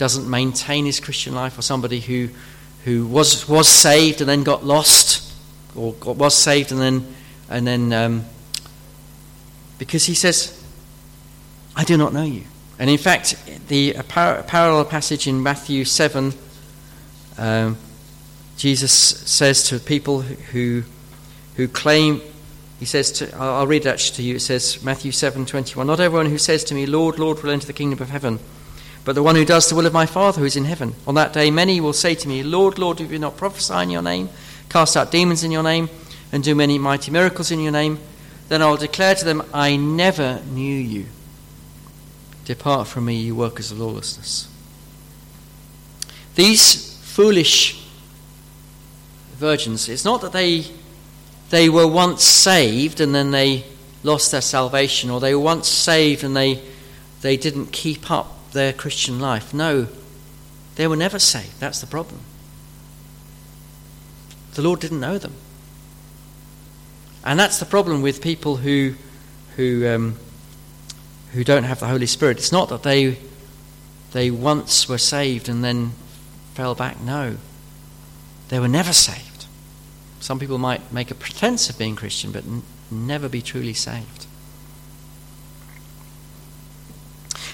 doesn't 0.00 0.28
maintain 0.28 0.84
his 0.84 0.98
Christian 0.98 1.34
life 1.34 1.56
or 1.56 1.62
somebody 1.62 2.00
who 2.00 2.30
who 2.84 3.06
was, 3.06 3.48
was 3.48 3.68
saved 3.68 4.20
and 4.20 4.28
then 4.28 4.42
got 4.42 4.64
lost, 4.64 5.34
or 5.76 5.92
got, 5.94 6.16
was 6.16 6.34
saved 6.34 6.72
and 6.72 6.80
then, 6.80 7.14
and 7.48 7.66
then 7.66 7.92
um, 7.92 8.24
because 9.78 10.04
he 10.04 10.14
says, 10.14 10.62
I 11.76 11.84
do 11.84 11.96
not 11.96 12.12
know 12.12 12.24
you. 12.24 12.44
And 12.78 12.88
in 12.88 12.98
fact, 12.98 13.36
the 13.68 13.94
par- 14.08 14.42
parallel 14.46 14.86
passage 14.86 15.26
in 15.26 15.42
Matthew 15.42 15.84
7, 15.84 16.32
um, 17.36 17.76
Jesus 18.56 18.92
says 18.92 19.64
to 19.64 19.78
people 19.78 20.22
who, 20.22 20.82
who 21.56 21.68
claim, 21.68 22.22
he 22.78 22.86
says 22.86 23.12
to, 23.12 23.36
I'll 23.36 23.66
read 23.66 23.82
that 23.82 23.98
to 23.98 24.22
you, 24.22 24.36
it 24.36 24.40
says, 24.40 24.82
Matthew 24.82 25.12
7, 25.12 25.44
21, 25.44 25.86
Not 25.86 26.00
everyone 26.00 26.26
who 26.26 26.38
says 26.38 26.64
to 26.64 26.74
me, 26.74 26.86
Lord, 26.86 27.18
Lord, 27.18 27.42
will 27.42 27.50
enter 27.50 27.66
the 27.66 27.74
kingdom 27.74 28.00
of 28.00 28.08
heaven, 28.08 28.38
but 29.04 29.14
the 29.14 29.22
one 29.22 29.34
who 29.34 29.44
does 29.44 29.68
the 29.68 29.74
will 29.74 29.86
of 29.86 29.92
my 29.92 30.06
Father 30.06 30.40
who 30.40 30.46
is 30.46 30.56
in 30.56 30.64
heaven. 30.64 30.94
On 31.06 31.14
that 31.14 31.32
day, 31.32 31.50
many 31.50 31.80
will 31.80 31.92
say 31.92 32.14
to 32.14 32.28
me, 32.28 32.42
Lord, 32.42 32.78
Lord, 32.78 32.98
do 32.98 33.06
we 33.06 33.18
not 33.18 33.36
prophesy 33.36 33.74
in 33.82 33.90
your 33.90 34.02
name, 34.02 34.28
cast 34.68 34.96
out 34.96 35.10
demons 35.10 35.42
in 35.42 35.50
your 35.50 35.62
name, 35.62 35.88
and 36.32 36.44
do 36.44 36.54
many 36.54 36.78
mighty 36.78 37.10
miracles 37.10 37.50
in 37.50 37.60
your 37.60 37.72
name? 37.72 37.98
Then 38.48 38.62
I 38.62 38.68
will 38.68 38.76
declare 38.76 39.14
to 39.14 39.24
them, 39.24 39.42
I 39.54 39.76
never 39.76 40.40
knew 40.52 40.76
you. 40.76 41.06
Depart 42.44 42.88
from 42.88 43.06
me, 43.06 43.16
you 43.16 43.34
workers 43.34 43.70
of 43.70 43.78
lawlessness. 43.78 44.48
These 46.34 46.98
foolish 47.02 47.82
virgins, 49.36 49.88
it's 49.88 50.04
not 50.04 50.20
that 50.20 50.32
they, 50.32 50.66
they 51.48 51.68
were 51.68 51.86
once 51.86 52.22
saved 52.22 53.00
and 53.00 53.14
then 53.14 53.30
they 53.30 53.64
lost 54.02 54.30
their 54.30 54.40
salvation, 54.40 55.10
or 55.10 55.20
they 55.20 55.34
were 55.34 55.40
once 55.40 55.68
saved 55.68 56.22
and 56.22 56.36
they, 56.36 56.62
they 57.22 57.36
didn't 57.36 57.72
keep 57.72 58.10
up 58.10 58.39
their 58.52 58.72
Christian 58.72 59.20
life. 59.20 59.54
No, 59.54 59.88
they 60.76 60.86
were 60.86 60.96
never 60.96 61.18
saved. 61.18 61.60
That's 61.60 61.80
the 61.80 61.86
problem. 61.86 62.20
The 64.54 64.62
Lord 64.62 64.80
didn't 64.80 65.00
know 65.00 65.18
them. 65.18 65.34
And 67.24 67.38
that's 67.38 67.58
the 67.58 67.66
problem 67.66 68.02
with 68.02 68.22
people 68.22 68.56
who, 68.56 68.94
who 69.56 69.86
um, 69.86 70.16
who 71.32 71.44
don't 71.44 71.64
have 71.64 71.80
the 71.80 71.86
Holy 71.86 72.06
Spirit. 72.06 72.38
It's 72.38 72.52
not 72.52 72.68
that 72.70 72.82
they, 72.82 73.18
they 74.12 74.30
once 74.30 74.88
were 74.88 74.98
saved 74.98 75.48
and 75.48 75.62
then 75.62 75.92
fell 76.54 76.74
back. 76.74 77.00
No. 77.00 77.36
They 78.48 78.58
were 78.58 78.68
never 78.68 78.92
saved. 78.92 79.46
Some 80.18 80.38
people 80.38 80.58
might 80.58 80.92
make 80.92 81.10
a 81.10 81.14
pretense 81.14 81.70
of 81.70 81.78
being 81.78 81.96
Christian, 81.96 82.32
but 82.32 82.44
n- 82.44 82.62
never 82.90 83.28
be 83.28 83.42
truly 83.42 83.74
saved. 83.74 84.26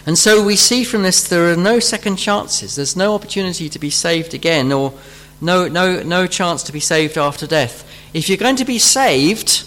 And 0.07 0.16
so 0.16 0.42
we 0.42 0.54
see 0.54 0.84
from 0.84 1.02
this 1.02 1.28
there 1.28 1.50
are 1.50 1.57
no 1.57 1.80
second 1.80 2.16
chances. 2.16 2.76
There's 2.76 2.96
no 2.96 3.14
opportunity 3.14 3.68
to 3.68 3.78
be 3.78 3.90
saved 3.90 4.34
again, 4.34 4.70
or 4.70 4.94
no, 5.40 5.66
no, 5.66 6.02
no 6.04 6.28
chance 6.28 6.62
to 6.64 6.72
be 6.72 6.80
saved 6.80 7.18
after 7.18 7.46
death. 7.46 7.82
If 8.14 8.28
you're 8.28 8.38
going 8.38 8.57
to 8.57 8.64
be 8.64 8.78
saved, 8.78 9.64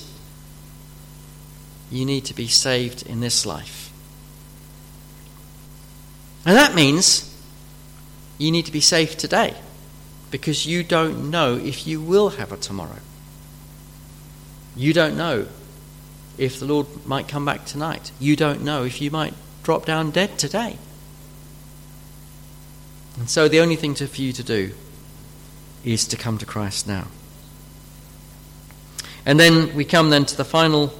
you 1.91 2.05
need 2.05 2.23
to 2.25 2.33
be 2.33 2.47
saved 2.47 3.05
in 3.05 3.19
this 3.19 3.45
life. 3.45 3.91
And 6.45 6.55
that 6.55 6.73
means 6.73 7.25
you 8.37 8.49
need 8.51 8.65
to 8.65 8.71
be 8.71 8.81
saved 8.81 9.19
today 9.19 9.55
because 10.31 10.65
you 10.65 10.83
don't 10.83 11.29
know 11.29 11.57
if 11.57 11.85
you 11.85 11.99
will 12.01 12.29
have 12.29 12.53
a 12.53 12.57
tomorrow. 12.57 12.99
You 14.75 14.93
don't 14.93 15.17
know 15.17 15.47
if 16.37 16.59
the 16.59 16.65
Lord 16.65 16.87
might 17.05 17.27
come 17.27 17.43
back 17.43 17.65
tonight. 17.65 18.11
You 18.19 18.37
don't 18.37 18.61
know 18.61 18.85
if 18.85 19.01
you 19.01 19.11
might 19.11 19.33
drop 19.63 19.85
down 19.85 20.11
dead 20.11 20.37
today. 20.37 20.77
And 23.17 23.29
so 23.29 23.47
the 23.47 23.59
only 23.59 23.75
thing 23.75 23.93
to, 23.95 24.07
for 24.07 24.21
you 24.21 24.31
to 24.33 24.43
do 24.43 24.73
is 25.83 26.07
to 26.07 26.17
come 26.17 26.37
to 26.37 26.45
Christ 26.45 26.87
now. 26.87 27.07
And 29.25 29.39
then 29.39 29.75
we 29.75 29.85
come 29.85 30.09
then 30.09 30.25
to 30.25 30.37
the 30.37 30.45
final 30.45 30.93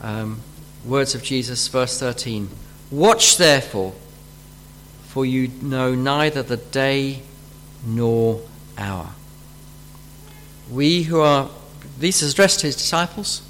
um, 0.00 0.40
words 0.84 1.14
of 1.14 1.22
Jesus, 1.22 1.66
verse 1.68 1.98
13. 1.98 2.48
Watch 2.90 3.36
therefore 3.36 3.94
for 5.14 5.24
you 5.24 5.48
know 5.62 5.94
neither 5.94 6.42
the 6.42 6.56
day 6.56 7.22
nor 7.86 8.40
hour. 8.76 9.10
We 10.70 11.02
who 11.02 11.20
are, 11.20 11.50
this 11.98 12.22
is 12.22 12.32
addressed 12.32 12.60
to 12.60 12.66
his 12.66 12.76
disciples, 12.76 13.42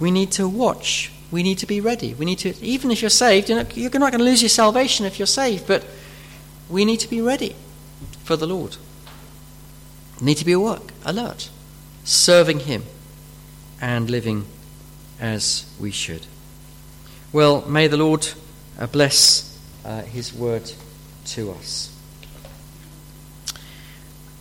we 0.00 0.10
need 0.10 0.32
to 0.32 0.48
watch. 0.48 1.12
We 1.34 1.42
need 1.42 1.58
to 1.58 1.66
be 1.66 1.80
ready. 1.80 2.14
We 2.14 2.26
need 2.26 2.38
to, 2.38 2.54
even 2.64 2.92
if 2.92 3.02
you're 3.02 3.10
saved, 3.10 3.48
you're 3.48 3.58
not, 3.58 3.76
you're 3.76 3.90
not 3.90 4.12
going 4.12 4.20
to 4.20 4.24
lose 4.24 4.40
your 4.40 4.48
salvation 4.48 5.04
if 5.04 5.18
you're 5.18 5.26
saved, 5.26 5.66
but 5.66 5.84
we 6.70 6.84
need 6.84 7.00
to 7.00 7.10
be 7.10 7.20
ready 7.20 7.56
for 8.22 8.36
the 8.36 8.46
Lord. 8.46 8.76
We 10.20 10.26
need 10.26 10.36
to 10.36 10.44
be 10.44 10.54
work, 10.54 10.92
alert, 11.04 11.50
serving 12.04 12.60
Him, 12.60 12.84
and 13.80 14.08
living 14.08 14.46
as 15.18 15.66
we 15.80 15.90
should. 15.90 16.24
Well, 17.32 17.62
may 17.62 17.88
the 17.88 17.96
Lord 17.96 18.28
uh, 18.78 18.86
bless 18.86 19.58
uh, 19.84 20.02
his 20.02 20.32
word 20.32 20.70
to 21.34 21.50
us. 21.50 21.92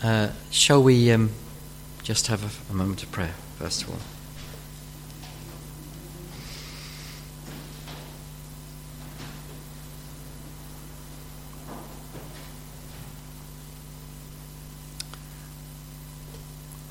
Uh, 0.03 0.29
shall 0.51 0.83
we 0.83 1.11
um, 1.11 1.31
just 2.03 2.27
have 2.27 2.43
a, 2.43 2.71
a 2.71 2.75
moment 2.75 3.01
of 3.01 3.11
prayer, 3.11 3.33
first 3.57 3.81
of 3.81 3.89
all? 3.89 4.12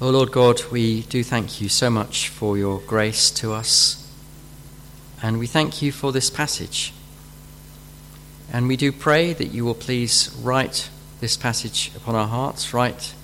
Oh 0.03 0.11
Lord 0.11 0.32
God, 0.32 0.64
we 0.72 1.03
do 1.03 1.22
thank 1.22 1.61
you 1.61 1.68
so 1.68 1.88
much 1.88 2.28
for 2.28 2.59
your 2.59 2.80
grace 2.80 3.30
to 3.30 3.53
us. 3.53 4.12
And 5.22 5.38
we 5.38 5.46
thank 5.46 5.80
you 5.80 5.92
for 5.92 6.11
this 6.11 6.28
passage. 6.28 6.92
And 8.53 8.66
we 8.66 8.76
do 8.76 8.90
pray 8.90 9.32
that 9.32 9.53
you 9.53 9.64
will 9.64 9.76
please 9.76 10.36
write 10.42 10.90
this 11.20 11.36
passage 11.36 11.92
upon 11.94 12.16
our 12.16 12.26
hearts, 12.26 12.74
write 12.74 13.14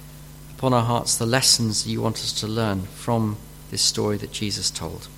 upon 0.57 0.73
our 0.73 0.85
hearts 0.85 1.17
the 1.17 1.27
lessons 1.27 1.85
you 1.89 2.01
want 2.01 2.19
us 2.19 2.33
to 2.35 2.47
learn 2.47 2.83
from 2.83 3.39
this 3.73 3.83
story 3.83 4.17
that 4.19 4.31
Jesus 4.31 4.71
told. 4.71 5.09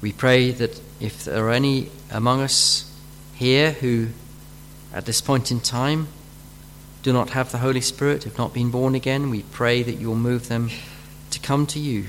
We 0.00 0.10
pray 0.10 0.50
that 0.50 0.80
if 0.98 1.24
there 1.24 1.46
are 1.46 1.52
any 1.52 1.88
among 2.10 2.40
us 2.40 2.92
here 3.36 3.70
who, 3.70 4.08
at 4.92 5.06
this 5.06 5.20
point 5.20 5.52
in 5.52 5.60
time, 5.60 6.08
do 7.02 7.12
not 7.12 7.30
have 7.30 7.50
the 7.50 7.58
Holy 7.58 7.80
Spirit, 7.80 8.24
have 8.24 8.38
not 8.38 8.54
been 8.54 8.70
born 8.70 8.94
again, 8.94 9.30
we 9.30 9.42
pray 9.42 9.82
that 9.82 9.94
you 9.94 10.08
will 10.08 10.16
move 10.16 10.48
them 10.48 10.70
to 11.30 11.40
come 11.40 11.66
to 11.66 11.78
you 11.78 12.06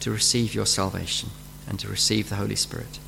to 0.00 0.10
receive 0.10 0.54
your 0.54 0.66
salvation 0.66 1.30
and 1.68 1.78
to 1.78 1.88
receive 1.88 2.28
the 2.28 2.36
Holy 2.36 2.56
Spirit. 2.56 2.98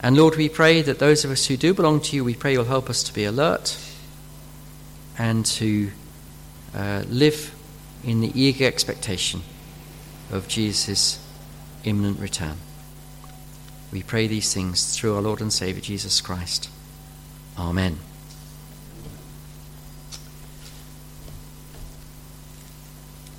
And 0.00 0.16
Lord, 0.16 0.36
we 0.36 0.48
pray 0.48 0.82
that 0.82 0.98
those 0.98 1.24
of 1.24 1.30
us 1.30 1.46
who 1.46 1.56
do 1.56 1.74
belong 1.74 2.00
to 2.02 2.16
you, 2.16 2.24
we 2.24 2.34
pray 2.34 2.52
you'll 2.52 2.64
help 2.64 2.88
us 2.88 3.02
to 3.04 3.12
be 3.12 3.24
alert 3.24 3.76
and 5.16 5.44
to 5.46 5.90
uh, 6.74 7.02
live 7.08 7.54
in 8.04 8.20
the 8.20 8.30
eager 8.40 8.64
expectation 8.64 9.42
of 10.30 10.46
Jesus' 10.46 11.24
imminent 11.84 12.20
return. 12.20 12.58
We 13.90 14.02
pray 14.02 14.26
these 14.26 14.52
things 14.52 14.96
through 14.96 15.16
our 15.16 15.22
Lord 15.22 15.40
and 15.40 15.52
Saviour 15.52 15.80
Jesus 15.80 16.20
Christ. 16.20 16.68
Amen. 17.58 17.98